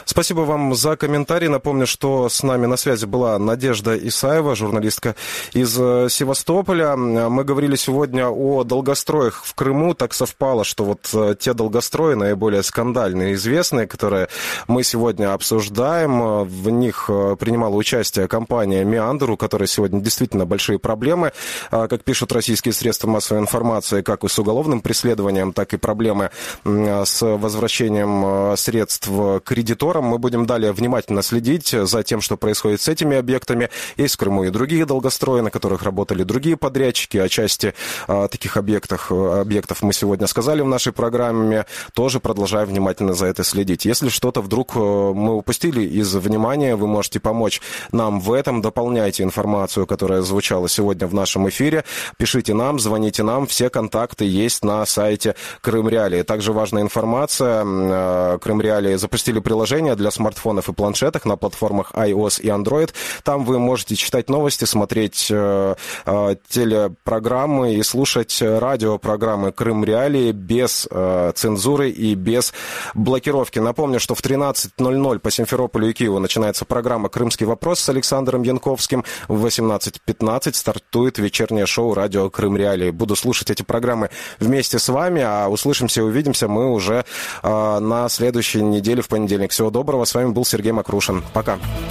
Спасибо 0.05 0.41
вам 0.41 0.75
за 0.75 0.97
комментарий. 0.97 1.49
Напомню, 1.49 1.87
что 1.87 2.29
с 2.29 2.43
нами 2.43 2.67
на 2.67 2.77
связи 2.77 3.07
была 3.07 3.39
Надежда 3.39 3.97
Исаева, 3.97 4.55
журналистка 4.55 5.17
из 5.53 5.77
э, 5.79 6.09
Севастополя. 6.09 6.97
Мы 6.97 7.45
говорили 7.45 7.77
сегодня 7.77 8.29
о 8.29 8.65
долгостроях 8.65 9.45
в 9.45 9.55
Крыму. 9.55 9.95
Так 9.95 10.15
совпало, 10.15 10.65
что 10.65 10.85
вот 10.85 11.11
э, 11.13 11.35
те 11.39 11.55
долгострои, 11.55 12.15
наиболее 12.15 12.63
скандальные, 12.63 13.35
известные, 13.35 13.87
которые 13.87 14.29
мы 14.69 14.85
сегодня 14.85 15.33
обсуждаем, 15.33 16.23
э, 16.23 16.45
в 16.45 16.71
них 16.71 17.11
принимала 17.39 17.75
участие 17.75 18.29
компания 18.29 18.85
«Меандр», 18.85 19.33
у 19.33 19.37
которой 19.37 19.67
сегодня 19.67 20.01
действительно 20.01 20.47
большие 20.47 20.79
проблемы, 20.79 21.33
как 21.71 22.05
пишут 22.05 22.33
российские 22.33 22.73
средства 22.73 23.09
массовой 23.09 23.41
информации, 23.41 24.03
как 24.03 24.25
и 24.25 24.29
с 24.29 24.39
уголовным 24.39 24.81
преследованием, 24.81 25.53
так 25.53 25.75
и 25.75 25.77
проблемы 25.77 26.31
с 26.65 27.23
возвращением 27.23 28.57
средств 28.57 29.09
кредиторам. 29.47 30.05
Мы 30.05 30.19
будем 30.19 30.45
далее 30.47 30.73
внимательно 30.73 31.23
следить 31.23 31.69
за 31.69 32.03
тем, 32.03 32.21
что 32.21 32.37
происходит 32.37 32.81
с 32.81 32.89
этими 32.89 33.17
объектами. 33.17 33.71
Есть 33.97 34.15
в 34.15 34.19
Крыму 34.19 34.45
и 34.45 34.51
другие 34.51 34.85
долгострои, 34.85 35.41
на 35.41 35.51
которых 35.51 35.83
работали 35.83 36.23
другие 36.23 36.57
подрядчики. 36.57 37.17
О 37.17 37.29
части 37.29 37.75
таких 38.07 38.57
объектов, 38.57 39.11
объектов 39.11 39.83
мы 39.83 39.93
сегодня 39.93 40.27
сказали 40.27 40.61
в 40.61 40.67
нашей 40.67 40.93
программе. 40.93 41.65
Тоже 41.95 42.21
продолжаем 42.21 42.69
внимательно 42.69 43.15
за 43.15 43.27
это 43.27 43.45
следить. 43.45 43.85
Если 43.85 44.09
что-то 44.09 44.41
вдруг 44.41 44.75
мы 44.77 45.37
упустили 45.37 45.83
из 45.83 46.15
внимания, 46.15 46.77
вы 46.77 46.87
можете 46.87 47.21
помочь 47.21 47.61
нам 47.93 48.21
в 48.21 48.33
этом. 48.33 48.63
Дополняйте 48.63 49.23
информацию, 49.23 49.87
которая 49.87 50.23
звучала 50.23 50.69
сегодня 50.69 51.07
в 51.07 51.15
нашем 51.15 51.49
эфире. 51.49 51.85
Пишите 52.17 52.55
нам, 52.55 52.79
звоните 52.79 53.23
нам. 53.23 53.47
Все 53.47 53.71
контакты 53.71 54.25
есть 54.25 54.65
на 54.65 54.85
сайте 54.87 55.35
Крым 55.61 55.89
Реалии. 55.89 56.23
Также 56.23 56.53
важная 56.53 56.83
информация. 56.83 57.65
Э, 57.65 58.39
Крым 58.43 58.61
Реалии 58.61 58.97
запустили 58.97 59.36
приложение 59.41 59.95
для 59.95 60.11
смартфонов 60.11 60.69
и 60.69 60.73
планшетов 60.73 61.25
на 61.25 61.37
платформах 61.37 61.93
iOS 61.93 62.41
и 62.41 62.49
Android. 62.49 62.93
Там 63.23 63.45
вы 63.45 63.59
можете 63.59 63.97
читать 63.97 64.29
новости, 64.29 64.65
смотреть 64.65 65.29
э, 65.31 65.75
э, 66.05 66.37
телепрограммы 66.49 67.75
и 67.75 67.83
слушать 67.83 68.41
радиопрограммы 68.41 69.53
Крым 69.53 69.85
Реалии 69.85 70.33
без 70.33 70.89
цензуры 71.35 71.91
и 71.91 72.15
без 72.15 72.53
блокировки. 72.95 73.59
Напомню, 73.59 74.01
что 74.01 74.15
в 74.15 74.21
13.00 74.21 75.19
по 75.19 75.31
Симферополю 75.31 75.91
и 75.91 75.93
Киеву 75.93 76.19
начинается 76.19 76.65
программа 76.65 77.09
«Крымский 77.09 77.47
вопрос» 77.47 77.81
с 77.81 77.89
Александром 77.89 78.43
Янковским. 78.43 79.05
В 79.29 79.47
18.15 79.47 80.55
стартует 80.55 81.19
вечернее 81.19 81.67
шоу 81.67 81.95
«Радио 81.95 82.31
Крым 82.31 82.57
Реалии». 82.57 82.91
Буду 82.91 83.17
слушать 83.17 83.51
эти 83.51 83.63
программы 83.63 84.11
вместе 84.39 84.79
с 84.79 84.89
вами, 84.89 85.23
а 85.23 85.49
услышимся 85.49 86.01
и 86.01 86.05
увидимся 86.05 86.49
мы 86.49 86.73
уже 86.73 87.05
э, 87.43 87.79
на 87.79 88.09
следующей 88.09 88.63
неделе 88.63 89.03
в 89.03 89.09
понедельник. 89.27 89.51
Всего 89.51 89.71
доброго. 89.71 90.05
С 90.05 90.15
вами 90.15 90.31
был 90.31 90.45
Сергей 90.45 90.73
Макрушин. 90.73 91.23
Пока. 91.33 91.59